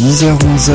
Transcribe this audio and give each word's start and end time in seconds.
10h-11h 0.00 0.72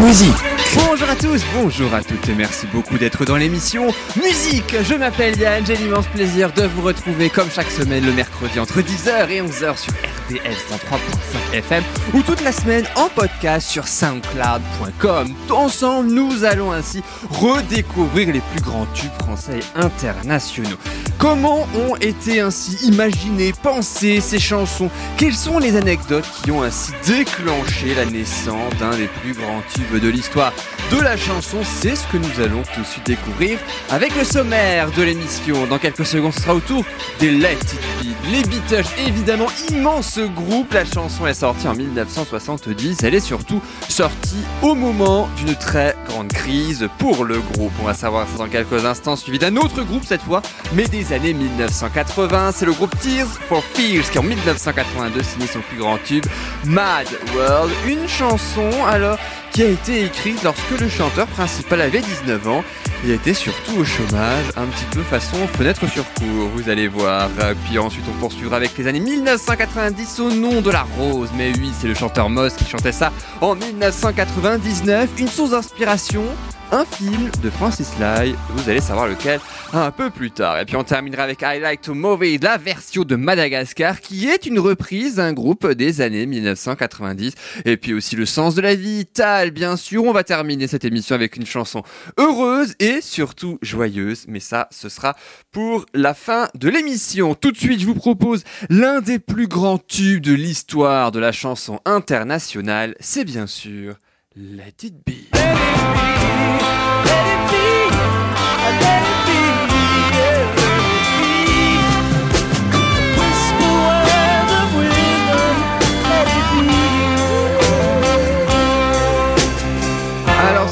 Musique. 0.00 0.32
Bonjour 0.74 1.10
à 1.10 1.16
tous, 1.16 1.42
bonjour 1.54 1.92
à 1.92 2.02
toutes 2.02 2.26
et 2.30 2.34
merci 2.34 2.66
beaucoup 2.72 2.96
d'être 2.96 3.26
dans 3.26 3.36
l'émission 3.36 3.88
Musique. 4.16 4.74
Je 4.88 4.94
m'appelle 4.94 5.38
Yann, 5.38 5.66
j'ai 5.66 5.76
l'immense 5.76 6.06
plaisir 6.06 6.50
de 6.54 6.62
vous 6.62 6.80
retrouver 6.80 7.28
comme 7.28 7.50
chaque 7.50 7.70
semaine 7.70 8.06
le 8.06 8.12
mercredi 8.12 8.58
entre 8.58 8.80
10h 8.80 9.28
et 9.28 9.42
11h 9.42 9.76
sur 9.76 9.92
RDL 10.28 10.52
103.5 10.52 11.54
FM 11.54 11.84
ou 12.14 12.22
toute 12.22 12.40
la 12.42 12.52
semaine 12.52 12.84
en 12.96 13.08
podcast 13.08 13.68
sur 13.68 13.86
soundcloud.com. 13.86 15.34
Ensemble, 15.50 16.10
nous 16.10 16.44
allons 16.44 16.72
ainsi 16.72 17.02
redécouvrir 17.30 18.32
les 18.32 18.40
plus 18.40 18.60
grands 18.60 18.86
tubes 18.94 19.10
français 19.22 19.60
internationaux. 19.74 20.76
Comment 21.18 21.66
ont 21.74 21.96
été 21.96 22.40
ainsi 22.40 22.86
imaginées, 22.86 23.52
pensées 23.62 24.20
ces 24.20 24.38
chansons? 24.38 24.90
Quelles 25.16 25.34
sont 25.34 25.58
les 25.58 25.76
anecdotes 25.76 26.26
qui 26.42 26.50
ont 26.50 26.62
ainsi 26.62 26.92
déclenché 27.06 27.94
la 27.94 28.04
naissance 28.06 28.74
d'un 28.78 28.96
des 28.96 29.08
plus 29.22 29.32
grands 29.32 29.62
tubes 29.74 30.00
de 30.00 30.08
l'histoire? 30.08 30.52
De 30.90 31.00
la 31.00 31.16
chanson 31.16 31.58
C'est 31.62 31.96
ce 31.96 32.06
que 32.08 32.16
nous 32.16 32.40
allons 32.40 32.62
tout 32.74 32.80
de 32.80 32.86
suite 32.86 33.06
découvrir 33.06 33.58
avec 33.90 34.14
le 34.16 34.24
sommaire 34.24 34.90
de 34.92 35.02
l'émission. 35.02 35.66
Dans 35.66 35.78
quelques 35.78 36.06
secondes, 36.06 36.32
ce 36.32 36.40
sera 36.40 36.54
au 36.54 36.60
tour 36.60 36.84
des 37.20 37.30
Let 37.30 37.52
It 37.52 37.80
Be. 38.02 38.30
Les 38.32 38.42
Beatles, 38.42 38.88
évidemment, 39.06 39.46
immense 39.70 40.18
groupe. 40.18 40.72
La 40.72 40.84
chanson 40.84 41.26
est 41.26 41.34
sortie 41.34 41.68
en 41.68 41.74
1970. 41.74 43.02
Elle 43.02 43.14
est 43.14 43.20
surtout 43.20 43.60
sortie 43.88 44.42
au 44.62 44.74
moment 44.74 45.28
d'une 45.36 45.54
très 45.54 45.96
grande 46.08 46.32
crise 46.32 46.88
pour 46.98 47.24
le 47.24 47.40
groupe. 47.40 47.72
On 47.80 47.86
va 47.86 47.94
savoir 47.94 48.26
ça 48.28 48.38
dans 48.38 48.48
quelques 48.48 48.84
instants, 48.84 49.16
suivi 49.16 49.38
d'un 49.38 49.56
autre 49.56 49.82
groupe 49.82 50.04
cette 50.04 50.22
fois, 50.22 50.42
mais 50.74 50.84
des 50.84 51.12
années 51.12 51.34
1980. 51.34 52.52
C'est 52.54 52.66
le 52.66 52.72
groupe 52.72 52.94
Tears 53.00 53.28
for 53.48 53.62
Fears 53.74 54.10
qui 54.10 54.18
en 54.18 54.22
1982 54.22 55.22
signait 55.22 55.46
son 55.46 55.60
plus 55.60 55.78
grand 55.78 55.98
tube, 56.04 56.24
Mad 56.64 57.06
World. 57.34 57.70
Une 57.86 58.08
chanson 58.08 58.70
alors 58.86 59.18
qui 59.54 59.62
a 59.62 59.68
été 59.68 60.04
écrite 60.04 60.42
lorsque 60.42 60.80
le 60.80 60.88
chanteur 60.88 61.28
principal 61.28 61.80
avait 61.80 62.00
19 62.00 62.48
ans. 62.48 62.64
Il 63.06 63.10
était 63.10 63.34
surtout 63.34 63.80
au 63.80 63.84
chômage, 63.84 64.46
un 64.56 64.64
petit 64.64 64.86
peu 64.90 65.02
façon 65.02 65.36
fenêtre 65.48 65.86
sur 65.90 66.04
cours, 66.14 66.48
vous 66.54 66.70
allez 66.70 66.88
voir. 66.88 67.28
Puis 67.66 67.78
ensuite 67.78 68.06
on 68.08 68.18
poursuivra 68.18 68.56
avec 68.56 68.78
les 68.78 68.86
années 68.86 69.00
1990 69.00 70.20
au 70.20 70.30
nom 70.30 70.62
de 70.62 70.70
la 70.70 70.86
rose. 70.96 71.28
Mais 71.36 71.52
oui, 71.58 71.70
c'est 71.78 71.86
le 71.86 71.92
chanteur 71.92 72.30
Moss 72.30 72.54
qui 72.54 72.64
chantait 72.64 72.92
ça 72.92 73.12
en 73.42 73.56
1999. 73.56 75.10
Une 75.18 75.28
source 75.28 75.50
d'inspiration 75.50 76.24
un 76.72 76.84
film 76.84 77.30
de 77.42 77.50
Francis 77.50 77.92
Lai, 78.00 78.34
vous 78.50 78.68
allez 78.68 78.80
savoir 78.80 79.06
lequel 79.06 79.38
un 79.72 79.90
peu 79.90 80.10
plus 80.10 80.30
tard. 80.30 80.58
Et 80.58 80.64
puis 80.64 80.74
on 80.76 80.82
terminera 80.82 81.22
avec 81.22 81.42
I 81.42 81.60
Like 81.60 81.82
to 81.82 81.94
Move 81.94 82.24
It, 82.24 82.42
la 82.42 82.56
version 82.56 83.04
de 83.04 83.14
Madagascar, 83.16 84.00
qui 84.00 84.28
est 84.28 84.46
une 84.46 84.58
reprise 84.58 85.16
d'un 85.16 85.32
groupe 85.32 85.70
des 85.70 86.00
années 86.00 86.26
1990. 86.26 87.34
Et 87.64 87.76
puis 87.76 87.94
aussi 87.94 88.16
Le 88.16 88.26
Sens 88.26 88.54
de 88.54 88.60
la 88.60 88.74
Vie, 88.74 89.06
Tal, 89.06 89.50
bien 89.50 89.76
sûr. 89.76 90.04
On 90.04 90.12
va 90.12 90.24
terminer 90.24 90.66
cette 90.66 90.84
émission 90.84 91.14
avec 91.14 91.36
une 91.36 91.46
chanson 91.46 91.82
heureuse 92.18 92.74
et 92.80 92.93
surtout 93.00 93.58
joyeuse. 93.62 94.24
Mais 94.28 94.40
ça, 94.40 94.68
ce 94.70 94.88
sera 94.88 95.16
pour 95.50 95.86
la 95.94 96.14
fin 96.14 96.48
de 96.54 96.68
l'émission. 96.68 97.34
Tout 97.34 97.52
de 97.52 97.56
suite, 97.56 97.80
je 97.80 97.86
vous 97.86 97.94
propose 97.94 98.44
l'un 98.70 99.00
des 99.00 99.18
plus 99.18 99.48
grands 99.48 99.78
tubes 99.78 100.22
de 100.22 100.32
l'histoire 100.32 101.12
de 101.12 101.18
la 101.18 101.32
chanson 101.32 101.80
internationale. 101.84 102.94
C'est 103.00 103.24
bien 103.24 103.46
sûr 103.46 103.96
Let 104.36 104.74
It 104.82 104.94
Be. 105.06 105.12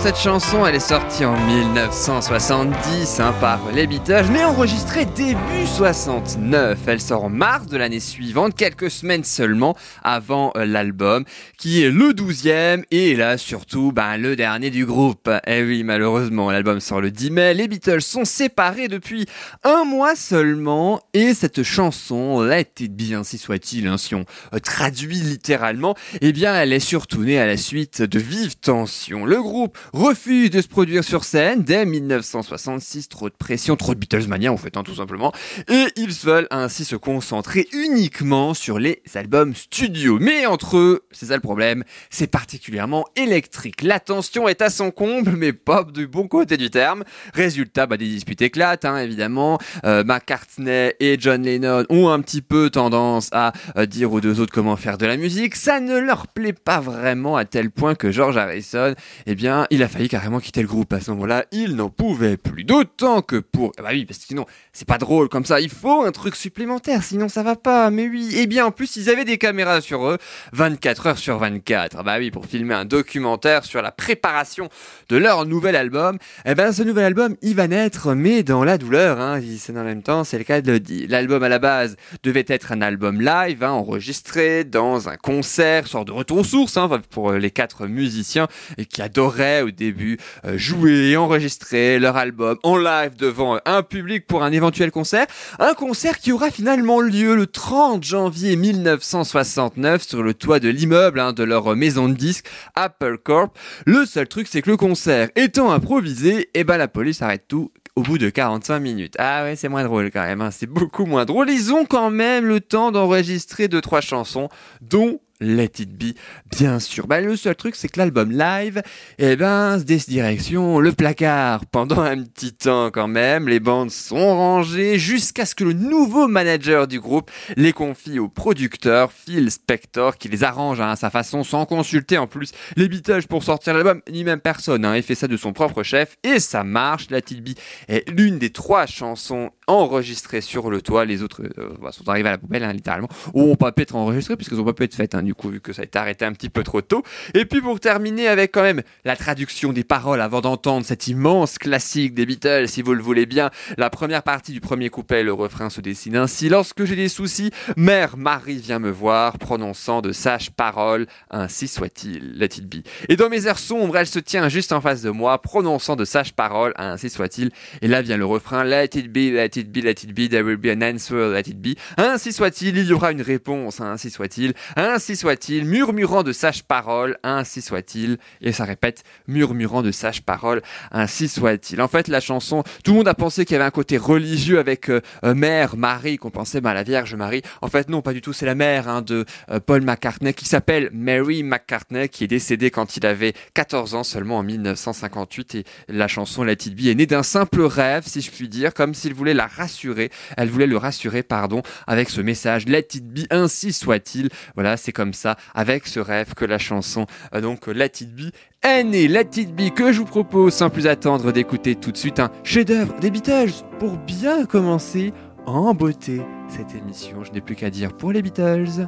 Cette 0.03 0.19
chanson, 0.19 0.67
elle 0.67 0.75
est 0.75 0.81
sortie 0.81 1.25
en 1.25 1.37
1970 1.47 3.21
hein, 3.21 3.33
par 3.41 3.61
les 3.73 3.87
Beatles, 3.87 4.27
mais 4.33 4.43
enregistrée 4.43 5.05
début 5.05 5.65
69. 5.77 6.77
Elle 6.89 7.01
sort 7.01 7.23
en 7.23 7.31
mars 7.31 7.69
de 7.69 7.77
l'année 7.77 8.01
suivante, 8.01 8.57
quelques 8.57 8.91
semaines 8.91 9.23
seulement 9.23 9.77
avant 10.03 10.53
euh, 10.57 10.65
l'album, 10.67 11.25
qui 11.57 11.85
est 11.85 11.91
le 11.91 12.13
12e 12.15 12.83
et 12.91 13.15
là 13.15 13.39
surtout 13.39 13.93
ben, 13.93 14.17
le 14.17 14.35
dernier 14.35 14.71
du 14.71 14.85
groupe. 14.85 15.31
Eh 15.47 15.63
oui, 15.63 15.85
malheureusement, 15.85 16.51
l'album 16.51 16.81
sort 16.81 17.01
le 17.01 17.13
10 17.13 17.31
mai. 17.31 17.55
Les 17.55 17.69
Beatles 17.69 18.03
sont 18.03 18.25
séparés 18.25 18.89
depuis 18.89 19.27
un 19.63 19.85
mois 19.85 20.17
seulement 20.17 21.01
et 21.15 21.33
cette 21.33 21.63
chanson, 21.63 22.43
Let 22.43 22.73
It 22.81 22.97
Be, 22.97 23.15
ainsi 23.15 23.39
soit-il, 23.39 23.87
hein, 23.87 23.99
si 23.99 24.17
on 24.17 24.25
euh, 24.53 24.59
traduit 24.59 25.21
littéralement, 25.21 25.95
eh 26.21 26.33
bien 26.33 26.57
elle 26.57 26.73
est 26.73 26.81
surtout 26.81 27.23
née 27.23 27.39
à 27.39 27.47
la 27.47 27.57
suite 27.57 28.03
de 28.03 28.19
vives 28.19 28.57
tensions. 28.57 29.25
Le 29.25 29.41
groupe 29.41 29.79
refuse 29.93 30.51
de 30.51 30.63
se 30.63 30.69
produire 30.69 31.05
sur 31.05 31.25
scène 31.25 31.63
dès 31.63 31.85
1966. 31.85 33.09
Trop 33.09 33.29
de 33.29 33.35
pression, 33.35 33.77
trop 33.77 33.95
de 33.95 34.01
Beatlesmania 34.01 34.53
en 34.53 34.57
fait, 34.57 34.77
hein, 34.77 34.83
tout 34.83 34.95
simplement. 34.95 35.33
Et 35.69 35.87
ils 35.97 36.13
veulent 36.13 36.49
ainsi 36.51 36.85
se 36.85 36.97
concentrer 36.97 37.69
uniquement 37.73 38.55
sur 38.55 38.79
les 38.79 39.03
albums 39.15 39.55
studio. 39.55 40.19
Mais 40.21 40.47
entre 40.47 40.79
eux, 40.79 41.03
c'est 41.11 41.27
ça 41.27 41.35
le 41.35 41.41
problème, 41.41 41.85
c'est 42.11 42.27
particulièrement 42.27 43.05
électrique. 43.17 43.83
La 43.83 44.01
tension 44.01 44.49
est 44.49 44.63
à 44.63 44.71
son 44.71 44.91
comble, 44.91 45.33
mais 45.33 45.53
pas 45.53 45.85
du 45.85 46.07
bon 46.07 46.27
côté 46.27 46.57
du 46.57 46.71
terme. 46.71 47.05
Résultat, 47.35 47.87
bah, 47.87 47.97
des 47.97 48.09
disputes 48.09 48.43
éclatent, 48.43 48.85
hein, 48.85 48.99
évidemment. 48.99 49.59
Euh, 49.85 50.05
McCartney 50.05 50.95
et 51.01 51.17
John 51.19 51.43
Lennon 51.43 51.85
ont 51.91 52.09
un 52.09 52.21
petit 52.21 52.43
peu 52.43 52.71
tendance 52.71 53.29
à 53.33 53.53
euh, 53.77 53.87
dire 53.87 54.13
aux 54.13 54.21
deux 54.21 54.41
autres 54.41 54.53
comment 54.53 54.77
faire 54.77 54.99
de 54.99 55.07
la 55.07 55.17
musique. 55.17 55.55
Ça 55.57 55.81
ne 55.81 55.99
leur 55.99 56.29
plaît 56.29 56.53
pas 56.53 56.81
vraiment 56.81 57.37
à 57.37 57.45
tel 57.45 57.71
point 57.71 57.95
que 57.95 58.11
George 58.11 58.37
Harrison, 58.37 58.95
eh 59.27 59.35
bien, 59.35 59.67
il 59.71 59.82
a 59.83 59.89
failli 59.89 60.09
carrément 60.09 60.41
quitter 60.41 60.63
le 60.63 60.69
groupe 60.69 60.93
à 60.93 61.01
ce 61.01 61.11
moment-là. 61.13 61.45
Il 61.53 61.77
n'en 61.77 61.91
pouvait 61.91 62.37
plus. 62.37 62.65
D'autant 62.65 63.23
que 63.23 63.37
pour... 63.37 63.73
Bah 63.79 63.91
oui, 63.93 64.05
parce 64.05 64.19
que 64.19 64.27
sinon, 64.27 64.47
c'est 64.73 64.87
pas 64.87 64.99
drôle 64.99 65.29
comme 65.29 65.45
ça. 65.45 65.61
Il 65.61 65.71
faut 65.71 66.03
un 66.03 66.13
truc 66.13 66.37
supplémentaire, 66.37 67.03
sinon 67.03 67.29
ça 67.29 67.43
va 67.43 67.57
pas. 67.57 67.91
Mais 67.91 68.09
oui. 68.09 68.31
Et 68.35 68.43
eh 68.43 68.47
bien, 68.47 68.67
en 68.67 68.71
plus, 68.71 68.97
ils 68.97 69.11
avaient 69.11 69.25
des 69.25 69.39
caméras 69.39 69.81
sur 69.81 70.07
eux, 70.07 70.19
24 70.53 71.07
heures 71.07 71.19
sur 71.19 71.39
24. 71.39 72.03
Bah 72.03 72.17
oui, 72.19 72.31
pour 72.31 72.47
filmer 72.47 72.75
un 72.75 72.85
documentaire 72.85 73.65
sur 73.65 73.83
la 73.83 73.93
préparation 73.93 74.69
de 75.09 75.17
leur 75.17 75.47
nouvel 75.47 75.77
album. 75.77 76.19
Eh 76.45 76.55
ben, 76.55 76.73
ce 76.73 76.83
nouvel 76.83 77.05
album, 77.05 77.37
il 77.43 77.55
va 77.55 77.69
naître, 77.69 78.15
mais 78.15 78.43
dans 78.43 78.65
la 78.65 78.79
douleur. 78.79 79.21
Hein. 79.21 79.41
C'est 79.59 79.77
en 79.77 79.85
même 79.85 80.03
temps, 80.03 80.25
c'est 80.25 80.39
le 80.39 80.45
cas 80.45 80.61
de 80.61 80.73
le. 80.73 81.07
L'album 81.09 81.43
à 81.43 81.49
la 81.49 81.59
base 81.59 81.97
devait 82.23 82.45
être 82.49 82.73
un 82.73 82.83
album 82.83 83.21
live, 83.21 83.63
hein, 83.63 83.71
enregistré 83.71 84.65
dans 84.65 85.09
un 85.09 85.17
concert, 85.17 85.87
sorte 85.87 86.09
de 86.09 86.13
retour 86.13 86.39
aux 86.39 86.45
sources 86.45 86.77
hein, 86.77 86.89
pour 87.11 87.33
les 87.33 87.51
quatre 87.51 87.87
musiciens 87.87 88.49
qui 88.89 89.03
adoraient 89.03 89.63
début 89.73 90.19
euh, 90.45 90.57
jouer 90.57 91.11
et 91.11 91.17
enregistrer 91.17 91.99
leur 91.99 92.17
album 92.17 92.59
en 92.63 92.77
live 92.77 93.17
devant 93.17 93.59
un 93.65 93.83
public 93.83 94.27
pour 94.27 94.43
un 94.43 94.53
éventuel 94.53 94.91
concert. 94.91 95.27
Un 95.59 95.75
concert 95.75 96.19
qui 96.19 96.33
aura 96.33 96.51
finalement 96.51 97.01
lieu 97.01 97.35
le 97.35 97.47
30 97.47 98.05
janvier 98.05 98.57
1969 98.57 100.03
sur 100.03 100.23
le 100.23 100.35
toit 100.35 100.61
de 100.61 100.69
l'immeuble 100.69 101.21
hein, 101.21 101.33
de 101.33 101.43
leur 101.43 101.75
maison 101.77 102.09
de 102.09 102.15
disques 102.15 102.47
Apple 102.75 103.19
Corp. 103.19 103.57
Le 103.87 104.07
seul 104.07 104.29
truc 104.29 104.49
c'est 104.49 104.63
que 104.63 104.71
le 104.71 104.77
concert 104.77 105.29
étant 105.37 105.73
improvisé, 105.73 106.51
eh 106.55 106.65
ben 106.65 106.77
la 106.77 106.89
police 106.89 107.23
arrête 107.23 107.45
tout 107.49 107.71
au 107.95 108.03
bout 108.03 108.19
de 108.19 108.31
45 108.31 108.79
minutes. 108.79 109.15
Ah 109.19 109.45
ouais, 109.45 109.57
c'est 109.57 109.69
moins 109.69 109.85
drôle 109.85 110.11
quand 110.11 110.23
même, 110.23 110.41
hein. 110.41 110.51
c'est 110.51 110.67
beaucoup 110.67 111.05
moins 111.05 111.25
drôle. 111.25 111.51
Ils 111.51 111.73
ont 111.73 111.85
quand 111.85 112.11
même 112.11 112.47
le 112.47 112.61
temps 112.61 112.91
d'enregistrer 112.91 113.69
deux 113.69 113.81
trois 113.81 114.01
chansons, 114.01 114.49
dont 114.81 115.21
Let 115.43 115.73
It 115.79 115.97
Be, 115.97 116.15
bien 116.57 116.79
sûr. 116.79 117.07
Bah, 117.07 117.21
le 117.21 117.37
seul 117.37 117.55
truc, 117.55 117.77
c'est 117.77 117.89
que 117.89 117.99
l'album 117.99 118.31
live, 118.31 118.83
eh 119.19 119.37
ben, 119.37 119.79
des 119.79 119.99
direction 120.09 120.79
le 120.79 120.93
placard. 120.93 121.67
Pendant 121.67 122.01
un 122.01 122.23
petit 122.23 122.53
temps 122.53 122.91
quand 122.91 123.09
même, 123.09 123.49
les 123.49 123.61
bandes 123.61 123.91
sont 123.91 124.37
rangées 124.37 124.99
jusqu'à 124.99 125.47
ce 125.47 125.55
que 125.55 125.65
le 125.65 125.73
nouveau 125.73 126.29
manager 126.29 126.87
du 126.87 127.01
groupe 127.01 127.31
les 127.57 127.73
confie 127.73 128.19
au 128.19 128.29
producteur 128.29 129.13
Phil 129.13 129.51
Spector 129.51 130.17
qui 130.19 130.29
les 130.29 130.45
arrange 130.45 130.81
à 130.81 130.97
sa 130.97 131.11
façon 131.11 131.45
sans 131.45 131.67
consulter 131.67 132.19
en 132.19 132.27
plus 132.27 132.53
les 132.77 132.89
Beatles 132.89 133.27
pour 133.29 133.43
sortir 133.43 133.75
l'album, 133.75 134.01
ni 134.11 134.25
même 134.25 134.41
personne. 134.41 134.85
Hein, 134.85 134.97
il 134.97 135.03
fait 135.03 135.15
ça 135.15 135.29
de 135.29 135.37
son 135.37 135.53
propre 135.53 135.83
chef 135.83 136.17
et 136.23 136.39
ça 136.39 136.65
marche. 136.65 137.09
Let 137.11 137.25
It 137.31 137.43
Be 137.43 137.59
est 137.89 138.09
l'une 138.11 138.39
des 138.39 138.51
trois 138.51 138.87
chansons 138.87 139.51
enregistrées 139.67 140.41
sur 140.41 140.71
le 140.71 140.83
toit. 140.83 141.05
Les 141.05 141.23
autres 141.23 141.43
euh, 141.59 141.75
bah, 141.81 141.93
sont 141.93 142.09
arrivées 142.09 142.29
à 142.29 142.33
la 142.33 142.39
poubelle, 142.39 142.65
hein, 142.65 142.73
littéralement, 142.73 143.09
ou 143.35 143.43
ont 143.51 143.57
pas 143.57 143.73
pu 143.73 143.83
être 143.83 143.97
enregistrées 143.97 144.37
puisqu'elles 144.37 144.61
ont 144.61 144.65
pas 144.65 144.73
pu 144.73 144.85
être 144.85 144.95
faites. 144.95 145.15
Hein, 145.15 145.23
du 145.33 145.37
coup, 145.37 145.49
vu 145.49 145.61
que 145.63 145.73
ça 145.73 145.81
a 145.81 145.85
été 145.87 145.99
arrêté 145.99 146.27
un 146.27 146.33
petit 146.35 146.51
peu 146.51 146.63
trop 146.63 146.83
tôt. 146.83 147.03
Et 147.33 147.47
puis 147.47 147.63
pour 147.63 147.81
terminer 147.81 148.29
avec 148.29 148.53
quand 148.53 148.63
même 148.63 148.83
la 149.07 149.17
traduction 149.17 149.73
des 149.73 149.83
paroles 149.83 150.21
avant 150.21 150.43
d'entendre 150.43 150.85
cet 150.85 151.09
immense 151.09 151.57
classique 151.57 152.13
des 152.13 152.27
Beatles, 152.27 152.69
si 152.69 152.83
vous 152.83 152.93
le 152.93 153.03
voulez 153.03 153.25
bien. 153.25 153.51
La 153.79 153.89
première 153.89 154.23
partie 154.23 154.53
du 154.53 154.61
premier 154.61 154.91
couplet, 154.91 155.23
le 155.23 155.33
refrain 155.33 155.71
se 155.71 155.81
dessine 155.81 156.17
ainsi. 156.17 156.51
Lorsque 156.51 156.85
j'ai 156.85 156.97
des 156.97 157.09
soucis, 157.09 157.51
mère 157.79 158.19
Marie 158.19 158.59
vient 158.59 158.79
me 158.79 158.91
voir, 158.91 159.39
prononçant 159.39 160.03
de 160.03 160.13
sages 160.13 160.51
paroles, 160.51 161.07
ainsi 161.31 161.67
soit-il, 161.67 162.35
let 162.39 162.51
it 162.59 162.69
be. 162.69 162.87
Et 163.09 163.17
dans 163.17 163.31
mes 163.31 163.47
airs 163.47 163.59
sombres, 163.59 163.97
elle 163.97 164.07
se 164.07 164.19
tient 164.19 164.51
juste 164.51 164.73
en 164.73 164.83
face 164.83 165.01
de 165.01 165.11
moi, 165.11 165.41
prononçant 165.41 165.97
de 165.97 166.05
sages 166.05 166.35
paroles, 166.35 166.75
ainsi 166.77 167.09
soit-il. 167.09 167.53
Et 167.81 167.89
là 167.89 168.03
vient 168.03 168.19
le 168.19 168.27
refrain, 168.27 168.65
let 168.65 168.91
it 168.93 169.11
be, 169.11 169.33
let 169.33 169.47
it 169.57 169.73
be, 169.73 169.79
let 169.79 169.93
it 169.93 170.13
be, 170.13 170.29
there 170.29 170.43
will 170.43 170.59
be 170.59 170.67
an 170.67 170.83
answer, 170.83 171.33
let 171.33 171.49
it 171.49 171.59
be. 171.59 171.79
Ainsi 171.97 172.35
soit-il, 172.35 172.77
il 172.77 172.87
y 172.87 172.93
aura 172.93 173.13
une 173.13 173.23
réponse, 173.23 173.81
ainsi 173.81 174.11
soit-il, 174.11 174.53
ainsi 174.77 175.17
soit-il, 175.17 175.22
murmurant 175.65 176.23
de 176.23 176.33
sages 176.33 176.63
paroles, 176.63 177.19
ainsi 177.23 177.63
soit-il. 177.63 178.19
Et 178.41 178.53
ça 178.53 178.65
répète, 178.65 179.05
murmurant 179.27 179.83
de 179.83 179.91
sages 179.93 180.23
paroles, 180.23 180.63
ainsi 180.91 181.29
soit-il. 181.29 181.81
En 181.81 181.89
fait, 181.89 182.09
la 182.09 182.21
chanson, 182.21 182.63
tout 182.85 182.93
le 182.93 182.99
monde 182.99 183.09
a 183.09 183.15
pensé 183.15 183.45
qu'il 183.45 183.55
y 183.55 183.57
avait 183.57 183.65
un 183.65 183.71
côté 183.71 183.97
religieux 183.97 184.59
avec 184.59 184.89
euh, 184.89 185.01
euh, 185.25 185.35
mère, 185.35 185.77
Marie, 185.77 186.17
qu'on 186.17 186.31
pensait 186.31 186.61
bah, 186.61 186.75
la 186.75 186.83
Vierge 186.83 187.15
Marie. 187.15 187.43
En 187.61 187.69
fait, 187.69 187.89
non, 187.89 188.03
pas 188.03 188.13
du 188.13 188.21
tout. 188.21 188.33
C'est 188.33 188.47
la 188.47 188.55
mère 188.55 188.89
hein, 188.89 189.03
de 189.03 189.25
euh, 189.51 189.61
Paul 189.61 189.83
McCartney 189.83 190.35
qui 190.35 190.45
s'appelle 190.45 190.91
Mary 190.93 191.43
McCartney, 191.43 192.09
qui 192.09 192.25
est 192.25 192.29
décédée 192.29 192.71
quand 192.71 192.97
il 192.97 193.07
avait 193.07 193.35
14 193.55 193.95
ans 193.95 194.05
seulement 194.05 194.39
en 194.39 194.43
1958. 194.43 195.55
Et 195.55 195.65
la 195.89 196.09
chanson 196.09 196.45
Let 196.45 196.53
It 196.53 196.75
Be 196.75 196.87
est 196.87 196.95
née 196.95 197.07
d'un 197.07 197.23
simple 197.23 197.63
rêve, 197.63 198.05
si 198.07 198.21
je 198.21 198.31
puis 198.31 198.49
dire, 198.49 198.75
comme 198.75 198.95
s'il 198.95 199.15
voulait 199.15 199.35
la 199.35 199.47
rassurer. 199.47 200.11
Elle 200.37 200.49
voulait 200.49 200.67
le 200.67 200.77
rassurer, 200.77 201.23
pardon, 201.23 201.63
avec 201.87 202.11
ce 202.11 202.21
message 202.21 202.67
Let 202.67 202.89
It 202.95 203.07
Be, 203.07 203.21
ainsi 203.31 203.73
soit-il. 203.73 204.29
Voilà, 204.55 204.77
c'est 204.77 204.93
comme 204.93 205.12
ça, 205.15 205.37
avec 205.55 205.87
ce 205.87 206.01
rêve, 206.01 206.35
que 206.35 206.45
la 206.45 206.59
chanson, 206.59 207.07
donc 207.41 207.67
Let 207.67 207.93
It 208.01 208.15
Be, 208.15 208.31
N 208.63 208.95
et 208.95 209.09
Let 209.09 209.31
It 209.37 209.55
Be 209.55 209.71
que 209.75 209.93
je 209.93 209.99
vous 209.99 210.05
propose 210.05 210.55
sans 210.55 210.71
plus 210.71 210.87
attendre 210.87 211.33
d'écouter 211.33 211.75
tout 211.75 211.93
de 211.93 211.97
suite 211.97 212.21
un 212.21 212.31
chef-d'œuvre 212.45 212.95
des 213.01 213.11
Beatles 213.11 213.53
pour 213.79 213.97
bien 213.97 214.45
commencer 214.47 215.13
en 215.47 215.75
beauté 215.75 216.23
cette 216.49 216.75
émission. 216.75 217.25
Je 217.25 217.33
n'ai 217.33 217.41
plus 217.41 217.57
qu'à 217.57 217.71
dire 217.71 217.93
pour 217.93 218.13
les 218.13 218.23
Beatles, 218.23 218.87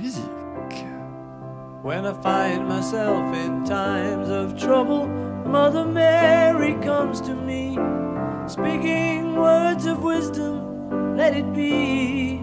musique. 0.00 0.24
When 1.82 2.04
I 2.04 2.12
find 2.22 2.68
myself 2.68 3.34
in 3.34 3.64
times 3.64 4.28
of 4.28 4.54
trouble, 4.56 5.08
Mother 5.46 5.86
Mary 5.86 6.74
comes 6.82 7.22
to 7.22 7.34
me, 7.34 7.78
speaking 8.46 9.34
words 9.34 9.86
of 9.86 10.02
wisdom, 10.04 11.16
let 11.16 11.34
it 11.34 11.54
be. 11.54 12.42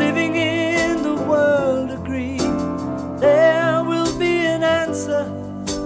living 0.00 0.34
in 0.34 1.02
the 1.02 1.14
world 1.30 1.90
agree, 1.90 2.38
there 3.18 3.84
will 3.84 4.10
be 4.18 4.46
an 4.46 4.62
answer, 4.62 5.24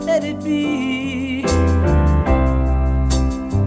let 0.06 0.22
it 0.22 0.38
be. 0.44 1.42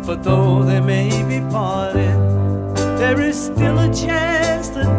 But 0.08 0.24
though 0.24 0.64
they 0.64 0.80
may 0.80 1.10
be 1.32 1.40
parted, 1.52 2.18
there 2.98 3.20
is 3.20 3.38
still 3.48 3.78
a 3.78 3.94
chance 3.94 4.70
that 4.70 4.97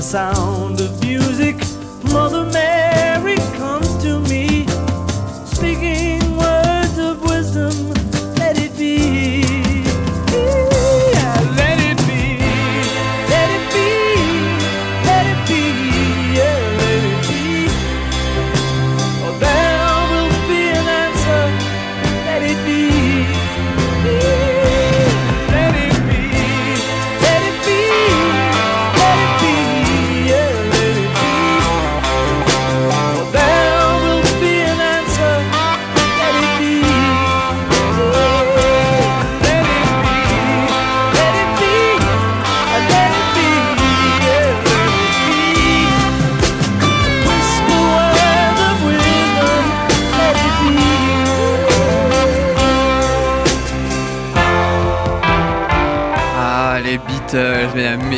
the 0.00 0.06
sound 0.06 0.80
of 0.80 0.98
music. 1.02 1.56
Mother 2.10 2.44
Mary 2.50 2.89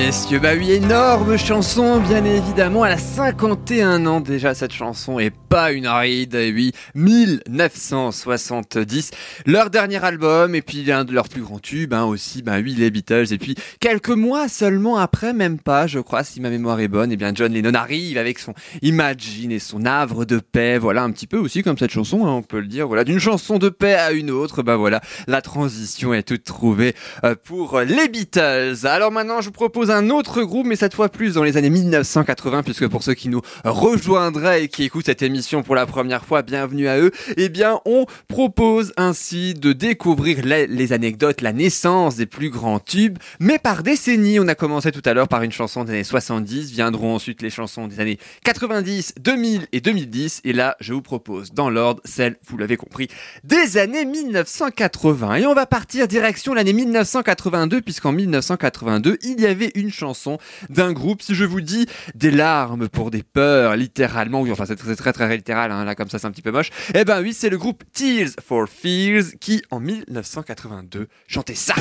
messieurs. 0.07 0.41
Bah 0.41 0.55
oui, 0.59 0.73
énorme 0.73 1.37
chanson, 1.37 2.01
bien 2.01 2.25
évidemment. 2.25 2.85
Elle 2.85 2.95
a 2.95 2.99
51 2.99 4.05
ans 4.07 4.21
déjà, 4.21 4.53
cette 4.53 4.73
chanson, 4.73 5.21
et 5.21 5.31
pas 5.31 5.71
une 5.71 5.87
ride. 5.87 6.35
Et 6.35 6.53
oui, 6.53 6.73
1970. 6.97 9.13
Leur 9.47 9.71
dernier 9.71 10.05
album, 10.05 10.57
et 10.57 10.63
puis 10.63 10.83
l'un 10.83 11.05
de 11.05 11.13
leurs 11.13 11.29
plus 11.29 11.43
grands 11.43 11.61
tubes, 11.61 11.95
hein, 11.95 12.05
aussi, 12.05 12.43
bah 12.43 12.57
oui, 12.63 12.75
les 12.75 12.91
Beatles. 12.91 13.33
Et 13.33 13.39
puis, 13.39 13.55
quelques 13.79 14.09
mois 14.09 14.49
seulement 14.49 14.97
après, 14.97 15.33
même 15.33 15.61
pas, 15.61 15.87
je 15.87 16.01
crois, 16.01 16.25
si 16.25 16.41
ma 16.41 16.51
mémoire 16.51 16.81
est 16.81 16.89
bonne, 16.89 17.13
et 17.13 17.17
bien 17.17 17.31
John 17.33 17.53
Lennon 17.53 17.75
arrive 17.75 18.19
avec 18.19 18.41
son 18.41 18.55
Imagine 18.83 19.53
et 19.53 19.61
son 19.61 19.85
havre 19.85 20.25
de 20.25 20.41
paix. 20.41 20.79
Voilà, 20.79 21.05
un 21.05 21.13
petit 21.13 21.29
peu 21.29 21.39
aussi 21.39 21.63
comme 21.63 21.79
cette 21.79 21.93
chanson, 21.93 22.27
hein, 22.27 22.33
on 22.33 22.43
peut 22.43 22.61
le 22.61 22.67
dire. 22.67 22.89
Voilà, 22.89 23.05
d'une 23.05 23.21
chanson 23.21 23.59
de 23.59 23.69
paix 23.69 23.95
à 23.95 24.11
une 24.11 24.33
autre, 24.33 24.65
bah 24.65 24.77
voilà, 24.77 25.01
la 25.29 25.43
transition 25.43 26.13
est 26.13 26.25
toute 26.25 26.43
trouvée 26.43 26.97
euh, 27.23 27.37
pour 27.37 27.79
les 27.81 28.09
Beatles. 28.09 28.85
Alors 28.85 29.13
maintenant, 29.13 29.41
je 29.41 29.47
vous 29.47 29.53
propose 29.53 29.92
un 29.93 30.11
autre 30.11 30.43
groupe, 30.43 30.67
mais 30.67 30.77
cette 30.77 30.95
fois 30.95 31.09
plus 31.09 31.35
dans 31.35 31.45
les 31.45 31.57
années 31.57 31.71
1980, 31.71 32.63
puisque 32.63 32.89
pour 32.89 33.03
ceux 33.03 33.15
qui 33.15 33.29
nous 33.29 33.43
rejoindraient 33.65 34.65
et 34.65 34.69
qui 34.69 34.85
écoutent 34.85 35.07
cette 35.07 35.23
émission 35.23 35.63
pour 35.63 35.75
la 35.75 35.87
première 35.87 36.25
fois, 36.25 36.43
bienvenue 36.43 36.89
à 36.89 36.99
eux. 36.99 37.13
Eh 37.37 37.49
bien, 37.49 37.81
on 37.85 38.07
propose 38.29 38.93
ainsi 38.97 39.55
de 39.55 39.73
découvrir 39.73 40.45
les, 40.45 40.67
les 40.67 40.93
anecdotes, 40.93 41.41
la 41.41 41.53
naissance 41.53 42.17
des 42.17 42.27
plus 42.27 42.51
grands 42.51 42.81
tubes, 42.81 43.19
mais 43.39 43.59
par 43.59 43.83
décennies. 43.83 44.41
On 44.41 44.49
a 44.49 44.55
commencé 44.55 44.93
tout 44.93 45.03
à 45.05 45.15
l'heure 45.15 45.29
par 45.29 45.43
une 45.43 45.53
chanson 45.53 45.85
des 45.85 45.93
années 45.93 46.05
70, 46.05 46.71
viendront 46.73 47.15
ensuite 47.15 47.43
les 47.43 47.51
chansons 47.51 47.87
des 47.87 48.01
années 48.01 48.19
90, 48.45 49.15
2000 49.21 49.67
et 49.73 49.81
2010. 49.81 50.41
Et 50.45 50.53
là, 50.53 50.77
je 50.81 50.93
vous 50.95 51.03
propose 51.03 51.53
dans 51.53 51.71
l'ordre 51.71 52.01
celle, 52.05 52.37
vous 52.47 52.57
l'avez 52.57 52.77
compris, 52.77 53.09
des 53.45 53.79
années 53.79 54.05
1980. 54.05 55.37
Et 55.37 55.47
on 55.47 55.55
va 55.55 55.67
partir 55.67 56.09
direction 56.09 56.55
l'année 56.55 56.73
1982, 56.73 57.81
puisqu'en 57.81 58.13
1982, 58.13 59.19
il 59.23 59.41
y 59.41 59.47
avait 59.47 59.73
une 59.75 59.82
chanson 59.91 60.39
d'un 60.71 60.93
groupe, 60.93 61.23
si 61.23 61.35
je 61.35 61.45
vous 61.45 61.61
dis 61.61 61.87
des 62.15 62.31
larmes 62.31 62.89
pour 62.89 63.11
des 63.11 63.23
peurs, 63.23 63.77
littéralement, 63.77 64.41
oui, 64.41 64.53
enfin 64.53 64.67
c'est 64.67 64.77
très 64.77 64.97
très, 64.97 65.13
très 65.13 65.37
littéral, 65.37 65.73
hein, 65.73 65.85
là 65.85 65.95
comme 65.95 66.09
ça 66.09 66.19
c'est 66.19 66.27
un 66.27 66.31
petit 66.31 66.43
peu 66.43 66.53
moche. 66.53 66.71
Eh 66.95 67.05
ben 67.05 67.23
oui, 67.23 67.33
c'est 67.33 67.51
le 67.51 67.59
groupe 67.59 67.83
Tears 67.93 68.31
for 68.45 68.69
Fears 68.69 69.39
qui, 69.41 69.63
en 69.71 69.81
1982, 69.81 71.09
chantait 71.27 71.55
ça. 71.55 71.75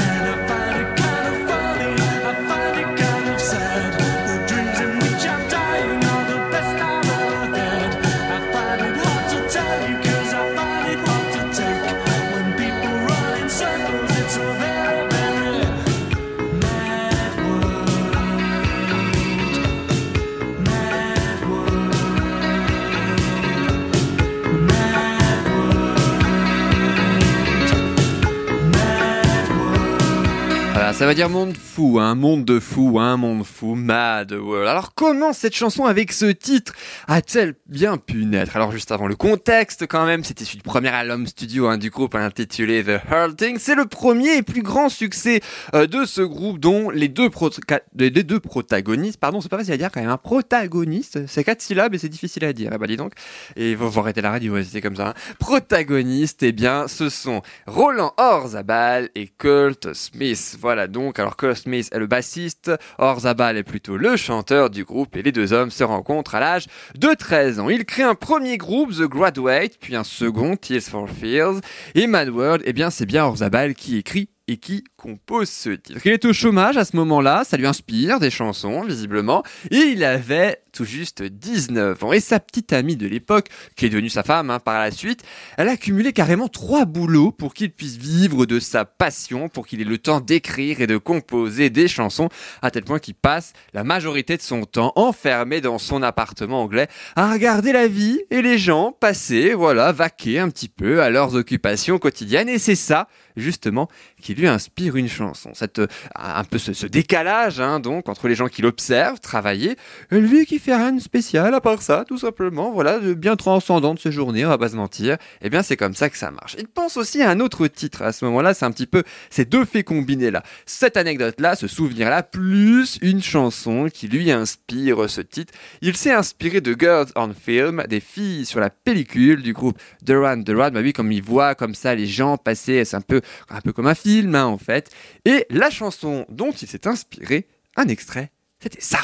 Ça 31.02 31.08
veut 31.08 31.16
dire 31.16 31.30
monde 31.30 31.58
fou, 31.58 31.98
un 32.00 32.14
monde 32.14 32.46
de 32.46 32.60
fou, 32.60 33.00
un 33.00 33.18
monde 33.18 33.44
fou, 33.44 33.74
mad 33.74 34.34
world. 34.34 34.68
Alors 34.68 34.94
comment 34.94 35.34
cette 35.34 35.56
chanson 35.56 35.86
avec 35.86 36.12
ce 36.12 36.28
titre 36.28 36.74
a-t-elle 37.08 37.56
bien 37.66 37.98
pu 37.98 38.24
naître? 38.26 38.56
Alors 38.56 38.72
juste 38.72 38.92
avant 38.92 39.08
le 39.08 39.16
contexte 39.16 39.88
quand 39.88 40.06
même, 40.06 40.24
c'est 40.24 40.40
issu 40.42 40.58
du 40.58 40.62
premier 40.62 40.90
album 40.90 41.26
studio 41.26 41.66
hein, 41.66 41.80
du 41.80 41.90
groupe 41.90 42.14
intitulé 42.14 42.84
The 42.84 43.02
Hurting. 43.10 43.58
C'est 43.58 43.74
le 43.74 43.88
premier 43.88 44.38
et 44.38 44.44
plus 44.44 44.62
grand 44.62 44.90
succès 44.90 45.42
euh, 45.74 45.88
de 45.88 46.06
ce 46.06 46.22
groupe 46.22 46.60
dont 46.60 46.92
les 46.92 47.08
deux, 47.08 47.32
protagonistes, 47.32 49.18
pardon 49.20 49.42
c'est 49.42 49.50
pas 49.50 49.58
facile 49.58 49.74
à 49.74 49.78
dire 49.78 49.90
quand 49.92 50.02
même, 50.02 50.10
un 50.12 50.18
protagoniste, 50.18 51.26
c'est 51.26 51.44
quatre 51.44 51.64
syllabes 51.64 51.96
et 51.96 51.98
c'est 51.98 52.10
difficile 52.10 52.46
à 52.46 52.54
dire, 52.54 52.70
eh 52.76 52.78
ben, 52.78 52.86
dis 52.86 52.98
donc. 52.98 53.14
Et 53.56 53.76
faut, 53.76 53.90
faut 53.90 54.02
arrêter 54.02 54.22
la 54.22 54.30
radio, 54.30 54.54
ouais, 54.54 54.64
c'est 54.64 54.82
comme 54.82 54.96
ça. 54.96 55.08
hein. 55.08 55.14
Protagonistes, 55.40 56.44
eh 56.44 56.52
bien 56.52 56.88
ce 56.88 57.10
sont 57.10 57.42
Roland 57.66 58.14
Orzabal 58.18 59.10
et 59.16 59.30
Kurt 59.30 59.94
Smith. 59.96 60.58
Voilà 60.62 60.90
donc, 60.92 61.20
alors 61.20 61.38
Kurt 61.38 61.58
Smith 61.58 61.90
est 61.92 62.00
le 62.00 62.08
bassiste, 62.08 62.72
Orzabal 62.98 63.58
est 63.58 63.64
plutôt 63.64 63.98
le 63.98 64.16
chanteur 64.18 64.70
du 64.70 64.84
groupe 64.84 65.16
et 65.16 65.24
les 65.24 65.32
deux 65.32 65.54
hommes 65.54 65.72
se 65.72 65.84
rencontrent 65.84 66.36
à 66.36 66.40
l'âge 66.40 66.68
de 66.96 67.10
13 67.14 67.60
ans. 67.60 67.70
Ils 67.70 67.86
créent 67.86 68.04
un 68.04 68.16
premier 68.16 68.58
groupe, 68.58 68.92
The 68.92 69.04
Graduate, 69.04 69.78
puis 69.80 69.96
un 69.96 70.04
second, 70.04 70.56
Tears 70.56 70.82
for 70.84 71.10
Fears, 71.10 71.62
et 71.96 72.08
Mad 72.08 72.30
World, 72.30 72.62
eh 72.66 72.74
bien 72.74 72.90
c'est 72.90 73.06
bien 73.06 73.26
Orzabal 73.26 73.74
qui 73.74 73.98
écrit 73.98 74.30
et 74.48 74.58
qui 74.58 74.84
compose 74.98 75.50
ce 75.50 75.70
titre. 75.70 76.00
Il 76.06 76.12
est 76.12 76.26
au 76.26 76.34
chômage 76.34 76.78
à 76.78 76.86
ce 76.86 76.96
moment-là, 76.98 77.44
ça 77.46 77.58
lui 77.58 77.68
inspire 77.68 78.20
des 78.20 78.30
chansons, 78.30 78.84
visiblement, 78.84 79.44
et 79.70 79.78
il 79.78 80.04
avait 80.04 80.62
tout 80.72 80.86
juste 80.86 81.22
19 81.24 82.04
ans. 82.04 82.14
Et 82.14 82.20
sa 82.20 82.40
petite 82.40 82.74
amie 82.74 82.96
de 82.96 83.08
l'époque, 83.08 83.50
qui 83.76 83.86
est 83.86 83.90
devenue 83.90 84.10
sa 84.10 84.24
femme 84.24 84.50
hein, 84.50 84.60
par 84.60 84.80
la 84.80 84.92
suite, 84.92 85.24
elle 85.58 85.68
a 85.68 85.74
accumulé 85.74 86.14
carrément 86.14 86.48
trois 86.48 86.86
boulots 86.86 87.32
pour 87.32 87.54
qu'il 87.54 87.72
puisse 87.72 87.98
vivre 87.98 88.46
de 88.46 88.60
sa 88.60 88.86
passion, 88.86 89.50
pour 89.50 89.68
qu'il 89.68 89.82
ait 89.82 89.86
le 89.86 89.98
temps 89.98 90.22
d'écrire 90.22 90.82
et 90.82 90.88
de 90.88 90.98
composer 90.98 91.70
des 91.70 91.88
chansons, 91.88 92.30
à 92.62 92.72
tel 92.72 92.84
point 92.84 93.00
qu'il 93.00 93.16
passe 93.16 93.54
la 93.74 93.84
majorité 93.84 94.38
de 94.38 94.42
son 94.42 94.64
temps 94.66 94.94
enfermé 94.96 95.62
dans 95.62 95.78
son 95.78 96.02
appartement 96.02 96.64
anglais 96.64 96.88
à 97.16 97.32
regarder 97.32 97.72
la 97.72 97.88
vie 97.88 98.22
et 98.30 98.42
les 98.42 98.58
gens 98.58 98.92
passer, 98.92 99.54
voilà, 99.54 99.92
vaquer 99.92 100.40
un 100.40 100.50
petit 100.50 100.70
peu 100.70 101.02
à 101.02 101.10
leurs 101.10 101.36
occupations 101.36 102.00
quotidiennes. 102.00 102.50
Et 102.50 102.60
c'est 102.60 102.76
ça, 102.76 103.08
justement, 103.38 103.88
qui 104.22 104.34
lui 104.34 104.48
inspire 104.48 104.96
une 104.96 105.08
chanson. 105.08 105.52
Cette, 105.54 105.80
euh, 105.80 105.88
un 106.16 106.44
peu 106.44 106.58
ce, 106.58 106.86
décalage, 106.86 107.60
hein, 107.60 107.80
donc, 107.80 108.10
entre 108.10 108.28
les 108.28 108.36
gens 108.36 108.48
qui 108.48 108.62
l'observent 108.62 109.20
travailler, 109.20 109.76
et 110.12 110.20
lui 110.20 110.46
qui 110.46 110.60
fait 110.60 110.76
rien 110.76 110.94
de 110.94 111.02
spécial 111.02 111.54
à 111.54 111.62
part 111.62 111.82
ça, 111.82 112.04
tout 112.08 112.18
simplement, 112.18 112.72
voilà, 112.72 113.00
de 113.00 113.14
bien 113.14 113.36
transcendant 113.36 113.94
de 113.94 114.00
ses 114.00 114.12
journées, 114.12 114.46
on 114.46 114.50
va 114.50 114.58
pas 114.58 114.70
se 114.70 114.76
mentir. 114.76 115.18
Eh 115.42 115.50
bien, 115.50 115.64
c'est 115.64 115.78
comme 115.78 115.96
ça 115.96 116.10
que 116.10 116.18
ça 116.18 116.32
marche. 116.32 116.56
Il 116.60 116.68
pense 116.68 116.98
aussi 116.98 117.22
à 117.22 117.30
un 117.30 117.40
autre 117.40 117.68
titre 117.68 118.02
à 118.02 118.12
ce 118.12 118.26
moment-là, 118.26 118.54
c'est 118.54 118.66
un 118.66 118.72
petit 118.72 118.88
peu 118.88 119.04
ces 119.30 119.46
deux 119.46 119.66
faits 119.66 119.86
combinés 119.86 120.32
là. 120.32 120.44
Cette 120.66 120.98
anecdote-là, 120.98 121.56
ce 121.56 121.68
souvenir-là, 121.68 122.24
plus 122.24 122.98
une 123.02 123.22
chanson 123.22 123.88
qui 123.92 124.08
lui 124.08 124.32
inspire 124.32 125.10
ce 125.10 125.22
titre. 125.22 125.54
Il 125.82 125.96
s'est 125.96 126.12
inspiré 126.12 126.62
de 126.62 126.76
Girls 126.78 127.08
on 127.16 127.34
Film, 127.34 127.84
des 127.90 128.00
filles 128.00 128.46
sur 128.46 128.60
la 128.60 128.70
pellicule 128.70 129.42
du 129.42 129.54
groupe 129.54 129.80
Duran 130.04 130.38
Duran. 130.38 130.72
Bah 130.72 130.82
oui, 130.82 130.94
comme 130.94 131.12
il 131.12 131.24
voit 131.24 131.56
comme 131.56 131.76
ça 131.76 131.96
les 131.96 132.08
gens 132.08 132.38
passer, 132.38 132.84
c'est 132.86 132.98
un 132.98 133.02
peu, 133.02 133.21
un 133.50 133.62
peu 133.62 133.74
comme 133.74 133.88
un 133.88 133.96
film 133.96 134.36
hein, 134.36 134.46
en 134.46 134.58
fait. 134.58 134.92
Et 135.26 135.46
la 135.50 135.70
chanson 135.70 136.26
dont 136.30 136.52
il 136.52 136.68
s'est 136.68 136.88
inspiré, 136.88 137.48
un 137.76 137.88
extrait, 137.88 138.32
c'était 138.60 138.82
ça. 138.82 139.00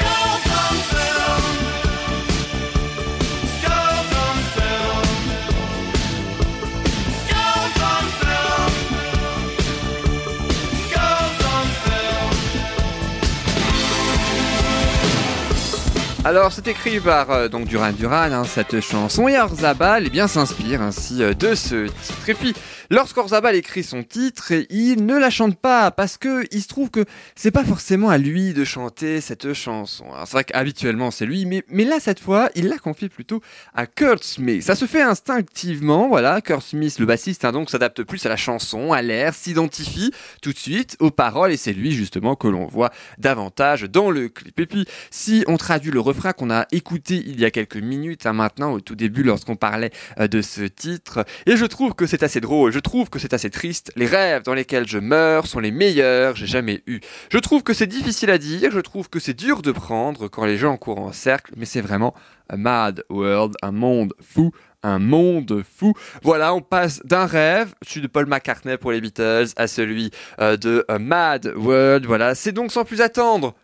Alors, 16.27 16.51
c'est 16.51 16.67
écrit 16.67 16.99
par 16.99 17.31
euh, 17.31 17.47
donc 17.47 17.67
Duran 17.67 17.93
Duran, 17.93 18.33
hein, 18.33 18.43
cette 18.43 18.81
chanson, 18.81 19.29
et 19.29 19.39
Orzabal 19.39 20.03
eh 20.07 20.09
bien, 20.09 20.27
s'inspire 20.27 20.81
ainsi 20.81 21.23
euh, 21.23 21.33
de 21.33 21.55
ce 21.55 21.85
titre. 21.85 22.59
lorsqu'Orzabal 22.89 23.55
écrit 23.55 23.83
son 23.83 24.03
titre, 24.03 24.53
il 24.69 25.05
ne 25.05 25.17
la 25.17 25.29
chante 25.29 25.57
pas 25.57 25.91
parce 25.91 26.17
que 26.17 26.45
il 26.51 26.61
se 26.61 26.67
trouve 26.67 26.89
que 26.89 27.05
c'est 27.35 27.51
pas 27.51 27.63
forcément 27.63 28.09
à 28.09 28.17
lui 28.17 28.53
de 28.53 28.63
chanter 28.63 29.21
cette 29.21 29.53
chanson. 29.53 30.05
C'est 30.25 30.31
vrai 30.31 30.43
qu'habituellement 30.43 31.11
c'est 31.11 31.25
lui, 31.25 31.45
mais, 31.45 31.63
mais 31.69 31.83
là 31.83 31.99
cette 31.99 32.19
fois, 32.19 32.49
il 32.55 32.67
la 32.67 32.77
confie 32.77 33.09
plutôt 33.09 33.41
à 33.73 33.85
Kurt 33.85 34.23
Smith. 34.23 34.63
Ça 34.63 34.75
se 34.75 34.85
fait 34.85 35.01
instinctivement, 35.01 36.07
voilà. 36.07 36.41
Kurt 36.41 36.63
Smith, 36.63 36.99
le 36.99 37.05
bassiste, 37.05 37.45
hein, 37.45 37.51
donc 37.51 37.69
s'adapte 37.69 38.03
plus 38.03 38.25
à 38.25 38.29
la 38.29 38.37
chanson, 38.37 38.93
à 38.93 39.01
l'air, 39.01 39.33
s'identifie 39.33 40.11
tout 40.41 40.53
de 40.53 40.57
suite 40.57 40.95
aux 40.99 41.11
paroles, 41.11 41.51
et 41.51 41.57
c'est 41.57 41.73
lui 41.73 41.91
justement 41.91 42.35
que 42.35 42.47
l'on 42.47 42.67
voit 42.67 42.91
davantage 43.17 43.83
dans 43.83 44.11
le 44.11 44.29
clip. 44.29 44.59
Et 44.59 44.65
puis, 44.65 44.85
si 45.11 45.43
on 45.47 45.57
traduit 45.57 45.91
le 45.91 45.99
refrain 45.99 46.33
qu'on 46.33 46.49
a 46.49 46.65
écouté 46.71 47.15
il 47.25 47.39
y 47.39 47.45
a 47.45 47.51
quelques 47.51 47.77
minutes, 47.77 48.25
hein, 48.25 48.33
maintenant 48.33 48.73
au 48.73 48.79
tout 48.79 48.95
début 48.95 49.23
lorsqu'on 49.23 49.55
parlait 49.55 49.91
euh, 50.19 50.27
de 50.27 50.41
ce 50.41 50.61
titre, 50.61 51.25
et 51.45 51.57
je 51.57 51.65
trouve 51.65 51.93
que 51.93 52.05
c'est 52.05 52.23
assez 52.23 52.41
drôle, 52.41 52.71
je 52.77 52.81
trouve 52.81 53.09
que 53.09 53.17
c'est 53.17 53.33
assez 53.33 53.49
triste. 53.49 53.91
Les 53.95 54.05
rêves 54.05 54.43
dans 54.43 54.53
lesquels 54.53 54.87
je 54.87 54.99
meurs 54.99 55.47
sont 55.47 55.59
les 55.59 55.71
meilleurs 55.71 56.35
j'ai 56.35 56.45
jamais 56.45 56.83
eus. 56.85 56.99
Je 57.31 57.39
trouve 57.39 57.63
que 57.63 57.73
c'est 57.73 57.87
difficile 57.87 58.29
à 58.29 58.37
dire, 58.37 58.69
je 58.69 58.79
trouve 58.79 59.09
que 59.09 59.19
c'est 59.19 59.33
dur 59.33 59.63
de 59.63 59.71
prendre 59.71 60.27
quand 60.27 60.45
les 60.45 60.59
gens 60.59 60.77
courent 60.77 60.99
en 60.99 61.11
cercle, 61.11 61.53
mais 61.57 61.65
c'est 61.65 61.81
vraiment 61.81 62.13
a 62.49 62.55
mad 62.55 63.03
world, 63.09 63.55
un 63.63 63.71
monde 63.71 64.13
fou. 64.21 64.51
Un 64.83 64.99
monde 64.99 65.63
fou. 65.63 65.95
Voilà, 66.21 66.53
on 66.53 66.61
passe 66.61 67.01
d'un 67.03 67.25
rêve, 67.25 67.73
celui 67.81 68.01
de 68.01 68.11
Paul 68.11 68.27
McCartney 68.27 68.77
pour 68.77 68.91
les 68.91 69.01
Beatles, 69.01 69.47
à 69.55 69.65
celui 69.65 70.11
euh, 70.39 70.55
de 70.55 70.85
A 70.87 70.99
Mad 70.99 71.51
World. 71.55 72.05
Voilà, 72.05 72.35
c'est 72.35 72.51
donc 72.51 72.71
sans 72.71 72.85
plus 72.85 73.01
attendre 73.01 73.55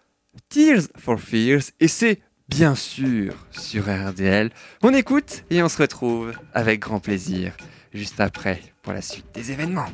Tears 0.50 0.88
for 0.98 1.20
Fears, 1.20 1.66
et 1.80 1.88
c'est 1.88 2.20
bien 2.50 2.74
sûr 2.74 3.36
sur 3.52 3.84
RDL. 3.84 4.50
On 4.82 4.92
écoute 4.92 5.44
et 5.52 5.62
on 5.62 5.70
se 5.70 5.80
retrouve 5.80 6.34
avec 6.56 6.80
grand 6.80 7.00
plaisir 7.00 7.54
juste 7.94 8.20
après 8.20 8.73
pour 8.84 8.94
la 8.94 9.02
suite 9.02 9.34
des 9.34 9.52
événements. 9.52 9.88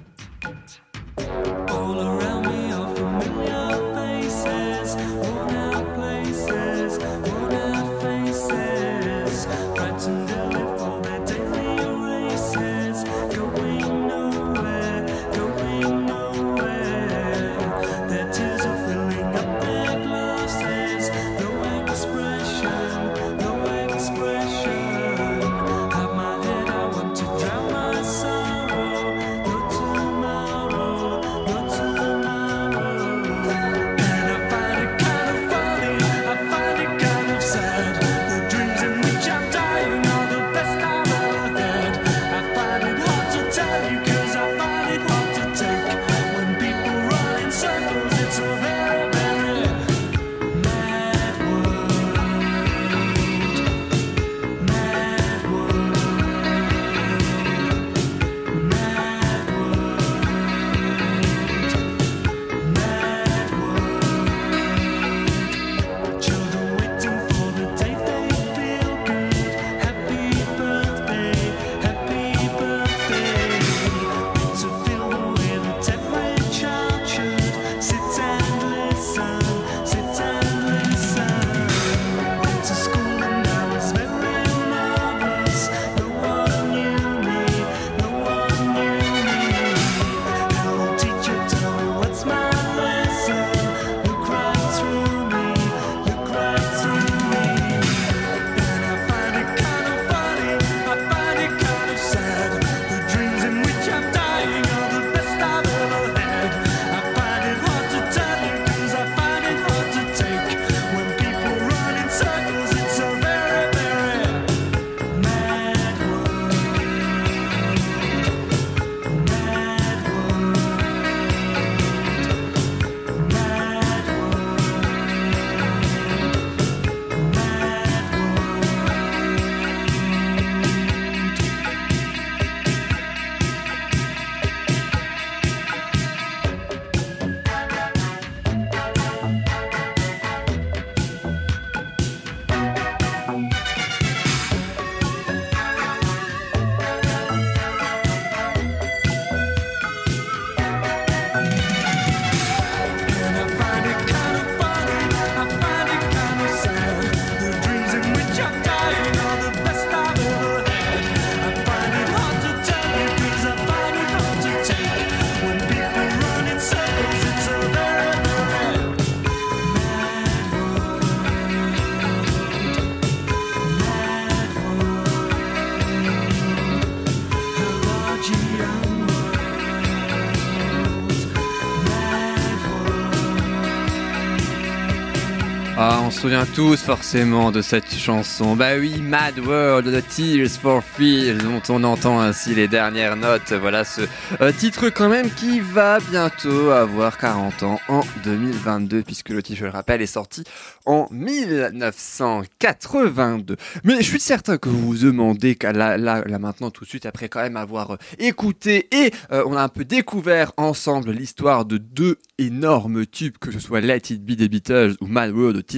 Ah, 185.82 186.02
on 186.04 186.12
se 186.12 186.20
souvient 186.20 186.46
tous 186.46 186.76
forcément 186.76 187.54
de 187.54 187.62
cette 187.62 187.96
chanson. 187.96 188.58
Bah 188.58 188.76
oui, 188.78 189.00
Mad 189.00 189.40
World 189.40 189.88
de 189.88 190.02
Tears 190.02 190.50
for 190.50 190.84
Fears, 190.84 191.38
dont 191.38 191.62
on 191.70 191.86
entend 191.86 192.20
ainsi 192.20 192.54
les 192.54 192.68
dernières 192.68 193.16
notes. 193.16 193.54
Voilà 193.54 193.86
ce 193.86 194.02
euh, 194.42 194.52
titre 194.52 194.90
quand 194.90 195.08
même 195.08 195.32
qui 195.32 195.62
va 195.62 196.00
bientôt 196.02 196.72
avoir 196.72 197.18
40 197.18 197.64
ans 197.64 197.80
en 197.88 198.02
2022, 198.26 199.04
puisque 199.04 199.30
le 199.30 199.42
titre, 199.42 199.60
je 199.60 199.66
le 199.68 199.72
rappelle, 199.72 200.02
est 200.02 200.06
sorti 200.06 200.44
en 200.86 201.08
1982. 201.12 203.56
Mais 203.86 204.00
je 204.00 204.04
suis 204.04 204.20
certain 204.20 204.58
que 204.58 204.68
vous 204.68 204.86
vous 204.86 204.98
demandez, 204.98 205.58
là, 205.64 205.98
là, 205.98 206.40
maintenant, 206.40 206.72
tout 206.72 206.84
de 206.84 206.90
suite, 206.90 207.06
après 207.06 207.30
quand 207.30 207.42
même 207.42 207.56
avoir 207.56 207.92
euh, 207.92 207.98
écouté 208.18 208.90
et 208.92 209.14
euh, 209.32 209.44
on 209.46 209.56
a 209.56 209.64
un 209.64 209.70
peu 209.70 209.86
découvert 209.86 210.52
ensemble 210.58 211.12
l'histoire 211.12 211.64
de 211.64 211.78
deux 211.78 212.18
énormes 212.38 213.06
tubes, 213.06 213.38
que 213.40 213.54
ce 213.54 213.60
soit 213.60 213.80
Let 213.80 214.02
It 214.10 214.26
Be 214.26 214.32
des 214.32 214.50
Beatles 214.50 214.96
ou 215.00 215.08
Mad 215.08 215.32
World 215.32 215.69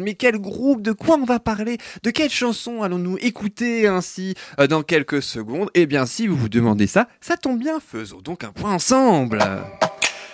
Mais 0.00 0.14
quel 0.14 0.38
groupe 0.38 0.82
De 0.82 0.92
quoi 0.92 1.16
on 1.16 1.24
va 1.24 1.38
parler? 1.38 1.78
De 2.02 2.10
quelle 2.10 2.30
chanson 2.30 2.82
allons-nous 2.82 3.18
écouter 3.20 3.86
ainsi 3.86 4.34
euh, 4.58 4.66
dans 4.66 4.82
quelques 4.82 5.22
secondes? 5.22 5.70
Eh 5.74 5.86
bien, 5.86 6.06
si 6.06 6.26
vous 6.26 6.36
vous 6.36 6.48
demandez 6.48 6.86
ça, 6.86 7.08
ça 7.20 7.36
tombe 7.36 7.58
bien, 7.58 7.78
faisons 7.80 8.20
donc 8.20 8.44
un 8.44 8.52
point 8.52 8.72
ensemble 8.74 9.42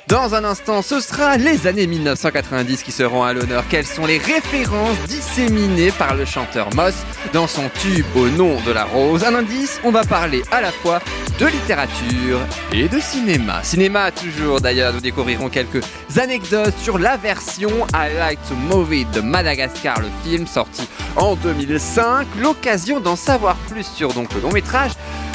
dans 0.09 0.35
un 0.35 0.45
instant, 0.45 0.83
ce 0.83 1.01
sera 1.01 1.37
les 1.37 1.67
années 1.67 1.87
1990 1.87 2.83
qui 2.83 2.93
seront 2.93 3.23
à 3.23 3.33
l'honneur. 3.33 3.65
Quelles 3.69 3.87
sont 3.87 4.07
les 4.07 4.19
références 4.19 4.99
disséminées 5.09 5.93
par 5.93 6.15
le 6.15 6.25
chanteur 6.25 6.69
Moss 6.75 6.95
dans 7.33 7.47
son 7.47 7.69
tube 7.81 8.07
au 8.15 8.29
nom 8.29 8.61
de 8.67 8.73
la 8.73 8.85
rose? 8.85 9.25
Un 9.25 9.35
indice, 9.35 9.81
on 9.83 9.91
va 9.91 10.03
parler 10.05 10.43
à 10.51 10.61
la 10.61 10.71
fois 10.71 11.01
de 11.39 11.47
littérature 11.47 12.39
et 12.73 12.89
de 12.89 13.01
cinéma. 13.01 13.63
Cinéma 13.63 14.11
toujours 14.11 14.61
d'ailleurs, 14.61 14.93
nous 14.93 15.01
découvrirons 15.01 15.49
quelques 15.49 15.83
anecdotes 16.17 16.77
sur 16.79 16.99
la 16.99 17.17
version 17.17 17.71
I 17.95 18.15
Like 18.19 18.39
to 18.49 18.55
Move 18.55 18.95
It 18.95 19.11
de 19.11 19.21
Madagascar, 19.21 20.01
le 20.01 20.09
film 20.23 20.47
sorti 20.47 20.89
en 21.17 21.35
2005. 21.35 22.27
L'occasion 22.41 23.01
d'en 23.01 23.17
savoir 23.17 23.57
plus 23.69 23.85
sur 23.85 24.09
le 24.09 24.41
long 24.41 24.53
métrage, 24.53 24.93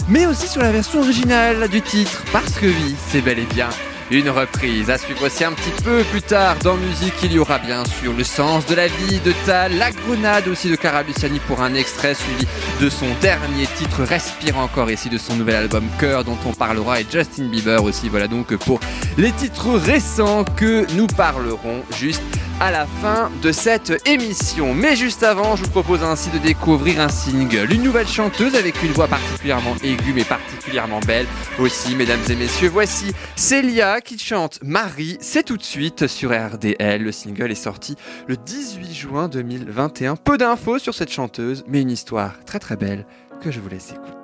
mais 0.10 0.26
aussi 0.26 0.48
sur 0.48 0.62
la 0.62 0.72
version 0.72 1.00
originale 1.00 1.68
du 1.70 1.82
titre, 1.82 2.24
parce 2.32 2.54
que 2.54 2.66
oui, 2.66 2.96
c'est 3.10 3.22
bel 3.22 3.40
et 3.40 3.46
bien 3.46 3.70
une 4.12 4.30
reprise. 4.30 4.90
À 4.90 4.98
suivre 4.98 5.26
aussi 5.26 5.44
un 5.44 5.54
petit 5.54 5.84
peu 5.84 6.04
plus 6.04 6.22
tard 6.22 6.56
dans 6.64 6.76
musique, 6.76 7.14
il 7.24 7.34
y 7.34 7.40
aura 7.40 7.60
bien 7.60 7.84
sûr 7.86 8.14
le 8.14 8.24
sens 8.24 8.66
de 8.66 8.76
la 8.76 8.88
vie 8.88 9.20
de 9.20 9.34
Tal, 9.46 9.78
la 9.78 9.92
grenade 9.92 10.48
aussi 10.48 10.70
de 10.70 10.76
Cara 10.76 11.04
Luciani 11.04 11.40
pour 11.40 11.62
un 11.62 11.76
extrait 11.76 12.16
suivi 12.16 12.48
de 12.82 12.90
son 12.90 13.08
dernier 13.22 13.68
titre 13.78 14.04
Respire 14.04 14.58
encore 14.58 14.90
ici 14.90 15.10
de 15.10 15.18
son 15.18 15.36
nouvel 15.36 15.56
album 15.56 15.84
Cœur 16.00 16.24
dont 16.24 16.38
on 16.46 16.54
parlera 16.54 17.02
et 17.02 17.06
Justin 17.10 17.46
Bieber 17.46 17.84
aussi. 17.84 18.10
Voilà 18.10 18.28
donc 18.28 18.56
pour 18.56 18.80
les 19.18 19.32
titres 19.32 19.72
récents 19.78 20.44
que 20.44 20.92
nous 20.96 21.08
parlerons 21.08 21.84
juste 21.98 22.24
à 22.60 22.72
la 22.72 22.86
fin 22.86 23.32
de 23.42 23.52
cette 23.52 24.08
émission. 24.08 24.74
Mais 24.74 24.96
juste 24.96 25.24
avant, 25.24 25.56
je 25.56 25.64
vous 25.64 25.70
propose 25.70 26.04
ainsi 26.04 26.30
de 26.30 26.38
découvrir 26.38 27.00
un 27.00 27.10
single, 27.10 27.72
une 27.72 27.84
nouvelle 27.84 28.08
chanteuse 28.08 28.56
avec 28.56 28.84
une 28.84 28.92
voix 28.92 29.08
particulièrement 29.08 29.76
aiguë 29.84 30.14
mais 30.14 30.24
particulièrement 30.24 31.00
belle 31.00 31.26
aussi, 31.58 31.96
mesdames 31.96 32.20
et 32.30 32.36
messieurs. 32.36 32.70
Voici 32.70 33.14
Célia 33.36 34.02
qui 34.02 34.18
chante 34.18 34.60
Marie. 34.64 35.18
C'est 35.22 35.44
tout 35.44 35.58
de 35.58 35.64
suite 35.64 36.08
sur 36.08 36.32
RDL. 36.32 37.02
Le 37.02 37.12
single 37.12 37.52
est 37.52 37.56
sorti 37.56 37.96
le 38.28 38.36
18 38.36 38.94
juin 38.94 39.28
2021. 39.30 40.18
Peu 40.18 40.38
d'infos 40.38 40.80
sur 40.80 40.94
cette 40.94 41.12
chanteuse, 41.12 41.64
mais 41.68 41.82
une 41.82 41.92
histoire 41.92 42.34
très 42.46 42.60
très 42.60 42.76
belle 42.76 43.06
que 43.42 43.52
je 43.52 43.60
vous 43.60 43.70
laisse 43.70 43.92
écouter. 43.92 44.19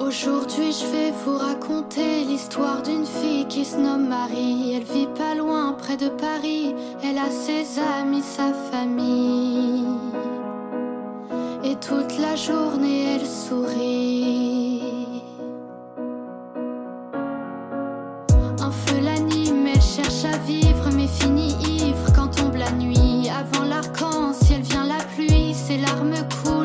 Aujourd'hui, 0.00 0.72
je 0.72 0.86
vais 0.86 1.12
vous 1.24 1.36
raconter 1.36 2.24
l'histoire 2.24 2.82
d'une 2.82 3.04
fille 3.04 3.46
qui 3.48 3.64
se 3.64 3.76
nomme 3.76 4.08
Marie. 4.08 4.74
Elle 4.74 4.84
vit 4.84 5.08
pas 5.08 5.34
loin, 5.34 5.72
près 5.72 5.96
de 5.96 6.08
Paris. 6.08 6.74
Elle 7.02 7.18
a 7.18 7.30
ses 7.30 7.80
amis, 7.80 8.22
sa 8.22 8.52
famille. 8.70 9.84
Et 11.64 11.74
toute 11.76 12.16
la 12.18 12.36
journée, 12.36 13.16
elle 13.16 13.26
sourit. 13.26 14.82
Un 18.60 18.70
feu 18.70 19.00
l'anime, 19.02 19.66
elle 19.66 19.82
cherche 19.82 20.24
à 20.24 20.38
vivre, 20.38 20.90
mais 20.94 21.08
finit 21.08 21.56
ivre 21.66 22.12
quand 22.14 22.28
tombe 22.28 22.54
la 22.54 22.70
nuit. 22.70 23.28
Avant 23.28 23.64
l'arc-en-ciel 23.64 24.62
vient 24.62 24.86
la 24.86 25.02
pluie, 25.14 25.54
ses 25.54 25.78
larmes 25.78 26.14
coulent, 26.42 26.57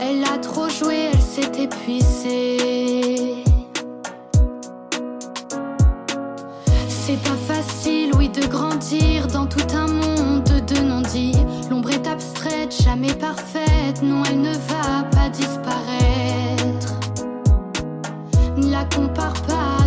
Elle 0.00 0.22
a 0.24 0.36
trop 0.38 0.68
joué, 0.68 1.08
elle 1.12 1.20
s'est 1.20 1.50
épuisée. 1.62 3.42
C'est 6.88 7.16
pas 7.22 7.54
facile, 7.54 8.10
oui, 8.18 8.28
de 8.28 8.46
grandir 8.46 9.28
dans 9.28 9.46
tout 9.46 9.66
un 9.74 9.86
monde 9.86 10.44
de 10.44 10.78
non-dits. 10.80 11.38
L'ombre 11.70 11.90
est 11.92 12.06
abstraite, 12.06 12.74
jamais 12.82 13.14
parfaite, 13.14 14.02
non, 14.02 14.22
elle 14.28 14.42
ne 14.42 14.52
va 14.52 15.04
pas 15.10 15.30
disparaître. 15.30 17.00
Ne 18.58 18.70
la 18.70 18.84
compare 18.94 19.40
pas 19.44 19.85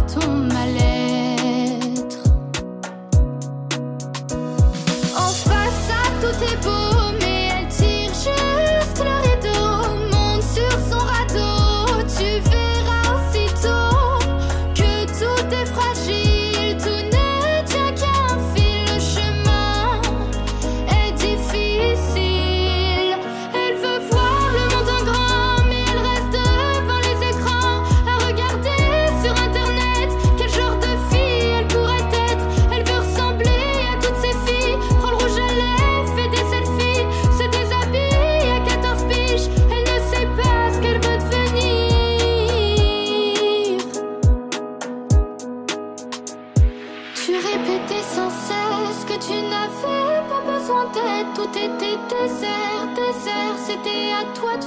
C'était 53.69 54.11
à 54.13 54.23
toi 54.33 54.57
de 54.57 54.63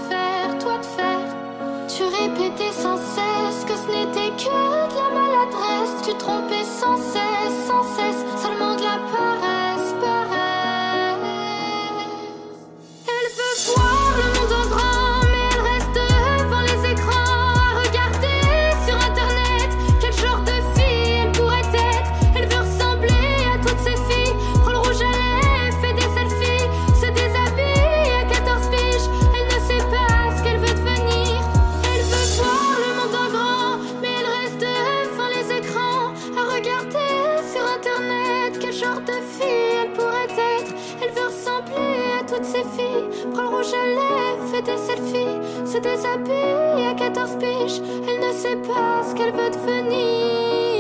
toutes 42.33 42.45
ces 42.45 42.63
filles. 42.63 43.27
Prends 43.33 43.43
le 43.43 43.49
rouge 43.49 43.75
à 43.75 43.87
lèvres, 43.87 44.47
fais 44.51 44.63
des 44.63 44.79
selfies. 44.79 45.39
Se 45.67 45.79
déshabille 45.79 46.87
à 46.89 46.95
14 46.95 47.37
piges. 47.39 47.81
Elle 48.09 48.27
ne 48.27 48.33
sait 48.33 48.57
pas 48.57 49.03
ce 49.07 49.15
qu'elle 49.15 49.33
veut 49.33 49.51
devenir. 49.51 50.72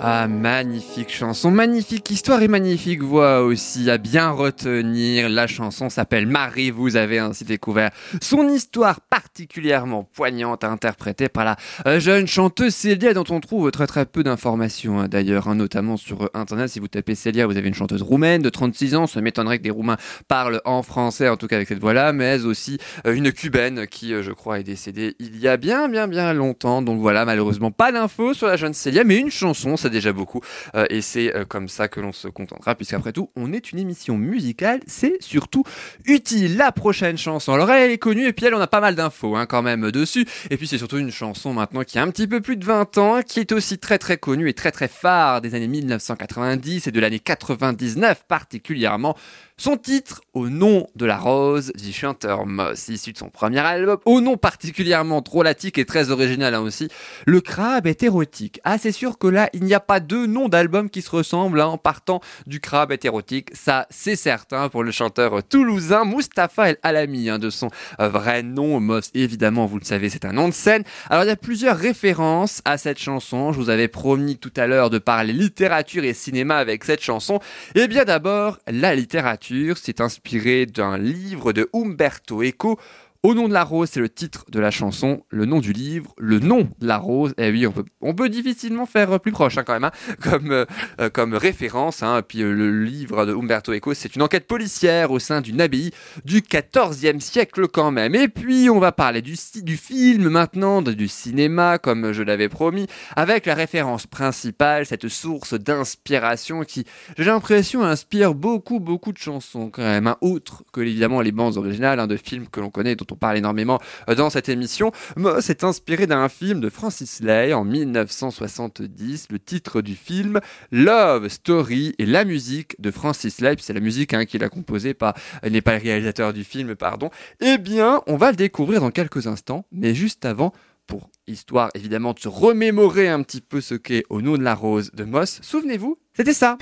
Ah, 0.00 0.28
magnifique 0.28 1.12
chanson, 1.12 1.50
magnifique 1.50 2.08
histoire 2.12 2.40
et 2.40 2.46
magnifique 2.46 3.02
voix 3.02 3.42
aussi 3.42 3.90
à 3.90 3.98
bien 3.98 4.30
retenir. 4.30 5.28
La 5.28 5.48
chanson 5.48 5.90
s'appelle 5.90 6.28
Marie, 6.28 6.70
vous 6.70 6.94
avez 6.94 7.18
ainsi 7.18 7.44
découvert 7.44 7.90
son 8.22 8.48
histoire 8.48 9.00
particulièrement 9.00 10.04
poignante 10.04 10.62
interprétée 10.62 11.28
par 11.28 11.44
la 11.44 11.56
euh, 11.88 11.98
jeune 11.98 12.28
chanteuse 12.28 12.76
Célia 12.76 13.12
dont 13.12 13.24
on 13.30 13.40
trouve 13.40 13.72
très 13.72 13.88
très 13.88 14.06
peu 14.06 14.22
d'informations 14.22 15.00
hein, 15.00 15.08
d'ailleurs, 15.08 15.48
hein, 15.48 15.56
notamment 15.56 15.96
sur 15.96 16.22
euh, 16.22 16.30
internet. 16.32 16.68
Si 16.68 16.78
vous 16.78 16.86
tapez 16.86 17.16
Célia, 17.16 17.48
vous 17.48 17.56
avez 17.56 17.66
une 17.66 17.74
chanteuse 17.74 18.02
roumaine 18.02 18.40
de 18.40 18.50
36 18.50 18.94
ans, 18.94 19.08
ça 19.08 19.20
m'étonnerait 19.20 19.58
que 19.58 19.64
des 19.64 19.70
Roumains 19.70 19.96
parlent 20.28 20.60
en 20.64 20.84
français, 20.84 21.28
en 21.28 21.36
tout 21.36 21.48
cas 21.48 21.56
avec 21.56 21.66
cette 21.66 21.80
voix-là, 21.80 22.12
mais 22.12 22.44
aussi 22.44 22.78
euh, 23.04 23.14
une 23.14 23.32
cubaine 23.32 23.88
qui, 23.88 24.10
je 24.22 24.30
crois, 24.30 24.60
est 24.60 24.64
décédée 24.64 25.16
il 25.18 25.40
y 25.40 25.48
a 25.48 25.56
bien 25.56 25.88
bien 25.88 26.06
bien 26.06 26.32
longtemps. 26.34 26.82
Donc 26.82 27.00
voilà, 27.00 27.24
malheureusement 27.24 27.72
pas 27.72 27.90
d'infos 27.90 28.32
sur 28.32 28.46
la 28.46 28.56
jeune 28.56 28.74
Célia, 28.74 29.02
mais 29.02 29.16
une 29.16 29.32
chanson, 29.32 29.76
déjà 29.90 30.12
beaucoup. 30.12 30.40
Euh, 30.74 30.86
et 30.90 31.00
c'est 31.00 31.34
euh, 31.34 31.44
comme 31.44 31.68
ça 31.68 31.88
que 31.88 32.00
l'on 32.00 32.12
se 32.12 32.28
contentera, 32.28 32.74
puisqu'après 32.74 33.12
tout, 33.12 33.30
on 33.36 33.52
est 33.52 33.72
une 33.72 33.78
émission 33.78 34.16
musicale, 34.16 34.80
c'est 34.86 35.16
surtout 35.20 35.64
utile. 36.04 36.56
La 36.56 36.72
prochaine 36.72 37.18
chanson, 37.18 37.52
alors 37.52 37.70
elle 37.70 37.90
est 37.90 37.98
connue, 37.98 38.26
et 38.26 38.32
puis 38.32 38.46
elle, 38.46 38.54
on 38.54 38.60
a 38.60 38.66
pas 38.66 38.80
mal 38.80 38.94
d'infos 38.94 39.36
hein, 39.36 39.46
quand 39.46 39.62
même 39.62 39.90
dessus. 39.90 40.26
Et 40.50 40.56
puis 40.56 40.66
c'est 40.66 40.78
surtout 40.78 40.98
une 40.98 41.10
chanson 41.10 41.52
maintenant 41.52 41.82
qui 41.84 41.98
a 41.98 42.02
un 42.02 42.10
petit 42.10 42.26
peu 42.26 42.40
plus 42.40 42.56
de 42.56 42.64
20 42.64 42.98
ans, 42.98 43.22
qui 43.22 43.40
est 43.40 43.52
aussi 43.52 43.78
très 43.78 43.98
très 43.98 44.16
connue 44.16 44.48
et 44.48 44.54
très 44.54 44.70
très 44.70 44.88
phare 44.88 45.40
des 45.40 45.54
années 45.54 45.68
1990 45.68 46.86
et 46.86 46.90
de 46.90 47.00
l'année 47.00 47.20
99 47.20 48.24
particulièrement. 48.28 49.16
Son 49.60 49.76
titre, 49.76 50.20
Au 50.34 50.48
nom 50.48 50.86
de 50.94 51.04
la 51.04 51.18
rose, 51.18 51.72
du 51.74 51.92
chanteur 51.92 52.46
Moss, 52.46 52.86
issu 52.86 53.12
de 53.12 53.18
son 53.18 53.28
premier 53.28 53.58
album, 53.58 53.98
au 54.04 54.20
nom 54.20 54.36
particulièrement 54.36 55.20
drôlatique 55.20 55.78
et 55.78 55.84
très 55.84 56.12
original 56.12 56.54
hein, 56.54 56.60
aussi, 56.60 56.88
Le 57.26 57.40
crabe 57.40 57.88
est 57.88 58.04
érotique. 58.04 58.60
Ah, 58.62 58.78
c'est 58.78 58.92
sûr 58.92 59.18
que 59.18 59.26
là, 59.26 59.50
il 59.52 59.64
n'y 59.64 59.74
a 59.74 59.80
pas 59.80 59.98
deux 59.98 60.28
noms 60.28 60.48
d'albums 60.48 60.88
qui 60.88 61.02
se 61.02 61.10
ressemblent 61.10 61.60
hein, 61.60 61.66
en 61.66 61.76
partant 61.76 62.20
du 62.46 62.60
crabe 62.60 62.92
est 62.92 63.04
érotique. 63.04 63.50
Ça, 63.52 63.88
c'est 63.90 64.14
certain 64.14 64.68
pour 64.68 64.84
le 64.84 64.92
chanteur 64.92 65.42
toulousain 65.42 66.04
Mustapha 66.04 66.70
El 66.70 66.76
Alami, 66.84 67.28
hein, 67.28 67.40
de 67.40 67.50
son 67.50 67.68
euh, 67.98 68.08
vrai 68.08 68.44
nom. 68.44 68.78
Moss, 68.78 69.10
évidemment, 69.14 69.66
vous 69.66 69.80
le 69.80 69.84
savez, 69.84 70.08
c'est 70.08 70.24
un 70.24 70.32
nom 70.32 70.46
de 70.46 70.54
scène. 70.54 70.84
Alors, 71.10 71.24
il 71.24 71.28
y 71.28 71.32
a 71.32 71.36
plusieurs 71.36 71.76
références 71.76 72.62
à 72.64 72.78
cette 72.78 73.00
chanson. 73.00 73.52
Je 73.52 73.58
vous 73.58 73.70
avais 73.70 73.88
promis 73.88 74.36
tout 74.36 74.52
à 74.56 74.68
l'heure 74.68 74.88
de 74.88 74.98
parler 74.98 75.32
littérature 75.32 76.04
et 76.04 76.14
cinéma 76.14 76.58
avec 76.58 76.84
cette 76.84 77.02
chanson. 77.02 77.40
Eh 77.74 77.88
bien, 77.88 78.04
d'abord, 78.04 78.60
la 78.68 78.94
littérature 78.94 79.47
c'est 79.76 80.00
inspiré 80.00 80.66
d'un 80.66 80.98
livre 80.98 81.52
de 81.52 81.68
Umberto 81.72 82.42
Eco. 82.42 82.78
Au 83.24 83.34
nom 83.34 83.48
de 83.48 83.52
la 83.52 83.64
rose, 83.64 83.88
c'est 83.90 83.98
le 83.98 84.08
titre 84.08 84.44
de 84.48 84.60
la 84.60 84.70
chanson, 84.70 85.24
le 85.30 85.44
nom 85.44 85.58
du 85.58 85.72
livre, 85.72 86.14
le 86.18 86.38
nom 86.38 86.68
de 86.78 86.86
la 86.86 86.98
rose. 86.98 87.34
Eh 87.36 87.50
oui, 87.50 87.66
on 88.00 88.14
peut, 88.14 88.28
difficilement 88.28 88.86
faire 88.86 89.18
plus 89.18 89.32
proche 89.32 89.58
hein, 89.58 89.64
quand 89.64 89.72
même, 89.72 89.82
hein, 89.82 89.90
comme, 90.22 90.52
euh, 90.52 90.66
euh, 91.00 91.10
comme 91.10 91.34
référence. 91.34 92.04
Hein. 92.04 92.22
Puis 92.22 92.42
euh, 92.42 92.52
le 92.52 92.84
livre 92.84 93.26
de 93.26 93.34
Umberto 93.34 93.72
Eco, 93.72 93.92
c'est 93.92 94.14
une 94.14 94.22
enquête 94.22 94.46
policière 94.46 95.10
au 95.10 95.18
sein 95.18 95.40
d'une 95.40 95.60
abbaye 95.60 95.90
du 96.24 96.42
14e 96.42 97.18
siècle 97.18 97.66
quand 97.66 97.90
même. 97.90 98.14
Et 98.14 98.28
puis 98.28 98.70
on 98.70 98.78
va 98.78 98.92
parler 98.92 99.20
du, 99.20 99.36
film 99.36 100.28
maintenant, 100.28 100.80
du 100.80 101.08
cinéma, 101.08 101.78
comme 101.78 102.12
je 102.12 102.22
l'avais 102.22 102.48
promis, 102.48 102.86
avec 103.16 103.46
la 103.46 103.54
référence 103.54 104.06
principale, 104.06 104.86
cette 104.86 105.08
source 105.08 105.54
d'inspiration 105.54 106.62
qui, 106.62 106.84
j'ai 107.16 107.24
l'impression, 107.24 107.82
inspire 107.82 108.34
beaucoup, 108.34 108.78
beaucoup 108.78 109.10
de 109.10 109.18
chansons 109.18 109.70
quand 109.70 109.82
même, 109.82 110.14
autres 110.20 110.62
que 110.72 110.82
évidemment 110.82 111.20
les 111.20 111.32
bandes 111.32 111.56
originales 111.56 112.06
de 112.06 112.16
films 112.16 112.46
que 112.46 112.60
l'on 112.60 112.70
connaît, 112.70 112.94
dont 112.94 113.07
on 113.12 113.16
parle 113.16 113.38
énormément 113.38 113.80
euh, 114.08 114.14
dans 114.14 114.30
cette 114.30 114.48
émission. 114.48 114.92
Moss 115.16 115.50
est 115.50 115.64
inspiré 115.64 116.06
d'un 116.06 116.28
film 116.28 116.60
de 116.60 116.68
Francis 116.68 117.20
Lay 117.20 117.52
en 117.52 117.64
1970. 117.64 119.28
Le 119.30 119.38
titre 119.38 119.80
du 119.80 119.94
film, 119.94 120.40
Love 120.70 121.28
Story, 121.28 121.94
et 121.98 122.06
la 122.06 122.24
musique 122.24 122.80
de 122.80 122.90
Francis 122.90 123.40
Lay, 123.40 123.56
c'est 123.60 123.72
la 123.72 123.80
musique 123.80 124.14
hein, 124.14 124.24
qu'il 124.24 124.44
a 124.44 124.48
composée, 124.48 124.94
pas, 124.94 125.14
il 125.44 125.52
n'est 125.52 125.60
pas 125.60 125.76
le 125.76 125.82
réalisateur 125.82 126.32
du 126.32 126.44
film, 126.44 126.74
pardon. 126.74 127.10
Eh 127.40 127.58
bien, 127.58 128.02
on 128.06 128.16
va 128.16 128.30
le 128.30 128.36
découvrir 128.36 128.80
dans 128.80 128.90
quelques 128.90 129.26
instants, 129.26 129.66
mais 129.72 129.94
juste 129.94 130.24
avant, 130.24 130.52
pour 130.86 131.10
histoire 131.26 131.70
évidemment 131.74 132.14
de 132.14 132.18
se 132.18 132.28
remémorer 132.28 133.08
un 133.08 133.22
petit 133.22 133.40
peu 133.40 133.60
ce 133.60 133.74
qu'est 133.74 134.04
Au 134.08 134.22
nom 134.22 134.36
de 134.36 134.42
la 134.42 134.54
rose 134.54 134.90
de 134.94 135.04
Moss, 135.04 135.40
souvenez-vous, 135.42 135.98
c'était 136.14 136.32
ça. 136.32 136.58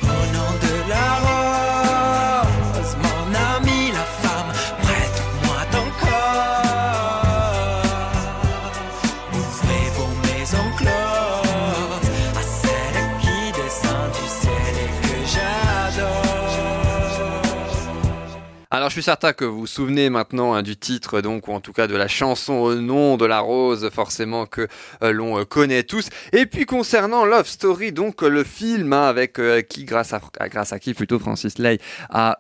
Alors 18.87 18.93
je 18.93 19.01
suis 19.01 19.03
certain 19.03 19.33
que 19.33 19.45
vous 19.45 19.59
vous 19.59 19.67
souvenez 19.67 20.11
maintenant 20.11 20.55
hein, 20.55 20.63
du 20.63 20.77
titre 20.77 21.21
donc 21.21 21.49
ou 21.49 21.53
en 21.53 21.59
tout 21.59 21.73
cas 21.73 21.89
de 21.89 21.97
la 21.97 22.07
chanson 22.07 22.53
au 22.53 22.77
nom 22.77 23.17
de 23.17 23.27
la 23.27 23.41
rose 23.41 23.91
forcément 23.93 24.47
que 24.47 24.69
euh, 25.03 25.11
l'on 25.11 25.41
euh, 25.41 25.45
connaît 25.45 25.83
tous. 25.83 26.09
Et 26.33 26.47
puis 26.47 26.67
concernant 26.67 27.25
Love 27.25 27.49
Story 27.49 27.91
donc 27.91 28.23
euh, 28.23 28.29
le 28.29 28.45
film 28.45 28.93
hein, 28.93 29.09
avec 29.09 29.41
qui 29.69 29.87
grâce 29.87 30.13
à 30.13 30.21
grâce 30.49 30.73
à 30.73 30.79
qui 30.79 30.95
plutôt 30.95 31.19
Francis 31.19 31.59
Lay 31.59 31.81
a 32.11 32.39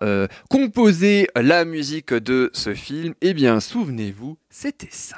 composé 0.48 1.26
la 1.34 1.64
musique 1.64 2.14
de 2.14 2.52
ce 2.54 2.74
film. 2.74 3.14
Eh 3.22 3.34
bien 3.34 3.58
souvenez-vous 3.58 4.38
c'était 4.48 4.86
ça. 4.92 5.16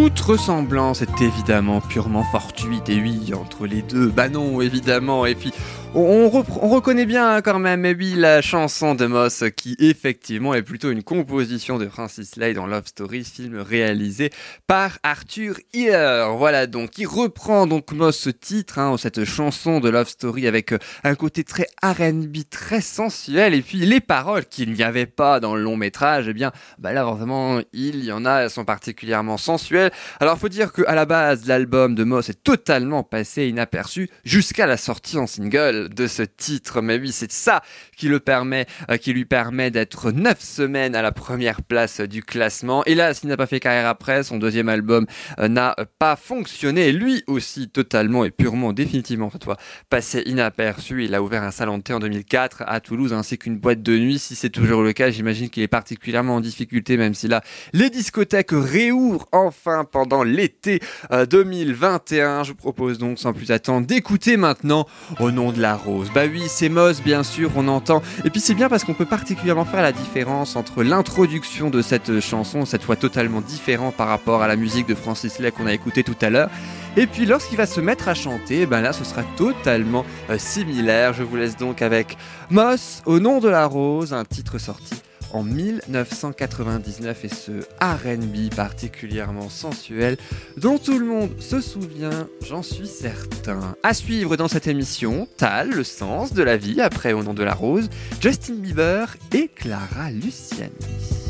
Toute 0.00 0.20
ressemblance 0.20 1.02
est 1.02 1.20
évidemment 1.20 1.82
purement 1.82 2.24
fortuite, 2.24 2.88
et 2.88 2.98
oui, 3.02 3.34
entre 3.34 3.66
les 3.66 3.82
deux, 3.82 4.06
bah 4.06 4.30
non, 4.30 4.62
évidemment, 4.62 5.26
et 5.26 5.34
puis 5.34 5.52
on, 5.92 6.28
reconnaît 6.28 7.04
bien 7.04 7.28
hein, 7.28 7.42
quand 7.42 7.58
même, 7.58 7.82
la 8.16 8.40
chanson 8.42 8.94
de 8.94 9.06
Moss, 9.06 9.42
qui 9.56 9.74
effectivement 9.80 10.54
est 10.54 10.62
plutôt 10.62 10.90
une 10.90 11.02
composition 11.02 11.78
de 11.78 11.88
Francis 11.88 12.36
Lay 12.36 12.54
dans 12.54 12.68
Love 12.68 12.86
Story, 12.86 13.24
film 13.24 13.58
réalisé 13.58 14.30
par 14.68 14.98
Arthur 15.02 15.56
Hiller. 15.72 16.28
Voilà 16.36 16.68
donc, 16.68 16.96
il 16.98 17.06
reprend 17.06 17.66
donc 17.66 17.90
Moss 17.90 18.16
ce 18.16 18.30
titre, 18.30 18.78
hein, 18.78 18.94
cette 18.98 19.24
chanson 19.24 19.80
de 19.80 19.88
Love 19.88 20.08
Story 20.08 20.46
avec 20.46 20.72
euh, 20.72 20.78
un 21.02 21.16
côté 21.16 21.42
très 21.42 21.66
R&B, 21.82 22.36
très 22.48 22.82
sensuel, 22.82 23.52
et 23.52 23.62
puis 23.62 23.78
les 23.78 24.00
paroles 24.00 24.46
qu'il 24.46 24.72
n'y 24.72 24.84
avait 24.84 25.06
pas 25.06 25.40
dans 25.40 25.56
le 25.56 25.62
long 25.62 25.76
métrage, 25.76 26.28
eh 26.28 26.34
bien, 26.34 26.52
bah 26.78 26.92
là 26.92 27.02
vraiment, 27.02 27.60
il 27.72 28.04
y 28.04 28.12
en 28.12 28.24
a, 28.26 28.42
elles 28.42 28.50
sont 28.50 28.64
particulièrement 28.64 29.38
sensuelles. 29.38 29.89
Alors 30.20 30.38
faut 30.38 30.48
dire 30.48 30.72
que 30.72 30.82
à 30.86 30.94
la 30.94 31.06
base, 31.06 31.46
l'album 31.46 31.94
de 31.94 32.04
Moss 32.04 32.28
est 32.28 32.42
totalement 32.42 33.02
passé 33.02 33.46
inaperçu 33.46 34.08
jusqu'à 34.24 34.66
la 34.66 34.76
sortie 34.76 35.18
en 35.18 35.26
single 35.26 35.88
de 35.88 36.06
ce 36.06 36.22
titre. 36.22 36.80
Mais 36.80 36.98
oui, 36.98 37.12
c'est 37.12 37.32
ça 37.32 37.62
qui 37.96 38.08
le 38.08 38.20
permet, 38.20 38.66
euh, 38.90 38.96
qui 38.96 39.12
lui 39.12 39.24
permet 39.24 39.70
d'être 39.70 40.10
neuf 40.12 40.40
semaines 40.40 40.94
à 40.94 41.02
la 41.02 41.12
première 41.12 41.62
place 41.62 42.00
du 42.00 42.22
classement. 42.22 42.82
Et 42.86 42.94
là, 42.94 43.14
s'il 43.14 43.28
n'a 43.28 43.36
pas 43.36 43.46
fait 43.46 43.60
carrière 43.60 43.86
après, 43.86 44.22
son 44.22 44.38
deuxième 44.38 44.68
album 44.68 45.06
euh, 45.38 45.48
n'a 45.48 45.76
pas 45.98 46.16
fonctionné. 46.16 46.92
Lui 46.92 47.22
aussi, 47.26 47.68
totalement 47.68 48.24
et 48.24 48.30
purement, 48.30 48.72
définitivement 48.72 49.30
cette 49.30 49.44
fois, 49.44 49.56
passé 49.88 50.22
inaperçu. 50.26 51.04
Il 51.04 51.14
a 51.14 51.22
ouvert 51.22 51.42
un 51.42 51.50
salon 51.50 51.78
de 51.78 51.82
thé 51.82 51.92
en 51.92 52.00
2004 52.00 52.64
à 52.66 52.80
Toulouse 52.80 53.12
ainsi 53.12 53.38
qu'une 53.38 53.58
boîte 53.58 53.82
de 53.82 53.96
nuit. 53.98 54.18
Si 54.18 54.34
c'est 54.34 54.50
toujours 54.50 54.82
le 54.82 54.92
cas, 54.92 55.10
j'imagine 55.10 55.50
qu'il 55.50 55.62
est 55.62 55.68
particulièrement 55.68 56.36
en 56.36 56.40
difficulté, 56.40 56.96
même 56.96 57.14
si 57.14 57.28
là, 57.28 57.42
les 57.72 57.90
discothèques 57.90 58.50
réouvrent 58.52 59.28
enfin 59.32 59.79
pendant 59.84 60.22
l'été 60.22 60.80
euh, 61.12 61.26
2021. 61.26 62.44
Je 62.44 62.50
vous 62.50 62.56
propose 62.56 62.98
donc 62.98 63.18
sans 63.18 63.32
plus 63.32 63.50
attendre 63.50 63.86
d'écouter 63.86 64.36
maintenant 64.36 64.86
Au 65.18 65.30
nom 65.30 65.52
de 65.52 65.60
la 65.60 65.76
rose. 65.76 66.10
Bah 66.14 66.22
oui, 66.30 66.44
c'est 66.48 66.68
Moss, 66.68 67.02
bien 67.02 67.22
sûr, 67.22 67.50
on 67.56 67.68
entend. 67.68 68.02
Et 68.24 68.30
puis 68.30 68.40
c'est 68.40 68.54
bien 68.54 68.68
parce 68.68 68.84
qu'on 68.84 68.94
peut 68.94 69.06
particulièrement 69.06 69.64
faire 69.64 69.82
la 69.82 69.92
différence 69.92 70.56
entre 70.56 70.82
l'introduction 70.82 71.70
de 71.70 71.82
cette 71.82 72.20
chanson, 72.20 72.64
cette 72.64 72.82
fois 72.82 72.96
totalement 72.96 73.40
différent 73.40 73.92
par 73.92 74.08
rapport 74.08 74.42
à 74.42 74.48
la 74.48 74.56
musique 74.56 74.86
de 74.86 74.94
Francis 74.94 75.38
Lay 75.38 75.50
qu'on 75.50 75.66
a 75.66 75.72
écouté 75.72 76.02
tout 76.04 76.16
à 76.20 76.30
l'heure. 76.30 76.50
Et 76.96 77.06
puis 77.06 77.26
lorsqu'il 77.26 77.56
va 77.56 77.66
se 77.66 77.80
mettre 77.80 78.08
à 78.08 78.14
chanter, 78.14 78.66
ben 78.66 78.80
là 78.80 78.92
ce 78.92 79.04
sera 79.04 79.22
totalement 79.36 80.04
euh, 80.28 80.38
similaire. 80.38 81.12
Je 81.12 81.22
vous 81.22 81.36
laisse 81.36 81.56
donc 81.56 81.82
avec 81.82 82.16
Moss, 82.50 83.02
Au 83.06 83.20
nom 83.20 83.38
de 83.38 83.48
la 83.48 83.66
rose, 83.66 84.12
un 84.12 84.24
titre 84.24 84.58
sorti 84.58 84.94
en 85.32 85.42
1999 85.42 87.24
et 87.24 87.28
ce 87.28 87.52
RB 87.80 88.54
particulièrement 88.54 89.48
sensuel 89.48 90.16
dont 90.56 90.78
tout 90.78 90.98
le 90.98 91.06
monde 91.06 91.30
se 91.40 91.60
souvient, 91.60 92.28
j'en 92.46 92.62
suis 92.62 92.86
certain. 92.86 93.76
À 93.82 93.94
suivre 93.94 94.36
dans 94.36 94.48
cette 94.48 94.66
émission, 94.66 95.28
Tal, 95.36 95.70
le 95.70 95.84
sens 95.84 96.32
de 96.32 96.42
la 96.42 96.56
vie 96.56 96.80
après 96.80 97.12
au 97.12 97.22
nom 97.22 97.34
de 97.34 97.42
la 97.42 97.54
rose, 97.54 97.88
Justin 98.20 98.54
Bieber 98.54 99.16
et 99.32 99.48
Clara 99.48 100.10
Luciani. 100.10 101.29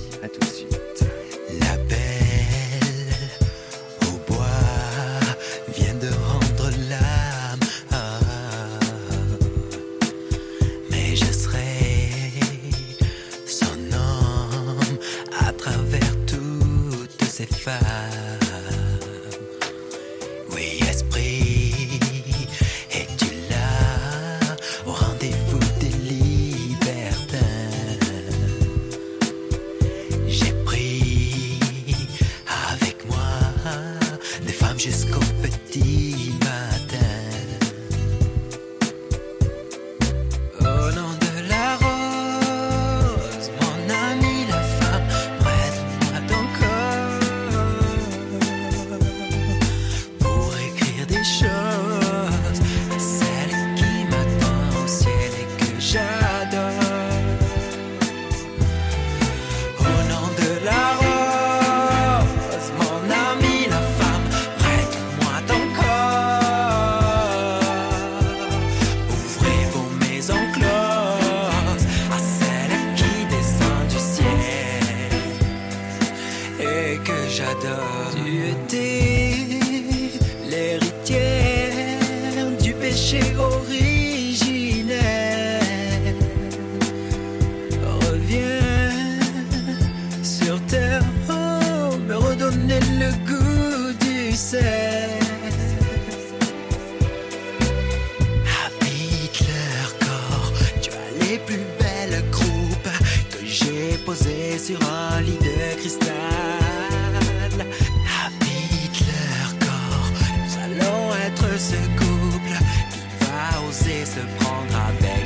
Se 114.10 114.20
prendre 114.42 114.76
avec 114.88 115.19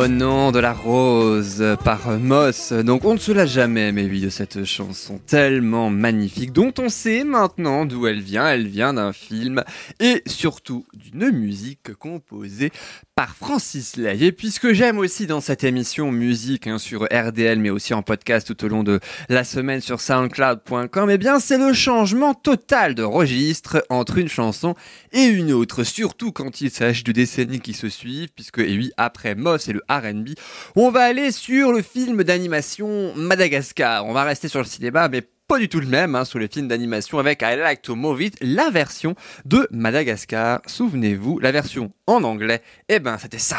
Au 0.00 0.08
nom 0.08 0.50
de 0.50 0.58
la 0.58 0.72
rose 0.72 1.62
par 1.84 2.18
Moss. 2.18 2.72
Donc 2.72 3.04
on 3.04 3.12
ne 3.12 3.18
se 3.18 3.32
lasse 3.32 3.50
jamais, 3.50 3.92
mais 3.92 4.06
oui, 4.06 4.22
de 4.22 4.30
cette 4.30 4.64
chanson 4.64 5.18
tellement 5.18 5.90
magnifique 5.90 6.52
dont 6.52 6.72
on 6.78 6.88
sait 6.88 7.22
maintenant 7.22 7.84
d'où 7.84 8.06
elle 8.06 8.22
vient. 8.22 8.48
Elle 8.48 8.66
vient 8.66 8.94
d'un 8.94 9.12
film 9.12 9.62
et 9.98 10.22
surtout 10.24 10.86
d'une 10.94 11.30
musique 11.32 11.92
composée 11.98 12.72
par 13.14 13.36
Francis 13.36 13.98
Lay. 13.98 14.22
Et 14.22 14.32
puisque 14.32 14.72
j'aime 14.72 14.96
aussi 14.96 15.26
dans 15.26 15.42
cette 15.42 15.64
émission 15.64 16.10
musique 16.10 16.66
hein, 16.66 16.78
sur 16.78 17.02
RDL, 17.02 17.58
mais 17.58 17.68
aussi 17.68 17.92
en 17.92 18.00
podcast 18.00 18.46
tout 18.46 18.64
au 18.64 18.68
long 18.68 18.82
de 18.82 19.00
la 19.28 19.44
semaine 19.44 19.82
sur 19.82 20.00
soundcloud.com, 20.00 21.10
eh 21.10 21.18
bien 21.18 21.38
c'est 21.38 21.58
le 21.58 21.74
changement 21.74 22.32
total 22.32 22.94
de 22.94 23.02
registre 23.02 23.84
entre 23.90 24.16
une 24.16 24.28
chanson 24.28 24.74
et 25.12 25.24
une 25.24 25.52
autre, 25.52 25.84
surtout 25.84 26.32
quand 26.32 26.62
il 26.62 26.70
s'agit 26.70 27.02
de 27.02 27.12
décennies 27.12 27.60
qui 27.60 27.74
se 27.74 27.90
suivent, 27.90 28.30
puisque 28.34 28.60
et 28.60 28.74
oui, 28.74 28.90
après 28.96 29.34
Moss 29.34 29.68
et 29.68 29.74
le 29.74 29.82
R&B, 29.98 30.30
on 30.76 30.90
va 30.90 31.02
aller 31.02 31.32
sur 31.32 31.72
le 31.72 31.82
film 31.82 32.22
d'animation 32.22 33.12
Madagascar. 33.16 34.06
On 34.06 34.12
va 34.12 34.24
rester 34.24 34.48
sur 34.48 34.60
le 34.60 34.66
cinéma, 34.66 35.08
mais 35.08 35.22
pas 35.50 35.58
du 35.58 35.68
tout 35.68 35.80
le 35.80 35.86
même 35.86 36.14
hein, 36.14 36.24
sur 36.24 36.38
les 36.38 36.46
films 36.46 36.68
d'animation 36.68 37.18
avec 37.18 37.42
I 37.42 37.56
Like 37.56 37.82
to 37.82 37.96
Move 37.96 38.22
It, 38.22 38.36
la 38.40 38.70
version 38.70 39.16
de 39.44 39.66
Madagascar. 39.72 40.60
Souvenez-vous, 40.66 41.40
la 41.40 41.50
version 41.50 41.90
en 42.06 42.22
anglais, 42.22 42.62
eh 42.88 43.00
ben 43.00 43.18
c'était 43.18 43.38
ça. 43.38 43.56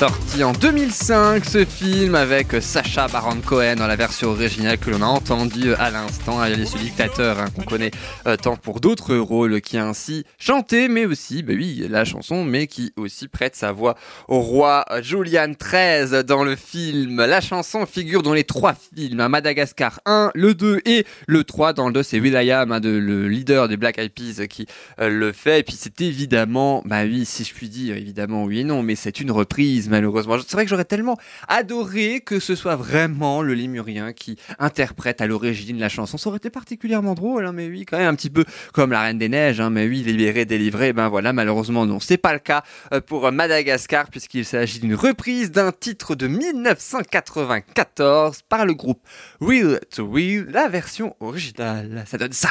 Sorti 0.00 0.42
en 0.42 0.52
2005, 0.52 1.44
ce 1.44 1.66
film 1.66 2.14
avec 2.14 2.62
Sacha 2.62 3.06
Baron 3.08 3.42
Cohen 3.44 3.74
dans 3.76 3.86
la 3.86 3.96
version 3.96 4.30
originale 4.30 4.78
que 4.78 4.88
l'on 4.88 5.02
a 5.02 5.06
entendu 5.06 5.74
à 5.74 5.90
l'instant, 5.90 6.40
Alice 6.40 6.72
le 6.72 6.80
dictateur 6.80 7.38
hein, 7.38 7.44
qu'on 7.54 7.64
connaît 7.64 7.90
euh, 8.26 8.38
tant 8.38 8.56
pour 8.56 8.80
d'autres 8.80 9.14
rôles 9.16 9.60
qui 9.60 9.76
a 9.76 9.86
ainsi 9.86 10.24
chanté, 10.38 10.88
mais 10.88 11.04
aussi, 11.04 11.42
bah 11.42 11.52
oui, 11.54 11.86
la 11.90 12.06
chanson, 12.06 12.44
mais 12.44 12.66
qui 12.66 12.94
aussi 12.96 13.28
prête 13.28 13.54
sa 13.54 13.72
voix 13.72 13.94
au 14.26 14.40
roi 14.40 14.86
Julian 15.02 15.48
XIII 15.48 16.24
dans 16.24 16.44
le 16.44 16.56
film. 16.56 17.22
La 17.22 17.42
chanson 17.42 17.84
figure 17.84 18.22
dans 18.22 18.32
les 18.32 18.44
trois 18.44 18.72
films, 18.72 19.20
hein, 19.20 19.28
Madagascar 19.28 20.00
1, 20.06 20.30
le 20.34 20.54
2 20.54 20.80
et 20.86 21.04
le 21.26 21.44
3. 21.44 21.74
Dans 21.74 21.88
le 21.88 21.92
2, 21.92 22.02
c'est 22.02 22.20
Will.i.am, 22.20 22.72
hein, 22.72 22.80
de, 22.80 22.88
le 22.88 23.28
leader 23.28 23.68
des 23.68 23.76
Black 23.76 23.98
Eyed 23.98 24.12
Peas 24.12 24.46
qui 24.48 24.64
euh, 24.98 25.10
le 25.10 25.32
fait. 25.32 25.60
Et 25.60 25.62
puis 25.62 25.76
c'est 25.78 26.00
évidemment, 26.00 26.82
bah 26.86 27.02
oui, 27.04 27.26
si 27.26 27.44
je 27.44 27.52
puis 27.52 27.68
dire, 27.68 27.98
évidemment 27.98 28.44
oui 28.44 28.60
et 28.60 28.64
non, 28.64 28.82
mais 28.82 28.94
c'est 28.94 29.20
une 29.20 29.30
reprise 29.30 29.89
malheureusement. 29.90 30.36
C'est 30.38 30.52
vrai 30.52 30.64
que 30.64 30.70
j'aurais 30.70 30.84
tellement 30.84 31.16
adoré 31.48 32.20
que 32.20 32.40
ce 32.40 32.54
soit 32.54 32.76
vraiment 32.76 33.42
le 33.42 33.54
Lémurien 33.54 34.12
qui 34.12 34.36
interprète 34.58 35.20
à 35.20 35.26
l'origine 35.26 35.78
la 35.78 35.88
chanson. 35.88 36.18
Ça 36.18 36.28
aurait 36.28 36.38
été 36.38 36.50
particulièrement 36.50 37.14
drôle, 37.14 37.46
hein, 37.46 37.52
mais 37.52 37.68
oui, 37.68 37.84
quand 37.84 37.98
même 37.98 38.08
un 38.08 38.14
petit 38.14 38.30
peu 38.30 38.44
comme 38.72 38.92
la 38.92 39.02
Reine 39.02 39.18
des 39.18 39.28
Neiges, 39.28 39.60
hein, 39.60 39.70
mais 39.70 39.86
oui, 39.86 40.02
libéré, 40.02 40.44
délivré, 40.44 40.92
ben 40.92 41.08
voilà, 41.08 41.32
malheureusement 41.32 41.86
non. 41.86 42.00
C'est 42.00 42.16
pas 42.16 42.32
le 42.32 42.38
cas 42.38 42.62
euh, 42.92 43.00
pour 43.00 43.30
Madagascar 43.32 44.08
puisqu'il 44.08 44.44
s'agit 44.44 44.80
d'une 44.80 44.94
reprise 44.94 45.50
d'un 45.50 45.72
titre 45.72 46.14
de 46.14 46.26
1994 46.26 48.42
par 48.48 48.66
le 48.66 48.74
groupe 48.74 49.00
Real 49.40 49.80
to 49.90 50.10
Real, 50.10 50.46
la 50.50 50.68
version 50.68 51.16
originale. 51.20 52.04
Ça 52.06 52.18
donne 52.18 52.32
ça. 52.32 52.50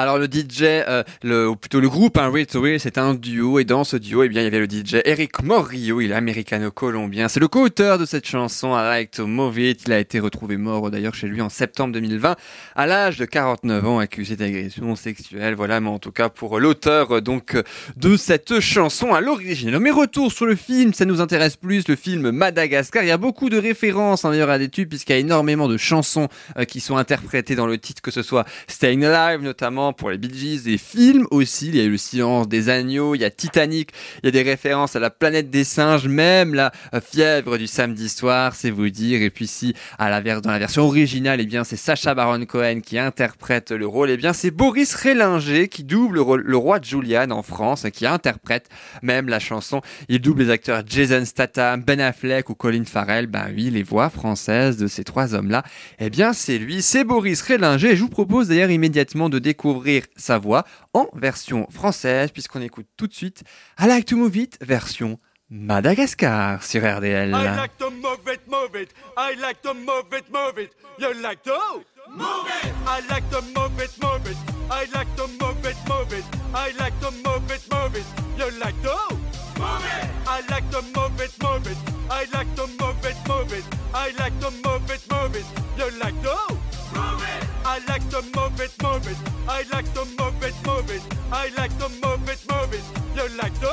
Alors 0.00 0.16
le 0.16 0.26
DJ, 0.26 0.62
euh, 0.62 1.46
ou 1.48 1.56
plutôt 1.56 1.80
le 1.80 1.88
groupe, 1.88 2.18
hein, 2.18 2.30
Real 2.32 2.46
to 2.46 2.60
Real, 2.60 2.78
c'est 2.78 2.98
un 2.98 3.14
duo 3.14 3.58
et 3.58 3.64
dans 3.64 3.82
ce 3.82 3.96
duo, 3.96 4.22
eh 4.22 4.28
bien 4.28 4.42
il 4.42 4.44
y 4.44 4.46
avait 4.46 4.60
le 4.60 4.70
DJ 4.70 4.98
Eric 5.04 5.42
Morillo, 5.42 6.00
il 6.00 6.12
est 6.12 6.14
américano-colombien. 6.14 7.26
C'est 7.26 7.40
le 7.40 7.48
co-auteur 7.48 7.98
de 7.98 8.04
cette 8.04 8.24
chanson 8.24 8.78
I 8.78 8.84
Like 8.84 9.10
to 9.10 9.26
Move 9.26 9.58
It. 9.58 9.82
Il 9.88 9.92
a 9.92 9.98
été 9.98 10.20
retrouvé 10.20 10.56
mort 10.56 10.88
d'ailleurs 10.92 11.16
chez 11.16 11.26
lui 11.26 11.40
en 11.40 11.48
septembre 11.48 11.94
2020 11.94 12.36
à 12.76 12.86
l'âge 12.86 13.18
de 13.18 13.24
49 13.24 13.86
ans, 13.88 13.98
accusé 13.98 14.36
d'agression 14.36 14.94
sexuelle. 14.94 15.56
Voilà, 15.56 15.80
mais 15.80 15.88
en 15.88 15.98
tout 15.98 16.12
cas 16.12 16.28
pour 16.28 16.60
l'auteur 16.60 17.16
euh, 17.16 17.20
donc 17.20 17.56
euh, 17.56 17.64
de 17.96 18.16
cette 18.16 18.60
chanson 18.60 19.14
à 19.14 19.20
l'origine. 19.20 19.76
Mais 19.80 19.90
retour 19.90 20.30
sur 20.30 20.46
le 20.46 20.54
film, 20.54 20.94
ça 20.94 21.06
nous 21.06 21.20
intéresse 21.20 21.56
plus, 21.56 21.88
le 21.88 21.96
film 21.96 22.30
Madagascar. 22.30 23.02
Il 23.02 23.08
y 23.08 23.10
a 23.10 23.18
beaucoup 23.18 23.50
de 23.50 23.58
références 23.58 24.24
hein, 24.24 24.30
d'ailleurs 24.30 24.50
à 24.50 24.58
des 24.58 24.68
tubes 24.68 24.90
puisqu'il 24.90 25.14
y 25.14 25.16
a 25.16 25.18
énormément 25.18 25.66
de 25.66 25.76
chansons 25.76 26.28
qui 26.68 26.78
sont 26.78 26.96
interprétées 26.96 27.56
dans 27.56 27.66
le 27.66 27.78
titre, 27.78 28.00
que 28.00 28.12
ce 28.12 28.22
soit 28.22 28.44
Staying 28.68 29.04
Alive 29.04 29.42
notamment 29.42 29.87
pour 29.92 30.10
les 30.10 30.18
Bee 30.18 30.32
Gees, 30.32 30.62
des 30.64 30.78
films 30.78 31.26
aussi. 31.30 31.68
Il 31.68 31.76
y 31.76 31.80
a 31.80 31.84
eu 31.84 31.90
Le 31.90 31.96
Silence 31.96 32.48
des 32.48 32.68
Agneaux, 32.68 33.14
il 33.14 33.20
y 33.20 33.24
a 33.24 33.30
Titanic, 33.30 33.90
il 34.22 34.26
y 34.26 34.28
a 34.28 34.30
des 34.30 34.42
références 34.42 34.96
à 34.96 35.00
la 35.00 35.10
planète 35.10 35.50
des 35.50 35.64
singes, 35.64 36.06
même 36.08 36.54
la 36.54 36.72
fièvre 37.02 37.58
du 37.58 37.66
samedi 37.66 38.08
soir, 38.08 38.54
c'est 38.54 38.70
vous 38.70 38.90
dire. 38.90 39.22
Et 39.22 39.30
puis 39.30 39.46
si 39.46 39.74
à 39.98 40.10
la 40.10 40.18
dans 40.40 40.50
la 40.50 40.58
version 40.58 40.84
originale, 40.84 41.40
eh 41.40 41.46
bien 41.46 41.64
c'est 41.64 41.76
Sacha 41.76 42.14
Baron 42.14 42.44
Cohen 42.44 42.80
qui 42.80 42.98
interprète 42.98 43.70
le 43.70 43.86
rôle, 43.86 44.10
eh 44.10 44.16
bien 44.16 44.32
c'est 44.32 44.50
Boris 44.50 44.94
Rélinger 44.94 45.68
qui 45.68 45.84
double 45.84 46.18
le 46.18 46.56
roi 46.56 46.80
de 46.80 46.84
Julian 46.84 47.30
en 47.30 47.42
France, 47.42 47.86
qui 47.92 48.06
interprète 48.06 48.68
même 49.02 49.28
la 49.28 49.38
chanson. 49.38 49.80
Il 50.08 50.20
double 50.20 50.42
les 50.42 50.50
acteurs 50.50 50.82
Jason 50.86 51.24
Statham, 51.24 51.82
Ben 51.82 52.00
Affleck 52.00 52.50
ou 52.50 52.54
Colin 52.54 52.84
Farrell. 52.84 53.26
Ben 53.26 53.46
oui, 53.54 53.70
les 53.70 53.82
voix 53.82 54.10
françaises 54.10 54.76
de 54.76 54.86
ces 54.86 55.04
trois 55.04 55.34
hommes-là, 55.34 55.62
eh 55.98 56.10
bien 56.10 56.32
c'est 56.32 56.58
lui, 56.58 56.82
c'est 56.82 57.04
Boris 57.04 57.40
Rélinger. 57.40 57.92
Et 57.92 57.96
je 57.96 58.02
vous 58.02 58.08
propose 58.08 58.48
d'ailleurs 58.48 58.70
immédiatement 58.70 59.28
de 59.28 59.38
découvrir 59.38 59.77
sa 60.16 60.38
voix 60.38 60.64
en 60.94 61.08
version 61.14 61.66
française, 61.70 62.30
puisqu'on 62.30 62.62
écoute 62.62 62.86
tout 62.96 63.06
de 63.06 63.14
suite 63.14 63.44
I 63.78 63.86
Like 63.86 64.06
to 64.06 64.16
Move 64.16 64.36
It, 64.36 64.58
version 64.60 65.18
Madagascar 65.50 66.62
sur 66.62 66.82
RDL. 66.82 67.30
I 67.30 67.56
like 67.56 67.76
to 67.78 67.90
move 67.90 68.20
it, 68.26 68.40
move 68.46 68.76
it. 68.76 68.92
I 69.16 69.34
like 69.40 69.62
to 69.62 69.72
move 69.72 70.12
it, 70.12 70.30
move 70.30 70.58
it. 70.58 70.70
You 70.98 71.14
like 71.22 71.42
to? 71.44 71.84
Move 72.10 72.46
it. 72.62 72.72
I 72.86 73.00
like 73.08 73.28
to 73.30 73.40
move 73.40 73.80
it, 73.80 73.90
move 74.02 74.26
it. 74.26 74.36
I 74.70 74.84
like 74.94 75.08
to 75.16 75.26
move 75.40 75.64
it, 75.64 75.76
move 75.88 76.12
it. 76.12 76.24
I 76.54 76.72
like 76.78 76.98
to 77.00 77.10
move 77.10 77.50
it, 77.50 77.62
move 77.72 77.96
it. 77.96 78.04
You 78.36 78.50
like 78.58 78.80
to? 78.82 79.14
Move 79.58 79.84
it. 79.84 80.10
I 80.26 80.42
like 80.50 80.70
to 80.70 80.82
move 80.82 81.20
it, 81.20 81.32
move 81.42 81.66
it. 81.66 81.78
I 82.10 82.26
like 82.32 82.54
to 82.56 82.66
move 82.66 83.04
it, 83.04 83.16
move 83.26 83.52
it. 83.52 83.64
I 83.94 84.10
like 84.18 84.38
to 84.40 84.50
move 84.50 84.90
it, 84.90 85.00
move 85.10 85.34
it. 85.34 85.46
You 85.78 85.98
like 85.98 86.20
to? 86.22 86.54
Move 86.94 87.22
it. 87.22 87.47
I 87.78 87.86
like 87.86 88.10
to 88.10 88.22
move 88.34 88.60
it, 88.60 88.72
move 88.82 89.06
it. 89.06 89.16
I 89.48 89.62
like 89.72 89.86
to 89.94 90.04
move 90.18 90.42
it, 90.42 90.54
move 90.66 90.90
it. 90.90 91.02
I 91.30 91.48
like 91.56 91.70
to 91.78 91.88
move 92.02 92.28
it, 92.28 92.44
move 92.50 92.74
it. 92.74 92.82
You 93.14 93.28
like 93.38 93.54
to 93.60 93.72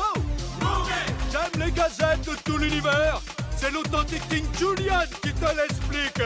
move 0.61 0.89
it. 0.91 1.31
J'aime 1.31 1.65
les 1.65 1.71
gazettes 1.71 2.23
de 2.29 2.35
tout 2.43 2.59
l'univers. 2.59 3.19
C'est 3.57 3.71
l'authentique 3.71 4.21
King 4.29 4.45
Julian 4.59 5.05
qui 5.23 5.33
te 5.33 5.45
l'explique. 5.57 6.21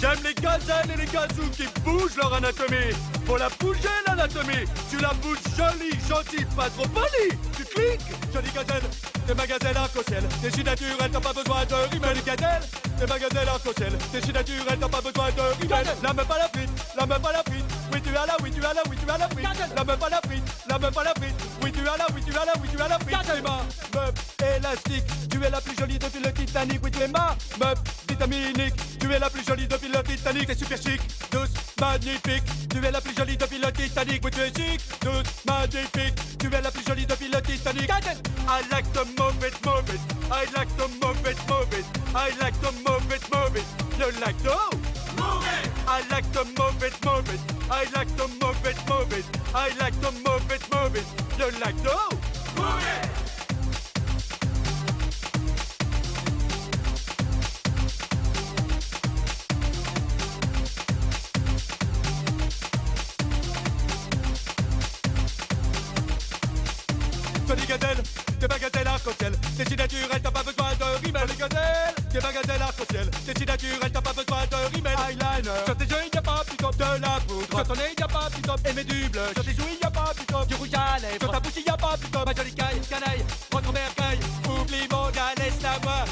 J'aime 0.00 0.18
les 0.24 0.32
gazelles 0.32 0.90
et 0.94 0.96
les 0.96 1.12
gazous 1.12 1.50
qui 1.52 1.66
bougent 1.84 2.16
leur 2.16 2.32
anatomie. 2.32 2.94
Faut 3.26 3.36
la 3.36 3.50
bouger 3.60 3.88
l'anatomie. 4.06 4.64
Tu 4.88 4.96
la 4.96 5.12
bouges 5.20 5.36
jolie, 5.58 5.92
gentille, 6.08 6.46
pas 6.56 6.70
trop 6.70 6.88
polie. 6.88 7.36
Cliques, 7.74 8.00
jolie 8.32 8.50
gazelle. 8.50 8.82
T'es 9.26 9.34
ma 9.34 9.46
gazelle 9.46 9.76
arc-en-ciel. 9.76 10.24
T'es 10.42 10.50
si 10.50 10.64
naturelle, 10.64 11.10
t'as 11.12 11.20
pas 11.20 11.32
besoin 11.32 11.64
de 11.66 11.74
rimel. 11.92 12.16
Gazelle, 12.24 12.62
t'es 12.98 13.06
ma 13.06 13.18
gazelle 13.18 13.48
arc-en-ciel. 13.48 13.92
T'es 14.12 14.20
si 14.22 14.32
naturelle, 14.32 14.78
t'as 14.80 14.88
pas 14.88 15.00
besoin 15.00 15.30
de 15.30 15.60
rimel. 15.60 15.86
La 16.02 16.12
meuf 16.12 16.30
à 16.30 16.38
la 16.38 16.48
frite, 16.48 16.70
la 16.96 17.06
meuf 17.06 17.24
à 17.24 17.32
la 17.32 17.42
frite. 17.42 17.67
Oui, 17.92 18.02
tu 18.02 18.16
as 18.16 18.26
la, 18.26 18.36
oui, 18.42 18.50
tu 18.50 18.64
as 18.64 18.74
la, 18.74 18.82
oui, 18.88 18.96
tu 19.02 19.10
as 19.10 19.18
la 19.18 19.28
frite. 19.28 19.74
La 19.76 19.84
meuf 19.84 20.02
à 20.02 20.08
la 20.08 20.20
frite, 20.26 20.44
la 20.68 20.78
meuf 20.78 20.96
à 20.98 21.04
la 21.04 21.14
frite. 21.14 21.34
Oui, 21.62 21.72
tu 21.72 21.80
as 21.80 21.96
la, 21.96 22.06
oui, 22.14 22.22
tu 22.24 22.32
as 22.36 22.44
la, 22.44 22.52
oui, 22.60 22.68
tu 22.70 22.80
as 22.80 22.88
la 22.88 22.98
frite. 22.98 23.18
C'est 23.24 23.42
ma 23.42 23.62
meuf 23.94 24.14
élastique. 24.56 25.04
Tu 25.30 25.44
es 25.44 25.50
la 25.50 25.60
plus 25.60 25.76
jolie 25.76 25.98
depuis 25.98 26.20
le 26.20 26.32
Titanic. 26.32 26.80
Oui, 26.82 26.90
tu 26.90 27.02
es 27.02 27.08
ma 27.08 27.36
meuf 27.60 27.78
vitaminique. 28.08 28.98
Tu 28.98 29.12
es 29.12 29.18
la 29.18 29.30
plus 29.30 29.44
jolie 29.44 29.68
depuis 29.68 29.88
le 29.88 30.02
Titanic. 30.02 30.46
T'es 30.46 30.54
super 30.54 30.78
chic, 30.78 31.00
douce, 31.30 31.50
magnifique. 31.80 32.44
Tu 32.68 32.84
es 32.84 32.90
la 32.90 33.00
plus 33.00 33.14
jolie 33.16 33.36
depuis 33.36 33.58
le 33.58 33.72
Titanic. 33.72 34.24
Oui, 34.24 34.30
tu 34.30 34.40
es 34.40 34.48
chic, 34.48 34.80
douce, 35.00 35.44
magnifique. 35.46 36.38
Tu 36.38 36.46
es 36.46 36.60
la 36.60 36.70
plus 36.70 36.84
jolie 36.86 37.06
depuis 37.06 37.28
le 37.28 37.40
Titanic. 37.42 37.88
I 38.48 38.62
like 38.70 38.86
it, 38.86 39.18
move 39.18 39.44
it. 39.44 39.54
I 40.30 40.44
like 40.56 40.68
it, 40.68 40.90
move 41.02 41.26
it. 41.26 41.36
I 42.14 42.30
like 42.40 42.54
it, 42.54 42.74
move 42.86 43.56
it. 43.56 43.64
You 43.98 44.06
like 44.20 44.36
move 44.44 44.97
I 45.90 46.02
like 46.10 46.30
to 46.32 46.44
move 46.44 46.82
it, 46.82 46.94
move 47.04 47.28
it. 47.32 47.40
I 47.70 47.84
like 47.94 48.14
to 48.16 48.28
move 48.40 48.66
it. 48.66 48.76
I 49.54 49.70
like 49.80 49.98
to 50.00 50.10
move 50.12 50.50
it, 50.50 50.62
move. 50.72 50.96
You 51.38 51.50
like 51.60 51.76
to 51.82 51.96
move 52.56 52.84
it. 52.84 53.08
Jolie 67.48 67.66
gazelle, 67.66 68.02
t'es 68.38 68.46
ma 68.46 68.58
gazelle 68.58 68.88
arc-en-ciel. 68.88 69.32
T'es 69.56 69.64
si 69.64 69.74
naturel, 69.76 70.20
t'as 70.22 70.30
pas 70.30 70.42
besoin 70.42 70.74
de 70.74 71.06
rimel. 71.06 71.26
Jolie 71.26 71.38
gazelle, 71.38 71.94
t'es 72.08 72.20
ma 72.20 72.32
gazelle 72.32 72.62
arc-en-ciel. 72.62 73.10
T'es 73.26 73.34
si 73.38 73.44
naturel, 73.46 73.92
t'as 73.92 74.00
pas 74.00 74.12
besoin 74.12 74.46
de 74.50 74.74
rimel. 74.74 74.96
Eyeliner, 75.08 75.64
sur 75.66 75.76
tes 75.76 75.84
yeux, 75.84 76.10
y 76.12 76.16
a 76.16 76.22
pas 76.22 76.42
plutôt 76.46 76.70
de 76.70 77.00
la 77.00 77.20
poudre. 77.26 77.56
Sur 77.56 77.66
ton 77.66 77.74
nez, 77.74 77.94
y 77.98 78.02
a 78.02 78.08
pas 78.08 78.30
plutôt 78.30 78.56
et 78.56 78.84
du 78.84 79.08
blush. 79.08 79.34
Sur 79.34 79.44
tes 79.44 79.54
joues, 79.54 79.78
y 79.80 79.86
a 79.86 79.90
pas 79.90 80.12
plutôt 80.14 80.44
du 80.44 80.54
rouge 80.54 80.74
à 80.74 80.98
lèvres. 80.98 81.20
Sur 81.20 81.30
ta 81.30 81.40
bouche, 81.40 81.64
y 81.66 81.70
a 81.70 81.76
pas 81.76 81.96
plutôt 81.96 82.24
ma 82.24 82.34
jolie 82.34 82.54
caille, 82.54 82.80
canaille. 82.88 83.24
Prends 83.50 83.60
ton 83.60 83.72
bercail, 83.72 84.18
oublie 84.48 84.88
mon 84.90 85.10
gars, 85.10 85.34
laisse-la 85.36 85.78
moi. 85.82 86.04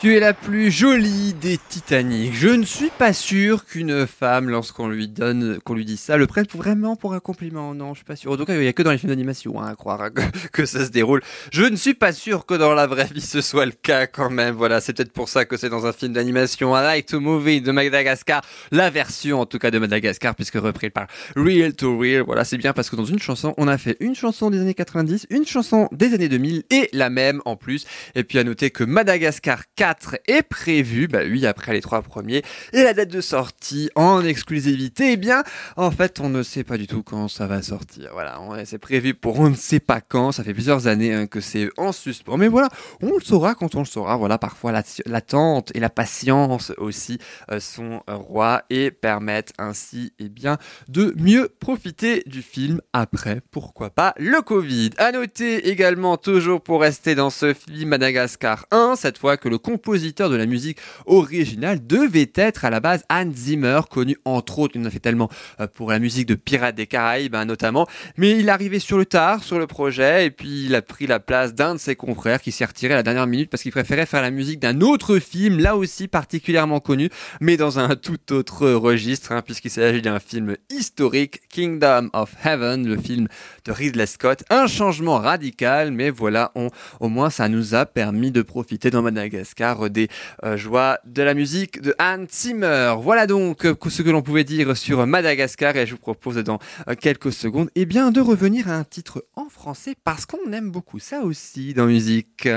Tu 0.00 0.14
es 0.14 0.20
la 0.20 0.32
plus 0.32 0.70
jolie 0.70 1.34
des 1.34 1.58
Titanic. 1.58 2.32
Je 2.32 2.50
ne 2.50 2.64
suis 2.64 2.90
pas 2.90 3.12
sûr 3.12 3.64
qu'une 3.64 4.06
femme, 4.06 4.48
lorsqu'on 4.48 4.86
lui 4.86 5.08
donne, 5.08 5.58
qu'on 5.64 5.74
lui 5.74 5.84
dit 5.84 5.96
ça, 5.96 6.16
le 6.16 6.28
prenne 6.28 6.46
vraiment 6.54 6.94
pour 6.94 7.14
un 7.14 7.18
compliment. 7.18 7.74
Non, 7.74 7.94
je 7.94 7.98
suis 7.98 8.04
pas 8.04 8.14
sûr. 8.14 8.30
En 8.30 8.36
tout 8.36 8.44
cas, 8.44 8.54
il 8.54 8.62
y 8.62 8.68
a 8.68 8.72
que 8.72 8.84
dans 8.84 8.92
les 8.92 8.98
films 8.98 9.10
d'animation, 9.10 9.60
hein, 9.60 9.66
à 9.66 9.74
croire 9.74 10.00
hein, 10.00 10.10
que, 10.52 10.66
ça 10.66 10.86
se 10.86 10.92
déroule. 10.92 11.20
Je 11.50 11.64
ne 11.64 11.74
suis 11.74 11.94
pas 11.94 12.12
sûr 12.12 12.46
que 12.46 12.54
dans 12.54 12.74
la 12.74 12.86
vraie 12.86 13.08
vie 13.12 13.20
ce 13.20 13.40
soit 13.40 13.66
le 13.66 13.72
cas 13.72 14.06
quand 14.06 14.30
même. 14.30 14.54
Voilà, 14.54 14.80
c'est 14.80 14.92
peut-être 14.92 15.10
pour 15.10 15.28
ça 15.28 15.46
que 15.46 15.56
c'est 15.56 15.68
dans 15.68 15.84
un 15.84 15.92
film 15.92 16.12
d'animation. 16.12 16.76
I 16.76 16.82
Like 16.82 17.06
to 17.06 17.18
Movie 17.18 17.60
de 17.60 17.72
Madagascar, 17.72 18.42
la 18.70 18.90
version 18.90 19.40
en 19.40 19.46
tout 19.46 19.58
cas 19.58 19.72
de 19.72 19.80
Madagascar, 19.80 20.36
puisque 20.36 20.58
repris 20.58 20.90
par 20.90 21.08
Real 21.34 21.74
to 21.74 21.98
Real. 21.98 22.22
Voilà, 22.22 22.44
c'est 22.44 22.58
bien 22.58 22.72
parce 22.72 22.88
que 22.88 22.94
dans 22.94 23.04
une 23.04 23.18
chanson, 23.18 23.52
on 23.56 23.66
a 23.66 23.76
fait 23.76 23.96
une 23.98 24.14
chanson 24.14 24.48
des 24.48 24.60
années 24.60 24.74
90, 24.74 25.26
une 25.30 25.44
chanson 25.44 25.88
des 25.90 26.14
années 26.14 26.28
2000 26.28 26.62
et 26.70 26.88
la 26.92 27.10
même 27.10 27.42
en 27.46 27.56
plus. 27.56 27.84
Et 28.14 28.22
puis 28.22 28.38
à 28.38 28.44
noter 28.44 28.70
que 28.70 28.84
Madagascar 28.84 29.64
4 29.74 29.87
est 30.26 30.42
prévu, 30.42 31.08
bah 31.08 31.20
oui, 31.28 31.46
après 31.46 31.72
les 31.72 31.80
trois 31.80 32.02
premiers. 32.02 32.42
Et 32.72 32.82
la 32.82 32.94
date 32.94 33.08
de 33.10 33.20
sortie 33.20 33.90
en 33.94 34.24
exclusivité, 34.24 35.12
eh 35.12 35.16
bien, 35.16 35.42
en 35.76 35.90
fait, 35.90 36.20
on 36.20 36.28
ne 36.28 36.42
sait 36.42 36.64
pas 36.64 36.76
du 36.78 36.86
tout 36.86 37.02
quand 37.02 37.28
ça 37.28 37.46
va 37.46 37.62
sortir. 37.62 38.10
Voilà, 38.12 38.38
c'est 38.64 38.78
prévu 38.78 39.14
pour 39.14 39.38
on 39.40 39.50
ne 39.50 39.54
sait 39.56 39.80
pas 39.80 40.00
quand. 40.00 40.32
Ça 40.32 40.44
fait 40.44 40.54
plusieurs 40.54 40.86
années 40.86 41.14
hein, 41.14 41.26
que 41.26 41.40
c'est 41.40 41.68
en 41.76 41.92
suspens. 41.92 42.36
Mais 42.36 42.48
voilà, 42.48 42.68
on 43.02 43.14
le 43.14 43.20
saura 43.20 43.54
quand 43.54 43.74
on 43.74 43.80
le 43.80 43.84
saura. 43.84 44.16
Voilà, 44.16 44.38
parfois 44.38 44.72
la- 44.72 44.82
l'attente 45.06 45.70
et 45.74 45.80
la 45.80 45.90
patience 45.90 46.72
aussi 46.78 47.18
euh, 47.50 47.60
sont 47.60 48.02
rois 48.08 48.62
et 48.70 48.90
permettent 48.90 49.52
ainsi, 49.58 50.12
eh 50.18 50.28
bien, 50.28 50.58
de 50.88 51.14
mieux 51.18 51.48
profiter 51.60 52.22
du 52.26 52.42
film 52.42 52.80
après, 52.92 53.40
pourquoi 53.50 53.90
pas, 53.90 54.14
le 54.18 54.40
Covid? 54.42 54.90
À 54.98 55.12
noter 55.12 55.68
également, 55.68 56.16
toujours 56.16 56.60
pour 56.60 56.80
rester 56.80 57.14
dans 57.14 57.30
ce 57.30 57.54
film 57.54 57.90
Madagascar 57.90 58.66
1, 58.70 58.94
cette 58.96 59.18
fois 59.18 59.36
que 59.36 59.48
le 59.48 59.58
compositeur 59.78 60.28
de 60.28 60.34
la 60.34 60.46
musique 60.46 60.78
originale 61.06 61.86
devait 61.86 62.32
être 62.34 62.64
à 62.64 62.70
la 62.70 62.80
base 62.80 63.04
Hans 63.10 63.30
Zimmer, 63.32 63.82
connu 63.88 64.16
entre 64.24 64.58
autres, 64.58 64.74
il 64.74 64.82
en 64.82 64.86
a 64.86 64.90
fait 64.90 64.98
tellement 64.98 65.30
euh, 65.60 65.68
pour 65.68 65.90
la 65.90 66.00
musique 66.00 66.26
de 66.26 66.34
Pirates 66.34 66.74
des 66.74 66.88
Caraïbes 66.88 67.36
hein, 67.36 67.44
notamment, 67.44 67.86
mais 68.16 68.32
il 68.32 68.48
est 68.48 68.50
arrivé 68.50 68.80
sur 68.80 68.98
le 68.98 69.06
tard 69.06 69.44
sur 69.44 69.58
le 69.60 69.68
projet 69.68 70.26
et 70.26 70.30
puis 70.32 70.64
il 70.64 70.74
a 70.74 70.82
pris 70.82 71.06
la 71.06 71.20
place 71.20 71.54
d'un 71.54 71.74
de 71.74 71.78
ses 71.78 71.94
confrères 71.94 72.40
qui 72.40 72.50
s'est 72.50 72.64
retiré 72.64 72.94
à 72.94 72.96
la 72.96 73.02
dernière 73.04 73.28
minute 73.28 73.50
parce 73.50 73.62
qu'il 73.62 73.70
préférait 73.70 74.04
faire 74.06 74.20
la 74.20 74.32
musique 74.32 74.58
d'un 74.58 74.80
autre 74.80 75.20
film, 75.20 75.60
là 75.60 75.76
aussi 75.76 76.08
particulièrement 76.08 76.80
connu, 76.80 77.08
mais 77.40 77.56
dans 77.56 77.78
un 77.78 77.94
tout 77.94 78.32
autre 78.32 78.68
registre, 78.70 79.30
hein, 79.30 79.42
puisqu'il 79.42 79.70
s'agit 79.70 80.02
d'un 80.02 80.18
film 80.18 80.56
historique, 80.70 81.42
Kingdom 81.50 82.10
of 82.14 82.34
Heaven, 82.44 82.88
le 82.88 82.96
film 82.96 83.28
de 83.64 83.70
Ridley 83.70 84.06
Scott. 84.06 84.42
Un 84.50 84.66
changement 84.66 85.18
radical, 85.18 85.92
mais 85.92 86.10
voilà, 86.10 86.52
au 86.98 87.08
moins 87.08 87.30
ça 87.30 87.48
nous 87.48 87.76
a 87.76 87.86
permis 87.86 88.32
de 88.32 88.42
profiter 88.42 88.90
dans 88.90 89.02
Madagascar 89.02 89.67
des 89.88 90.08
euh, 90.44 90.56
joies 90.56 90.98
de 91.04 91.22
la 91.22 91.34
musique 91.34 91.80
de 91.80 91.94
Hans 92.00 92.24
Zimmer. 92.30 92.94
Voilà 93.00 93.26
donc 93.26 93.64
euh, 93.64 93.74
ce 93.88 94.02
que 94.02 94.10
l'on 94.10 94.22
pouvait 94.22 94.44
dire 94.44 94.76
sur 94.76 95.06
Madagascar 95.06 95.76
et 95.76 95.86
je 95.86 95.92
vous 95.92 96.00
propose 96.00 96.36
dans 96.36 96.58
euh, 96.88 96.94
quelques 96.94 97.32
secondes 97.32 97.70
eh 97.74 97.86
bien, 97.86 98.10
de 98.10 98.20
revenir 98.20 98.68
à 98.68 98.74
un 98.74 98.84
titre 98.84 99.24
en 99.36 99.48
français 99.48 99.94
parce 100.04 100.26
qu'on 100.26 100.52
aime 100.52 100.70
beaucoup 100.70 100.98
ça 100.98 101.20
aussi 101.20 101.74
dans 101.74 101.86
musique. 101.86 102.48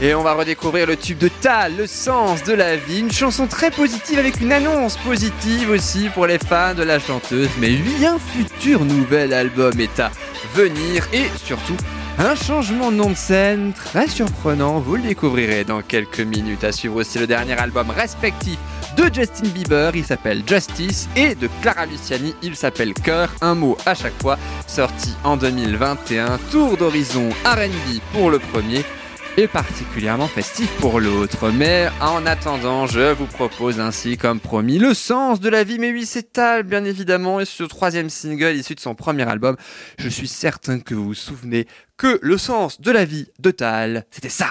Et 0.00 0.14
on 0.14 0.22
va 0.24 0.34
redécouvrir 0.34 0.88
le 0.88 0.96
tube 0.96 1.18
de 1.18 1.28
Tal, 1.28 1.76
le 1.76 1.86
sens 1.86 2.42
de 2.42 2.52
la 2.52 2.76
vie, 2.76 2.98
une 2.98 3.12
chanson 3.12 3.46
très 3.46 3.70
positive 3.70 4.18
avec 4.18 4.40
une 4.40 4.50
annonce 4.50 4.96
positive 4.96 5.70
aussi 5.70 6.08
pour 6.12 6.26
les 6.26 6.38
fans 6.38 6.74
de 6.74 6.82
la 6.82 6.98
chanteuse. 6.98 7.50
Mais 7.60 7.68
oui, 7.68 8.04
un 8.04 8.18
futur 8.18 8.84
nouvel 8.84 9.32
album 9.32 9.78
est 9.78 10.00
à 10.00 10.10
venir 10.54 11.06
et 11.12 11.28
surtout 11.36 11.76
un 12.18 12.34
changement 12.34 12.90
de 12.90 12.96
nom 12.96 13.10
de 13.10 13.14
scène 13.14 13.72
très 13.72 14.08
surprenant. 14.08 14.80
Vous 14.80 14.96
le 14.96 15.02
découvrirez 15.02 15.64
dans 15.64 15.82
quelques 15.82 16.20
minutes. 16.20 16.64
À 16.64 16.72
suivre 16.72 16.96
aussi 16.96 17.18
le 17.18 17.26
dernier 17.26 17.54
album 17.54 17.90
respectif 17.90 18.58
de 18.96 19.04
Justin 19.12 19.48
Bieber, 19.48 19.92
il 19.94 20.04
s'appelle 20.04 20.42
Justice, 20.46 21.08
et 21.16 21.34
de 21.34 21.48
Clara 21.62 21.86
Luciani, 21.86 22.34
il 22.42 22.56
s'appelle 22.56 22.92
Cœur, 22.92 23.32
un 23.40 23.54
mot 23.54 23.76
à 23.86 23.94
chaque 23.94 24.20
fois, 24.20 24.38
sorti 24.66 25.14
en 25.24 25.36
2021. 25.38 26.38
Tour 26.50 26.76
d'horizon 26.76 27.30
RB 27.44 28.00
pour 28.12 28.30
le 28.30 28.38
premier 28.38 28.84
et 29.36 29.46
particulièrement 29.46 30.28
festif 30.28 30.70
pour 30.78 31.00
l'autre. 31.00 31.50
Mais 31.50 31.88
en 32.00 32.26
attendant, 32.26 32.86
je 32.86 33.12
vous 33.12 33.26
propose 33.26 33.80
ainsi, 33.80 34.16
comme 34.16 34.40
promis, 34.40 34.78
le 34.78 34.94
sens 34.94 35.40
de 35.40 35.48
la 35.48 35.64
vie. 35.64 35.78
Mais 35.78 35.92
oui, 35.92 36.06
c'est 36.06 36.32
Tal, 36.32 36.62
bien 36.62 36.84
évidemment, 36.84 37.40
et 37.40 37.44
ce 37.44 37.64
troisième 37.64 38.10
single 38.10 38.54
issu 38.56 38.74
de 38.74 38.80
son 38.80 38.94
premier 38.94 39.28
album. 39.28 39.56
Je 39.98 40.08
suis 40.08 40.28
certain 40.28 40.80
que 40.80 40.94
vous 40.94 41.04
vous 41.04 41.14
souvenez 41.14 41.66
que 41.96 42.18
le 42.22 42.38
sens 42.38 42.80
de 42.80 42.90
la 42.90 43.04
vie 43.04 43.28
de 43.38 43.50
Tal, 43.50 44.04
c'était 44.10 44.28
ça. 44.28 44.50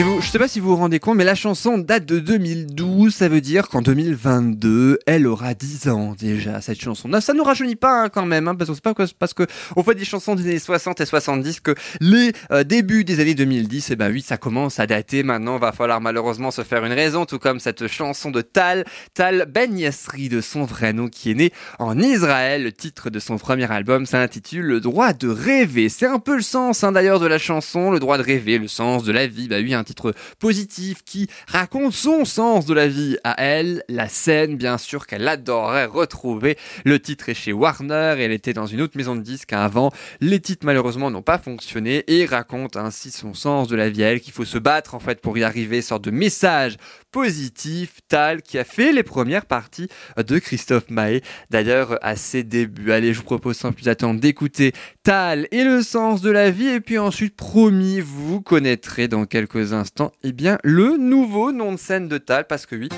Et 0.00 0.02
vous, 0.02 0.19
sais 0.30 0.38
pas 0.38 0.46
si 0.46 0.60
vous 0.60 0.68
vous 0.68 0.76
rendez 0.76 1.00
compte, 1.00 1.16
mais 1.16 1.24
la 1.24 1.34
chanson 1.34 1.76
date 1.76 2.06
de 2.06 2.20
2012, 2.20 3.12
ça 3.12 3.28
veut 3.28 3.40
dire 3.40 3.68
qu'en 3.68 3.82
2022, 3.82 5.00
elle 5.04 5.26
aura 5.26 5.54
10 5.54 5.88
ans 5.88 6.14
déjà, 6.16 6.60
cette 6.60 6.80
chanson. 6.80 7.08
Non, 7.08 7.20
ça 7.20 7.34
nous 7.34 7.42
rajeunit 7.42 7.74
pas 7.74 8.04
hein, 8.04 8.08
quand 8.10 8.26
même, 8.26 8.46
hein, 8.46 8.54
parce 8.54 8.70
que 8.70 8.74
c'est 8.76 8.82
pas 8.84 8.94
parce 9.18 9.34
que 9.34 9.44
on 9.74 9.82
fait 9.82 9.96
des 9.96 10.04
chansons 10.04 10.36
des 10.36 10.44
années 10.44 10.60
60 10.60 11.00
et 11.00 11.06
70 11.06 11.58
que 11.58 11.74
les 12.00 12.32
euh, 12.52 12.62
débuts 12.62 13.02
des 13.02 13.18
années 13.18 13.34
2010, 13.34 13.90
et 13.90 13.96
ben 13.96 14.12
oui, 14.12 14.22
ça 14.22 14.36
commence 14.36 14.78
à 14.78 14.86
dater 14.86 15.24
maintenant, 15.24 15.58
va 15.58 15.72
falloir 15.72 16.00
malheureusement 16.00 16.52
se 16.52 16.62
faire 16.62 16.84
une 16.84 16.92
raison, 16.92 17.24
tout 17.24 17.40
comme 17.40 17.58
cette 17.58 17.88
chanson 17.88 18.30
de 18.30 18.40
Tal, 18.40 18.84
Tal 19.14 19.46
Ben 19.52 19.76
Yassri 19.76 20.28
de 20.28 20.40
son 20.40 20.62
vrai 20.62 20.92
nom, 20.92 21.08
qui 21.08 21.32
est 21.32 21.34
né 21.34 21.52
en 21.80 21.98
Israël. 21.98 22.62
Le 22.62 22.70
titre 22.70 23.10
de 23.10 23.18
son 23.18 23.36
premier 23.36 23.68
album 23.68 24.06
s'intitule 24.06 24.64
Le 24.64 24.80
droit 24.80 25.12
de 25.12 25.26
rêver. 25.26 25.88
C'est 25.88 26.06
un 26.06 26.20
peu 26.20 26.36
le 26.36 26.42
sens 26.42 26.84
hein, 26.84 26.92
d'ailleurs 26.92 27.18
de 27.18 27.26
la 27.26 27.38
chanson, 27.38 27.90
le 27.90 27.98
droit 27.98 28.16
de 28.16 28.22
rêver, 28.22 28.58
le 28.58 28.68
sens 28.68 29.02
de 29.02 29.10
la 29.10 29.26
vie. 29.26 29.48
Bah 29.48 29.56
oui, 29.58 29.74
un 29.74 29.82
titre 29.82 30.14
positif 30.38 31.04
qui 31.04 31.28
raconte 31.46 31.92
son 31.92 32.24
sens 32.24 32.66
de 32.66 32.74
la 32.74 32.88
vie 32.88 33.16
à 33.24 33.42
elle, 33.42 33.84
la 33.88 34.08
scène 34.08 34.56
bien 34.56 34.78
sûr 34.78 35.06
qu'elle 35.06 35.26
adorerait 35.28 35.86
retrouver. 35.86 36.56
Le 36.84 36.98
titre 37.00 37.28
est 37.28 37.34
chez 37.34 37.52
Warner 37.52 38.16
elle 38.18 38.32
était 38.32 38.52
dans 38.52 38.66
une 38.66 38.80
autre 38.80 38.96
maison 38.96 39.16
de 39.16 39.22
disques 39.22 39.52
avant. 39.52 39.92
Les 40.20 40.40
titres 40.40 40.66
malheureusement 40.66 41.10
n'ont 41.10 41.22
pas 41.22 41.38
fonctionné 41.38 42.04
et 42.06 42.24
raconte 42.24 42.76
ainsi 42.76 43.10
son 43.10 43.34
sens 43.34 43.68
de 43.68 43.76
la 43.76 43.88
vie 43.88 44.04
à 44.04 44.12
elle 44.12 44.20
qu'il 44.20 44.32
faut 44.32 44.44
se 44.44 44.58
battre 44.58 44.94
en 44.94 45.00
fait 45.00 45.20
pour 45.20 45.36
y 45.38 45.44
arriver, 45.44 45.82
sorte 45.82 46.04
de 46.04 46.10
message 46.10 46.76
positif, 47.10 48.00
Tal 48.08 48.42
qui 48.42 48.58
a 48.58 48.64
fait 48.64 48.92
les 48.92 49.02
premières 49.02 49.46
parties 49.46 49.88
de 50.16 50.38
Christophe 50.38 50.90
Maé 50.90 51.22
d'ailleurs 51.50 51.98
à 52.02 52.16
ses 52.16 52.42
débuts. 52.42 52.92
Allez, 52.92 53.12
je 53.12 53.18
vous 53.18 53.24
propose 53.24 53.56
sans 53.56 53.72
plus 53.72 53.88
attendre 53.88 54.20
d'écouter 54.20 54.72
Tal 55.10 55.48
et 55.50 55.64
le 55.64 55.82
sens 55.82 56.20
de 56.20 56.30
la 56.30 56.52
vie. 56.52 56.68
Et 56.68 56.80
puis 56.80 56.96
ensuite 56.96 57.34
promis 57.34 57.98
vous 57.98 58.40
connaîtrez 58.40 59.08
dans 59.08 59.24
quelques 59.24 59.72
instants. 59.72 60.12
Eh 60.22 60.30
bien 60.30 60.58
le 60.62 60.98
nouveau 60.98 61.50
nom 61.50 61.72
de 61.72 61.78
scène 61.78 62.06
de 62.06 62.16
Tal 62.16 62.46
parce 62.46 62.64
que 62.64 62.76
oui 62.76 62.88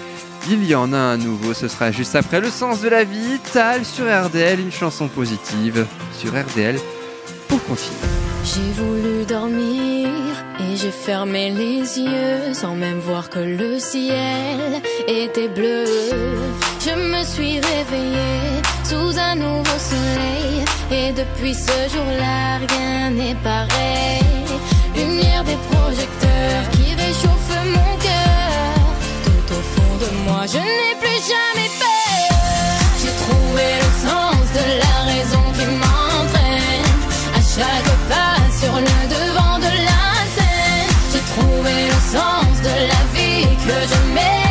il 0.50 0.62
y 0.68 0.74
en 0.74 0.92
a 0.92 0.98
un 0.98 1.16
nouveau, 1.16 1.54
ce 1.54 1.68
sera 1.68 1.90
juste 1.90 2.14
après 2.14 2.42
le 2.42 2.50
sens 2.50 2.82
de 2.82 2.90
la 2.90 3.04
vie, 3.04 3.38
Tal 3.54 3.86
sur 3.86 4.04
RDL, 4.04 4.60
une 4.60 4.70
chanson 4.72 5.08
positive 5.08 5.86
sur 6.12 6.32
RDL 6.32 6.76
pour 7.48 7.64
continuer. 7.64 7.96
J'ai 8.44 8.72
voulu 8.82 9.24
dormir 9.24 10.10
et 10.60 10.76
j'ai 10.76 10.90
fermé 10.90 11.50
les 11.50 11.98
yeux 11.98 12.54
sans 12.54 12.74
même 12.74 12.98
voir 12.98 13.28
que 13.30 13.38
le 13.38 13.78
ciel 13.78 14.82
était 15.08 15.48
bleu. 15.48 15.84
Je 16.80 16.94
me 16.94 17.22
suis 17.24 17.60
réveillée 17.60 18.62
sous 18.84 19.18
un 19.18 19.34
nouveau 19.36 19.78
soleil 19.78 20.64
et 20.90 21.12
depuis 21.12 21.54
ce 21.54 21.88
jour-là 21.92 22.58
rien 22.58 23.10
n'est 23.10 23.36
pareil. 23.36 24.22
Lumière 24.96 25.44
des 25.44 25.58
projecteurs 25.70 26.64
qui 26.72 26.94
réchauffent 26.94 27.64
mon 27.76 27.96
cœur. 28.06 28.72
Tout 29.24 29.54
au 29.54 29.62
fond 29.72 29.94
de 30.04 30.10
moi, 30.24 30.42
je 30.46 30.58
n'ai 30.58 30.94
plus 31.00 31.20
jamais 31.34 31.70
peur. 31.82 32.36
J'ai 33.00 33.14
trouvé 33.24 33.66
le 33.84 33.90
sens 34.06 34.44
de 34.58 34.64
la 34.84 35.12
raison 35.12 35.44
qui 35.56 35.66
m'entraîne. 35.80 36.90
À 37.34 37.40
chaque 37.54 37.92
pas 38.10 38.36
sur 38.60 38.74
le 38.74 39.08
devant 39.08 39.31
trouvé 41.36 41.86
le 41.86 42.16
sens 42.16 42.60
de 42.62 42.74
la 42.88 43.02
vie 43.14 43.56
que 43.64 43.94
je 43.94 44.14
mène. 44.14 44.41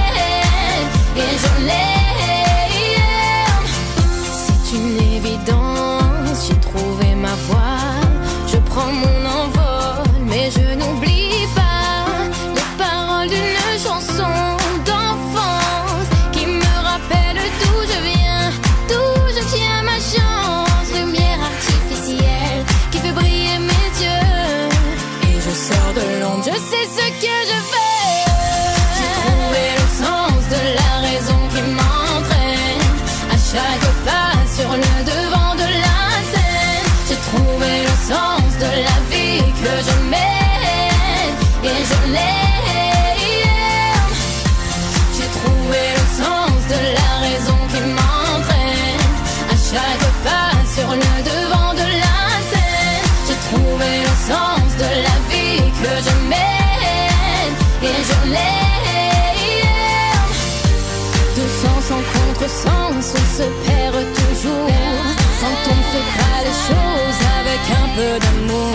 Peu 67.95 68.19
d'amour. 68.23 68.73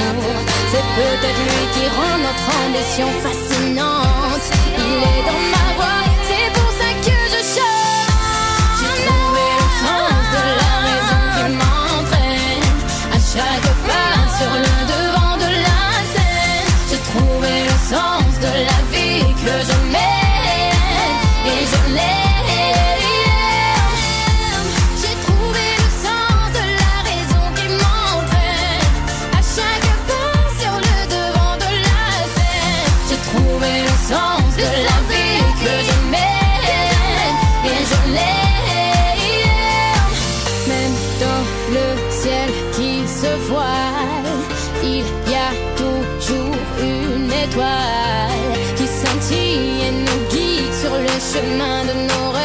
C'est 0.70 0.86
peut-être 0.98 1.42
lui 1.48 1.64
qui 1.74 1.84
rend 1.96 2.16
notre 2.26 2.48
ambition 2.64 3.08
fascinante. 3.24 4.46
Il 4.78 4.98
est 5.12 5.22
dans 5.28 5.42
ma 5.54 5.66
voix, 5.76 6.02
c'est 6.28 6.48
pour 6.56 6.70
ça 6.80 6.90
que 7.06 7.16
je 7.32 7.40
chante. 7.54 8.12
J'ai 8.78 8.94
trouvé 9.06 9.44
le 9.60 9.68
sens 9.82 10.20
de 10.36 10.44
la 10.60 10.72
raison 10.88 11.20
qui 11.34 11.44
m'entraîne. 11.60 12.66
À 13.16 13.18
chaque 13.32 13.70
pas 13.88 14.16
sur 14.38 14.52
le 14.66 14.74
devant 14.92 15.36
de 15.44 15.50
la 15.66 15.82
scène, 16.12 16.68
j'ai 16.90 17.02
trouvé 17.10 17.52
le 17.70 17.76
sens 17.92 18.30
de 18.46 18.52
la 18.70 18.78
vie 18.92 19.24
que 19.44 19.54
je 19.68 19.85
le 41.76 41.86
ciel 42.10 42.50
qui 42.76 43.06
se 43.20 43.32
voile, 43.48 44.32
il 44.82 45.06
y 45.30 45.36
a 45.48 45.52
toujours 45.76 46.56
une 46.80 47.30
étoile 47.44 48.52
qui 48.76 48.86
scintille 48.86 49.84
et 49.86 49.92
nous 50.06 50.20
guide 50.30 50.74
sur 50.82 50.94
le 51.06 51.16
chemin 51.32 51.84
de 51.84 51.94
nos 52.08 52.35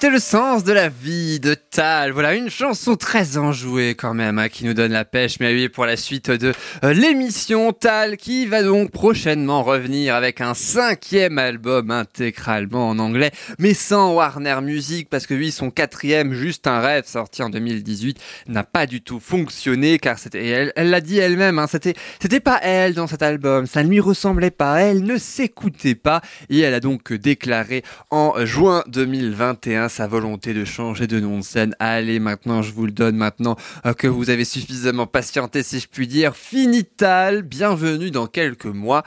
C'était 0.00 0.14
le 0.14 0.18
sens 0.18 0.64
de 0.64 0.72
la 0.72 0.88
vie 0.88 1.40
de 1.40 1.52
Tal. 1.52 2.12
Voilà 2.12 2.34
une 2.34 2.48
chanson 2.48 2.96
très 2.96 3.36
enjouée 3.36 3.94
quand 3.94 4.14
même 4.14 4.38
hein, 4.38 4.48
qui 4.48 4.64
nous 4.64 4.72
donne 4.72 4.92
la 4.92 5.04
pêche. 5.04 5.36
Mais 5.40 5.52
oui, 5.52 5.68
pour 5.68 5.84
la 5.84 5.98
suite 5.98 6.30
de 6.30 6.54
euh, 6.84 6.94
l'émission 6.94 7.74
Tal 7.74 8.16
qui 8.16 8.46
va 8.46 8.62
donc 8.62 8.92
prochainement 8.92 9.62
revenir 9.62 10.14
avec 10.14 10.40
un 10.40 10.54
cinquième 10.54 11.36
album 11.36 11.90
intégralement 11.90 12.88
en 12.88 12.98
anglais, 12.98 13.30
mais 13.58 13.74
sans 13.74 14.14
Warner 14.14 14.62
Music 14.62 15.10
parce 15.10 15.26
que 15.26 15.34
oui, 15.34 15.50
son 15.50 15.70
quatrième, 15.70 16.32
juste 16.32 16.66
un 16.66 16.80
rêve, 16.80 17.04
sorti 17.04 17.42
en 17.42 17.50
2018, 17.50 18.18
n'a 18.48 18.64
pas 18.64 18.86
du 18.86 19.02
tout 19.02 19.20
fonctionné 19.20 19.98
car 19.98 20.16
elle 20.32 20.72
l'a 20.76 21.02
dit 21.02 21.18
elle-même, 21.18 21.58
hein, 21.58 21.66
c'était, 21.66 21.92
c'était 22.22 22.40
pas 22.40 22.58
elle 22.62 22.94
dans 22.94 23.06
cet 23.06 23.20
album, 23.20 23.66
ça 23.66 23.82
ne 23.82 23.90
lui 23.90 24.00
ressemblait 24.00 24.50
pas, 24.50 24.80
elle 24.80 25.04
ne 25.04 25.18
s'écoutait 25.18 25.94
pas 25.94 26.22
et 26.48 26.60
elle 26.60 26.72
a 26.72 26.80
donc 26.80 27.12
déclaré 27.12 27.82
en 28.08 28.46
juin 28.46 28.82
2021 28.86 29.89
sa 29.90 30.06
volonté 30.06 30.54
de 30.54 30.64
changer 30.64 31.06
de 31.06 31.20
nom 31.20 31.38
de 31.38 31.42
scène. 31.44 31.74
Allez, 31.78 32.18
maintenant, 32.18 32.62
je 32.62 32.72
vous 32.72 32.86
le 32.86 32.92
donne 32.92 33.16
maintenant 33.16 33.56
euh, 33.84 33.92
que 33.92 34.06
vous 34.06 34.30
avez 34.30 34.44
suffisamment 34.44 35.06
patienté, 35.06 35.62
si 35.62 35.80
je 35.80 35.88
puis 35.88 36.06
dire. 36.06 36.36
Finital, 36.36 37.42
bienvenue 37.42 38.10
dans 38.10 38.26
quelques 38.26 38.66
mois 38.66 39.02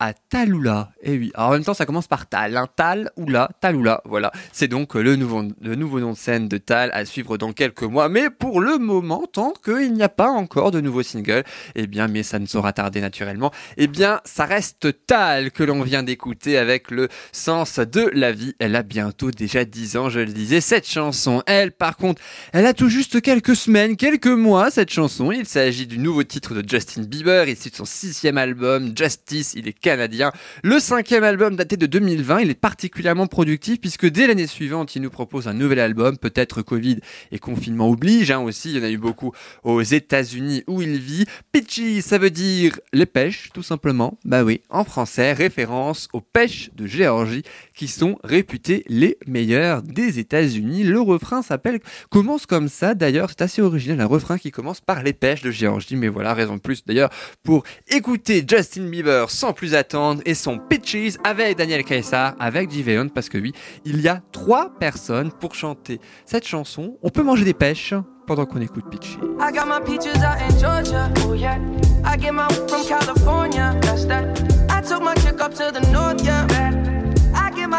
à 0.00 0.12
Talula. 0.12 0.90
Et 1.02 1.18
oui, 1.18 1.32
alors 1.34 1.50
en 1.50 1.52
même 1.52 1.64
temps 1.64 1.74
ça 1.74 1.86
commence 1.86 2.06
par 2.06 2.26
Tal, 2.28 2.56
hein. 2.56 2.68
Tal, 2.76 3.10
Oula, 3.16 3.48
Talula, 3.60 4.00
voilà. 4.04 4.30
C'est 4.52 4.68
donc 4.68 4.94
le 4.94 5.16
nouveau, 5.16 5.42
le 5.60 5.74
nouveau 5.74 6.00
nom 6.00 6.12
de 6.12 6.16
scène 6.16 6.48
de 6.48 6.58
Tal 6.58 6.90
à 6.92 7.04
suivre 7.04 7.36
dans 7.36 7.52
quelques 7.52 7.82
mois. 7.82 8.08
Mais 8.08 8.30
pour 8.30 8.60
le 8.60 8.78
moment, 8.78 9.24
tant 9.32 9.52
qu'il 9.64 9.92
n'y 9.92 10.02
a 10.02 10.08
pas 10.08 10.28
encore 10.28 10.70
de 10.70 10.80
nouveau 10.80 11.02
single, 11.02 11.44
eh 11.74 11.86
bien, 11.86 12.08
mais 12.08 12.22
ça 12.22 12.38
ne 12.38 12.46
saura 12.46 12.72
tarder 12.72 13.00
naturellement, 13.00 13.52
eh 13.76 13.86
bien, 13.86 14.20
ça 14.24 14.44
reste 14.44 15.06
Tal 15.06 15.50
que 15.50 15.64
l'on 15.64 15.82
vient 15.82 16.02
d'écouter 16.02 16.58
avec 16.58 16.90
le 16.90 17.08
sens 17.32 17.78
de 17.78 18.10
la 18.12 18.32
vie. 18.32 18.54
Elle 18.58 18.76
a 18.76 18.82
bientôt 18.82 19.30
déjà 19.30 19.64
10 19.64 19.96
ans, 19.96 20.10
je 20.10 20.20
le 20.20 20.32
disais. 20.32 20.60
Cette 20.60 20.88
chanson, 20.88 21.42
elle, 21.46 21.72
par 21.72 21.96
contre, 21.96 22.22
elle 22.52 22.66
a 22.66 22.74
tout 22.74 22.88
juste 22.88 23.20
quelques 23.20 23.56
semaines, 23.56 23.96
quelques 23.96 24.26
mois, 24.26 24.70
cette 24.70 24.90
chanson. 24.90 25.32
Il 25.32 25.46
s'agit 25.46 25.86
du 25.86 25.98
nouveau 25.98 26.22
titre 26.22 26.54
de 26.54 26.68
Justin 26.68 27.02
Bieber, 27.02 27.48
issu 27.48 27.70
de 27.70 27.76
son 27.76 27.84
sixième 27.84 28.38
album, 28.38 28.92
Justice. 28.96 29.54
Il 29.56 29.66
est 29.66 29.72
canadien. 29.88 30.32
Le 30.62 30.80
cinquième 30.80 31.24
album 31.24 31.56
daté 31.56 31.78
de 31.78 31.86
2020, 31.86 32.40
il 32.40 32.50
est 32.50 32.60
particulièrement 32.60 33.26
productif 33.26 33.80
puisque 33.80 34.06
dès 34.06 34.26
l'année 34.26 34.46
suivante, 34.46 34.94
il 34.96 35.00
nous 35.00 35.08
propose 35.08 35.48
un 35.48 35.54
nouvel 35.54 35.80
album, 35.80 36.18
peut-être 36.18 36.60
Covid 36.60 36.98
et 37.32 37.38
confinement 37.38 37.88
oblige, 37.88 38.30
hein, 38.30 38.40
aussi, 38.40 38.72
il 38.72 38.76
y 38.76 38.80
en 38.80 38.84
a 38.84 38.90
eu 38.90 38.98
beaucoup 38.98 39.32
aux 39.64 39.80
États-Unis 39.80 40.62
où 40.66 40.82
il 40.82 40.98
vit. 40.98 41.24
Pitchy, 41.52 42.02
ça 42.02 42.18
veut 42.18 42.28
dire 42.28 42.78
les 42.92 43.06
pêches, 43.06 43.48
tout 43.54 43.62
simplement. 43.62 44.18
Bah 44.26 44.44
oui, 44.44 44.60
en 44.68 44.84
français, 44.84 45.32
référence 45.32 46.08
aux 46.12 46.20
pêches 46.20 46.68
de 46.74 46.86
Géorgie 46.86 47.44
qui 47.78 47.86
sont 47.86 48.18
réputées 48.24 48.82
les 48.88 49.18
meilleures 49.28 49.82
des 49.82 50.18
États-Unis. 50.18 50.82
Le 50.82 51.00
refrain 51.00 51.42
s'appelle, 51.42 51.78
commence 52.10 52.44
comme 52.44 52.66
ça 52.66 52.94
d'ailleurs, 52.94 53.28
c'est 53.30 53.42
assez 53.42 53.62
original, 53.62 54.00
un 54.00 54.06
refrain 54.06 54.36
qui 54.36 54.50
commence 54.50 54.80
par 54.80 55.04
les 55.04 55.12
pêches 55.12 55.42
de 55.42 55.52
Géorgie, 55.52 55.94
mais 55.94 56.08
voilà, 56.08 56.34
raison 56.34 56.56
de 56.56 56.60
plus 56.60 56.84
d'ailleurs 56.84 57.10
pour 57.44 57.62
écouter 57.88 58.44
Justin 58.46 58.88
Bieber 58.88 59.30
sans 59.30 59.52
plus 59.52 59.76
attendre 59.76 60.22
et 60.26 60.34
son 60.34 60.58
Pitches 60.58 61.18
avec 61.22 61.56
Daniel 61.56 61.84
Caesar, 61.84 62.34
avec 62.40 62.68
Jiveon, 62.68 63.10
parce 63.10 63.28
que 63.28 63.38
oui, 63.38 63.52
il 63.84 64.00
y 64.00 64.08
a 64.08 64.22
trois 64.32 64.76
personnes 64.80 65.30
pour 65.30 65.54
chanter 65.54 66.00
cette 66.26 66.48
chanson. 66.48 66.98
On 67.04 67.10
peut 67.10 67.22
manger 67.22 67.44
des 67.44 67.54
pêches 67.54 67.94
pendant 68.26 68.44
qu'on 68.44 68.60
écoute 68.60 68.86
Pitches. 68.90 69.18
I 69.40 69.52
got 69.52 69.66
my 69.66 69.80
peaches 69.80 70.20
out 70.24 70.40
in 70.42 70.58
Georgia. 70.58 71.12
Oh 71.24 71.34
yeah. 71.34 71.60
I 72.04 72.16
get 72.16 72.32
my 72.32 72.48
from 72.66 72.84
California. 72.84 73.78
That's 73.82 74.04
that. 74.06 74.24
I 74.68 74.82
took 74.82 75.00
my 75.00 75.14
chick 75.14 75.40
up 75.40 75.54
to 75.54 75.70
the 75.72 75.80
north, 75.92 76.24
yeah. 76.24 76.77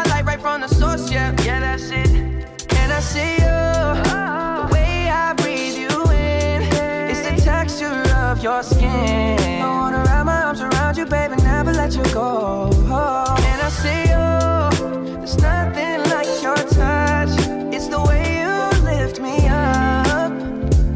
My 0.00 0.06
light 0.14 0.24
right 0.24 0.40
from 0.40 0.62
the 0.62 0.68
source, 0.68 1.12
yeah. 1.12 1.36
Yeah, 1.44 1.60
that's 1.60 1.90
it. 1.90 2.08
And 2.08 2.90
I 2.90 3.00
see 3.00 3.34
you. 3.44 3.60
The 4.58 4.68
way 4.72 5.10
I 5.10 5.34
breathe 5.34 5.76
you 5.76 5.90
in. 6.10 6.62
It's 7.10 7.20
the 7.28 7.36
texture 7.44 8.00
of 8.16 8.42
your 8.42 8.62
skin. 8.62 9.60
I 9.60 9.66
wanna 9.66 9.98
wrap 9.98 10.24
my 10.24 10.42
arms 10.44 10.62
around 10.62 10.96
you, 10.96 11.04
baby, 11.04 11.36
never 11.42 11.74
let 11.74 11.94
you 11.94 12.04
go. 12.14 12.70
And 13.48 13.60
I 13.60 13.70
see 13.82 14.02
you. 14.12 15.16
There's 15.18 15.36
nothing 15.36 16.00
like 16.14 16.30
your 16.46 16.56
touch. 16.56 17.34
It's 17.76 17.88
the 17.88 18.00
way 18.08 18.24
you 18.40 18.56
lift 18.90 19.20
me 19.20 19.36
up. 19.48 20.32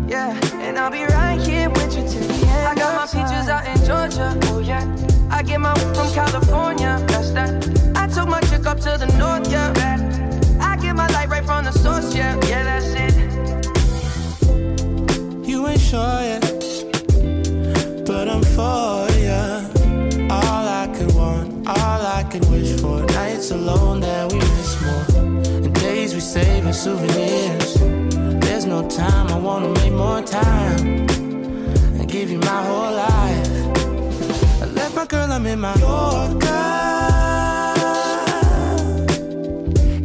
Yeah, 0.09 0.33
and 0.65 0.79
I'll 0.79 0.91
be 0.91 1.05
right 1.05 1.39
here 1.39 1.69
with 1.69 1.95
you 1.95 2.05
till 2.09 2.27
the 2.27 2.47
end. 2.47 2.69
I 2.69 2.75
got 2.75 2.93
my 2.97 3.07
peaches 3.07 3.51
out 3.51 3.67
in 3.69 3.77
Georgia. 3.85 4.29
Oh 4.45 4.61
yeah. 4.61 5.14
I 5.31 5.43
get 5.43 5.61
my 5.61 5.75
from 5.75 6.13
California. 6.13 7.03
That's 7.09 7.31
that. 7.33 7.51
I 7.97 8.07
took 8.07 8.29
my 8.29 8.41
chick 8.43 8.67
up 8.67 8.79
to 8.81 8.97
the 8.99 9.07
north. 9.19 9.51
Yeah. 9.51 9.73
I 10.61 10.77
get 10.77 10.95
my 10.97 11.07
light 11.09 11.29
right 11.29 11.45
from 11.45 11.65
the 11.65 11.73
source. 11.73 12.15
Yeah. 12.15 12.35
Yeah, 12.47 12.65
that's 12.65 12.93
it. 12.95 13.15
You 15.47 15.67
ain't 15.67 15.81
sure 15.81 16.21
yet, 16.23 16.43
but 18.07 18.29
I'm 18.29 18.43
for 18.43 19.09
ya. 19.27 19.63
All 20.31 20.67
I 20.83 20.93
could 20.97 21.15
want, 21.15 21.69
all 21.69 22.01
I 22.19 22.25
could 22.31 22.45
wish 22.51 22.81
for. 22.81 23.03
Nights 23.07 23.51
alone 23.51 24.01
that 24.01 24.33
we 24.33 24.39
miss 24.39 24.81
more, 24.83 25.05
and 25.65 25.75
days 25.75 26.15
we 26.15 26.21
save 26.21 26.67
as 26.67 26.83
souvenirs. 26.83 27.75
There's 28.41 28.67
no 28.67 28.89
time, 28.89 29.29
I 29.29 29.39
wanna 29.39 29.69
make 29.81 29.93
more 29.93 30.23
time 30.23 31.07
and 31.99 32.09
give 32.09 32.31
you 32.31 32.39
my 32.39 32.63
whole 32.67 32.93
life. 32.93 33.84
My 35.05 35.09
girl, 35.09 35.33
I'm 35.33 35.45
in 35.45 35.61
my 35.61 35.75
Yorker. 35.75 36.47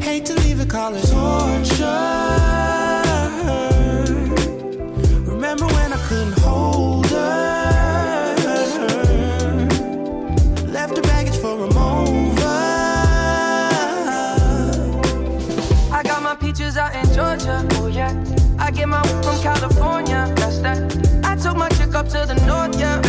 Hate 0.03 0.25
to 0.25 0.33
leave 0.41 0.59
it, 0.59 0.69
call 0.69 0.91
torture. 0.91 1.85
Remember 5.23 5.67
when 5.67 5.93
I 5.93 5.99
couldn't 6.09 6.37
hold 6.39 7.05
her? 7.11 8.35
Left 10.67 10.97
her 10.97 11.01
baggage 11.03 11.37
for 11.37 11.63
a 11.63 11.73
mover. 11.73 12.43
I 15.93 16.01
got 16.03 16.21
my 16.21 16.35
peaches 16.35 16.75
out 16.75 16.93
in 16.93 17.05
Georgia. 17.13 17.65
Oh 17.75 17.87
yeah. 17.87 18.11
I 18.59 18.69
get 18.69 18.89
my 18.89 19.01
from 19.23 19.39
California. 19.41 20.29
That's 20.35 20.59
that. 20.59 20.77
I 21.23 21.37
took 21.37 21.55
my 21.55 21.69
chick 21.69 21.95
up 21.95 22.09
to 22.09 22.25
the 22.25 22.35
north. 22.45 22.77
Yeah. 22.77 23.08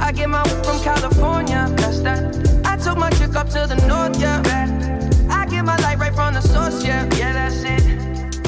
I 0.00 0.12
get 0.12 0.28
my 0.28 0.42
from 0.64 0.80
California. 0.82 1.72
That's 1.76 2.00
that. 2.00 2.62
I 2.64 2.76
took 2.76 2.96
my 2.96 3.10
chick 3.10 3.36
up 3.36 3.48
to 3.50 3.66
the 3.66 3.76
north, 3.86 4.18
yeah. 4.20 4.42
I 5.30 5.46
get 5.46 5.64
my 5.64 5.76
light 5.78 5.98
right 5.98 6.14
from 6.14 6.34
the 6.34 6.40
source, 6.40 6.84
yeah. 6.84 7.08
Yeah, 7.16 7.32
that's 7.32 7.62
it. 7.62 7.79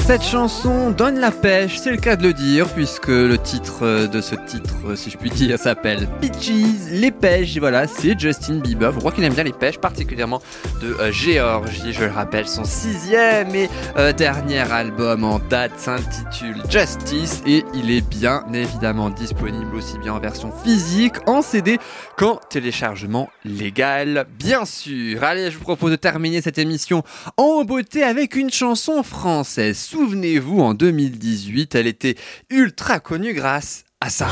Cette 0.05 0.23
chanson 0.23 0.91
donne 0.91 1.17
la 1.21 1.31
pêche, 1.31 1.77
c'est 1.77 1.89
le 1.89 1.95
cas 1.95 2.17
de 2.17 2.23
le 2.23 2.33
dire, 2.33 2.67
puisque 2.67 3.07
le 3.07 3.37
titre 3.37 3.83
euh, 3.83 4.05
de 4.05 4.19
ce 4.19 4.35
titre, 4.35 4.75
euh, 4.85 4.97
si 4.97 5.09
je 5.09 5.17
puis 5.17 5.29
dire, 5.29 5.57
s'appelle 5.57 6.09
Peaches, 6.19 6.51
les 6.91 7.09
pêches. 7.09 7.55
Et 7.55 7.61
voilà, 7.61 7.87
c'est 7.87 8.19
Justin 8.19 8.55
Bieber. 8.55 8.91
Je 8.91 8.99
crois 8.99 9.13
qu'il 9.13 9.23
aime 9.23 9.33
bien 9.33 9.45
les 9.45 9.53
pêches, 9.53 9.77
particulièrement 9.77 10.41
de 10.81 10.93
euh, 10.99 11.11
Géorgie. 11.13 11.93
Je 11.93 12.03
le 12.03 12.11
rappelle, 12.11 12.49
son 12.49 12.65
sixième 12.65 13.55
et 13.55 13.69
euh, 13.95 14.11
dernier 14.11 14.59
album 14.59 15.23
en 15.23 15.39
date 15.39 15.71
s'intitule 15.77 16.57
Justice 16.69 17.41
et 17.45 17.63
il 17.73 17.89
est 17.89 18.05
bien 18.05 18.43
évidemment 18.53 19.09
disponible 19.09 19.73
aussi 19.73 19.97
bien 19.99 20.13
en 20.13 20.19
version 20.19 20.51
physique, 20.65 21.15
en 21.27 21.41
CD 21.41 21.79
qu'en 22.17 22.41
téléchargement 22.49 23.29
légal, 23.45 24.25
bien 24.37 24.65
sûr. 24.65 25.23
Allez, 25.23 25.49
je 25.49 25.57
vous 25.57 25.63
propose 25.63 25.91
de 25.91 25.95
terminer 25.95 26.41
cette 26.41 26.57
émission 26.57 27.03
en 27.37 27.63
beauté 27.63 28.03
avec 28.03 28.35
une 28.35 28.51
chanson 28.51 29.01
française. 29.01 29.92
Souvenez-vous, 29.93 30.59
en 30.59 30.73
2018, 30.73 31.75
elle 31.75 31.85
était 31.85 32.15
ultra 32.49 32.99
connue 32.99 33.35
grâce 33.35 33.83
à 34.01 34.09
ça. 34.09 34.27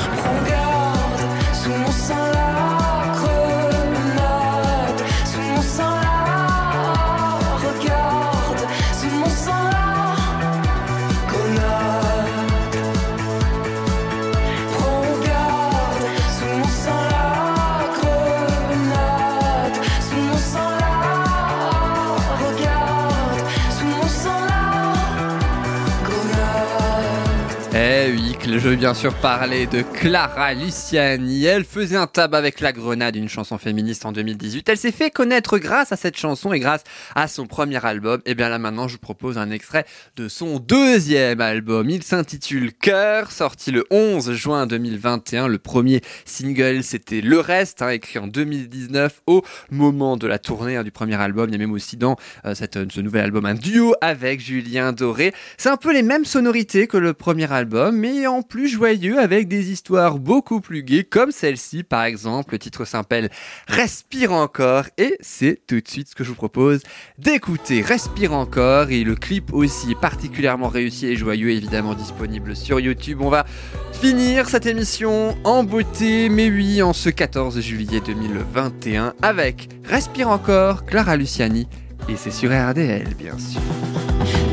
Je 28.62 28.70
veux 28.70 28.76
bien 28.76 28.93
sûr 28.93 29.16
parler 29.16 29.66
de 29.66 29.82
Clara 29.82 30.53
Luciani. 30.53 31.45
Elle 31.45 31.64
faisait 31.64 31.95
un 31.95 32.05
tabac 32.05 32.38
avec 32.38 32.59
la 32.59 32.72
grenade, 32.72 33.16
une 33.16 33.28
chanson 33.28 33.57
féministe 33.57 34.05
en 34.05 34.12
2018. 34.12 34.70
Elle 34.70 34.78
s'est 34.78 34.91
fait 34.91 35.09
connaître 35.09 35.57
grâce 35.57 35.91
à 35.91 35.95
cette 35.95 36.16
chanson 36.16 36.53
et 36.53 36.59
grâce 36.59 36.84
à 37.16 37.28
son 37.28 37.47
premier 37.47 37.84
album. 37.84 38.22
Et 38.28 38.36
bien 38.36 38.49
là 38.49 38.59
maintenant, 38.59 38.88
je 38.88 38.93
vous 38.93 38.99
propose 38.99 39.39
un 39.39 39.49
extrait 39.49 39.86
de 40.16 40.28
son 40.28 40.59
deuxième 40.59 41.41
album. 41.41 41.89
Il 41.89 42.03
s'intitule 42.03 42.72
Cœur, 42.72 43.32
sorti 43.32 43.72
le 43.72 43.84
11 43.89 44.34
juin 44.34 44.68
2021. 44.68 45.47
Le 45.47 45.57
premier 45.57 46.01
single, 46.26 46.84
c'était 46.84 47.22
Le 47.22 47.39
Reste, 47.39 47.82
hein, 47.82 47.89
écrit 47.89 48.20
en 48.20 48.28
2019 48.28 49.24
au 49.26 49.41
moment 49.72 50.18
de 50.18 50.28
la 50.28 50.38
tournée 50.38 50.76
hein, 50.76 50.84
du 50.84 50.91
premier 50.91 51.20
album. 51.20 51.49
Il 51.49 51.53
y 51.53 51.55
a 51.55 51.57
même 51.57 51.72
aussi 51.72 51.97
dans 51.97 52.16
euh, 52.45 52.53
cette, 52.53 52.91
ce 52.91 53.01
nouvel 53.01 53.24
album 53.24 53.43
un 53.47 53.55
duo 53.55 53.95
avec 54.01 54.39
Julien 54.39 54.91
Doré. 54.91 55.34
C'est 55.57 55.70
un 55.70 55.78
peu 55.78 55.91
les 55.91 56.03
mêmes 56.03 56.26
sonorités 56.26 56.86
que 56.86 56.97
le 56.97 57.14
premier 57.14 57.51
album, 57.51 57.97
mais 57.97 58.28
en 58.28 58.43
plus 58.52 58.68
joyeux 58.68 59.18
avec 59.18 59.47
des 59.47 59.72
histoires 59.72 60.20
beaucoup 60.20 60.60
plus 60.60 60.84
gaies, 60.84 61.06
comme 61.06 61.32
celle-ci 61.32 61.84
par 61.84 62.04
exemple. 62.04 62.56
Le 62.56 62.60
titre 62.60 62.84
s'appelle 62.84 63.30
Respire 63.66 64.34
encore 64.34 64.88
et 64.97 65.18
c'est 65.22 65.62
tout 65.68 65.80
de 65.80 65.88
suite 65.88 66.10
ce 66.10 66.16
que 66.16 66.26
je 66.26 66.30
vous 66.30 66.36
propose 66.36 66.82
d'écouter. 67.18 67.82
Respire 67.82 68.34
encore 68.34 68.89
et 68.91 69.06
le 69.06 69.16
clip 69.16 69.54
aussi 69.54 69.95
particulièrement 69.95 70.68
réussi 70.68 71.08
et 71.08 71.16
joyeux, 71.16 71.52
évidemment 71.52 71.93
disponible 71.93 72.54
sur 72.58 72.82
YouTube. 72.82 73.20
On 73.22 73.30
va 73.30 73.45
finir 73.93 74.49
cette 74.49 74.66
émission 74.66 75.38
en 75.45 75.64
beauté, 75.64 76.28
mais 76.28 76.49
oui, 76.49 76.82
en 76.82 76.91
ce 76.91 77.10
14 77.10 77.62
juillet 77.62 78.02
2021 78.06 79.14
avec 79.22 79.70
Respire 79.86 80.28
encore, 80.28 80.86
Clara 80.86 81.16
Luciani. 81.16 81.70
Et 82.10 82.18
c'est 82.18 82.32
sur 82.32 82.49
RDL, 82.49 83.14
bien 83.18 83.38
sûr. 83.38 83.62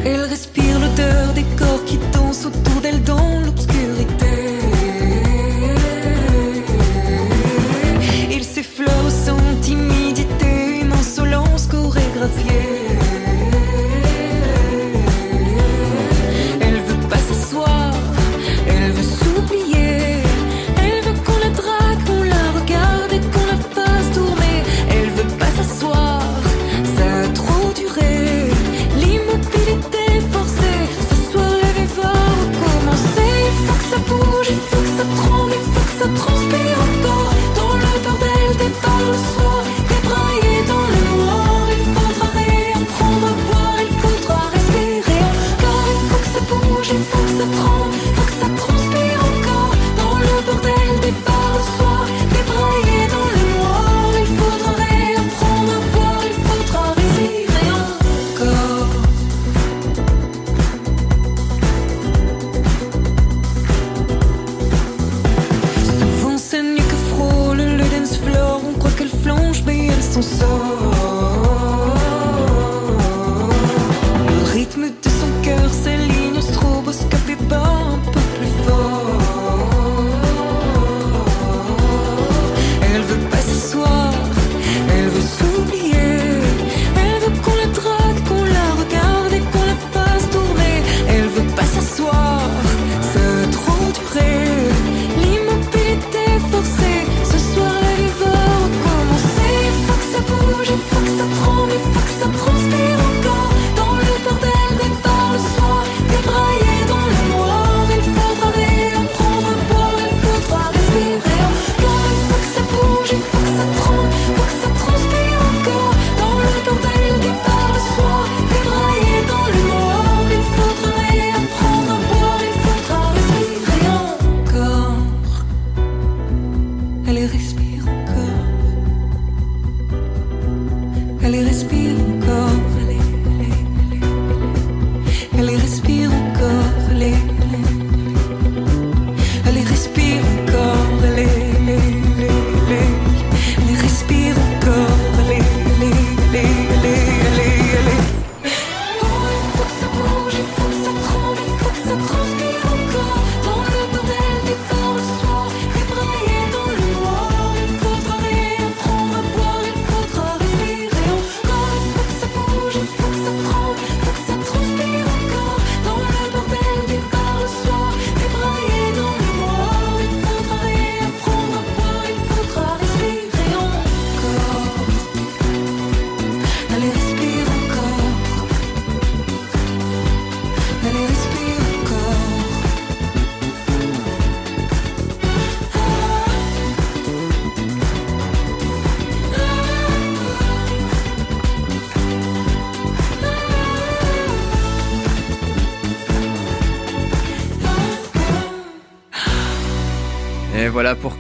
Elle 0.05 0.21
respire 0.21 0.79
l'odeur 0.79 1.33
des 1.35 1.45
corps 1.59 1.85
qui 1.85 1.99
dansent 2.13 2.47
autour 2.47 2.81
d'elle 2.81 3.03
dans 3.03 3.41
l'obscurité. 3.41 3.78
greffier 12.19 12.78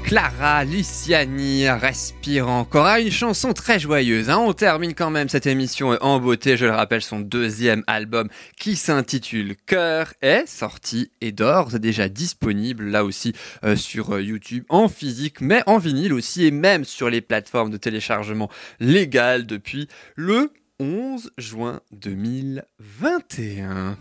Clara 0.09 0.65
Luciani, 0.65 1.69
respire 1.69 2.49
encore. 2.49 2.87
Ah, 2.87 2.99
une 2.99 3.11
chanson 3.11 3.53
très 3.53 3.79
joyeuse. 3.79 4.31
Hein. 4.31 4.39
On 4.39 4.55
termine 4.55 4.95
quand 4.95 5.11
même 5.11 5.29
cette 5.29 5.47
émission 5.47 5.99
en 6.01 6.19
beauté. 6.19 6.57
Je 6.57 6.65
le 6.65 6.73
rappelle, 6.73 7.03
son 7.03 7.21
deuxième 7.21 7.85
album 7.87 8.31
qui 8.59 8.75
s'intitule 8.75 9.55
Cœur 9.67 10.15
est 10.23 10.49
sorti 10.49 11.11
et 11.21 11.31
d'ores 11.31 11.79
déjà 11.79 12.09
disponible 12.09 12.85
là 12.85 13.05
aussi 13.05 13.35
euh, 13.65 13.77
sur 13.77 14.15
euh, 14.15 14.23
YouTube 14.23 14.65
en 14.71 14.89
physique, 14.89 15.43
mais 15.43 15.63
en 15.67 15.77
vinyle 15.77 16.15
aussi 16.15 16.47
et 16.47 16.53
même 16.53 16.87
sur 16.87 17.11
les 17.11 17.21
plateformes 17.21 17.71
de 17.71 17.77
téléchargement 17.77 18.49
légales 18.81 19.45
depuis 19.45 19.89
le 20.17 20.55
11 20.81 21.33
juin 21.37 21.81
2021. 21.93 23.99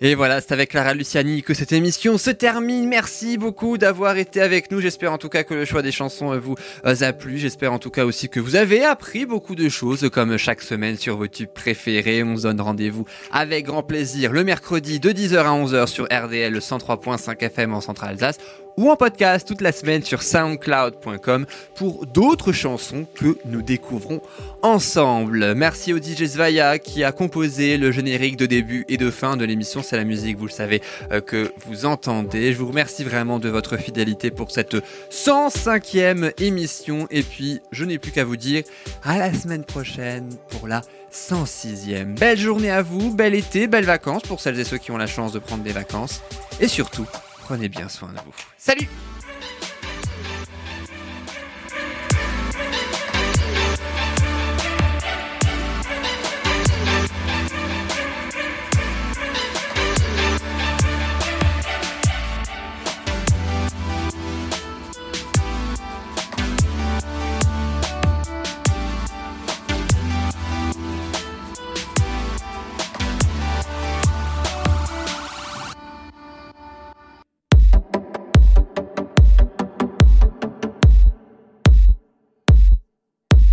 Et 0.00 0.14
voilà, 0.14 0.40
c'est 0.40 0.52
avec 0.52 0.70
Clara 0.70 0.92
Luciani 0.94 1.42
que 1.42 1.54
cette 1.54 1.72
émission 1.72 2.18
se 2.18 2.30
termine. 2.30 2.88
Merci 2.88 3.38
beaucoup 3.38 3.78
d'avoir 3.78 4.16
été 4.16 4.40
avec 4.40 4.70
nous. 4.70 4.80
J'espère 4.80 5.12
en 5.12 5.18
tout 5.18 5.28
cas 5.28 5.44
que 5.44 5.54
le 5.54 5.64
choix 5.64 5.82
des 5.82 5.92
chansons 5.92 6.32
euh, 6.32 6.38
vous 6.38 6.56
euh, 6.84 6.94
a 7.00 7.12
plu. 7.12 7.38
J'espère 7.38 7.72
en 7.72 7.78
tout 7.78 7.90
cas 7.90 8.04
aussi 8.04 8.28
que 8.28 8.40
vous 8.40 8.56
avez 8.56 8.84
appris 8.84 9.24
beaucoup 9.24 9.54
de 9.54 9.68
choses 9.68 10.10
comme 10.12 10.36
chaque 10.36 10.62
semaine 10.62 10.96
sur 10.96 11.16
vos 11.16 11.28
tubes 11.28 11.52
préférés. 11.54 12.22
On 12.22 12.36
se 12.36 12.42
donne 12.42 12.60
rendez-vous 12.60 13.04
avec 13.30 13.66
grand 13.66 13.82
plaisir 13.82 14.32
le 14.32 14.44
mercredi 14.44 15.00
de 15.00 15.10
10h 15.10 15.36
à 15.36 15.64
11h 15.64 15.86
sur 15.86 16.04
RDL 16.06 16.58
103.5 16.58 17.38
FM 17.38 17.74
en 17.74 17.80
Centrale 17.80 18.10
Alsace 18.10 18.38
ou 18.76 18.90
en 18.90 18.96
podcast 18.96 19.46
toute 19.46 19.60
la 19.60 19.72
semaine 19.72 20.02
sur 20.02 20.22
soundcloud.com 20.22 21.46
pour 21.74 22.06
d'autres 22.06 22.52
chansons 22.52 23.06
que 23.14 23.36
nous 23.44 23.62
découvrons 23.62 24.20
ensemble. 24.62 25.54
Merci 25.54 25.92
au 25.92 25.98
DJ 25.98 26.26
Svaya 26.26 26.78
qui 26.78 27.04
a 27.04 27.12
composé 27.12 27.76
le 27.76 27.92
générique 27.92 28.36
de 28.36 28.46
début 28.46 28.84
et 28.88 28.96
de 28.96 29.10
fin 29.10 29.36
de 29.36 29.44
l'émission. 29.44 29.82
C'est 29.82 29.96
la 29.96 30.04
musique, 30.04 30.38
vous 30.38 30.46
le 30.46 30.50
savez, 30.50 30.82
euh, 31.12 31.20
que 31.20 31.52
vous 31.66 31.86
entendez. 31.86 32.52
Je 32.52 32.58
vous 32.58 32.68
remercie 32.68 33.04
vraiment 33.04 33.38
de 33.38 33.48
votre 33.48 33.76
fidélité 33.76 34.30
pour 34.30 34.50
cette 34.50 34.76
105e 35.10 36.32
émission. 36.42 37.06
Et 37.10 37.22
puis, 37.22 37.60
je 37.72 37.84
n'ai 37.84 37.98
plus 37.98 38.12
qu'à 38.12 38.24
vous 38.24 38.36
dire 38.36 38.64
à 39.02 39.18
la 39.18 39.32
semaine 39.32 39.64
prochaine 39.64 40.28
pour 40.48 40.68
la 40.68 40.82
106e. 41.12 42.18
Belle 42.18 42.38
journée 42.38 42.70
à 42.70 42.82
vous, 42.82 43.14
bel 43.14 43.34
été, 43.34 43.66
belles 43.66 43.84
vacances 43.84 44.22
pour 44.22 44.40
celles 44.40 44.58
et 44.58 44.64
ceux 44.64 44.78
qui 44.78 44.90
ont 44.90 44.96
la 44.96 45.06
chance 45.06 45.32
de 45.32 45.38
prendre 45.38 45.62
des 45.62 45.72
vacances. 45.72 46.22
Et 46.60 46.68
surtout, 46.68 47.06
prenez 47.44 47.68
bien 47.68 47.88
soin 47.90 48.08
de 48.08 48.18
vous. 48.24 48.34
Salut 48.56 48.88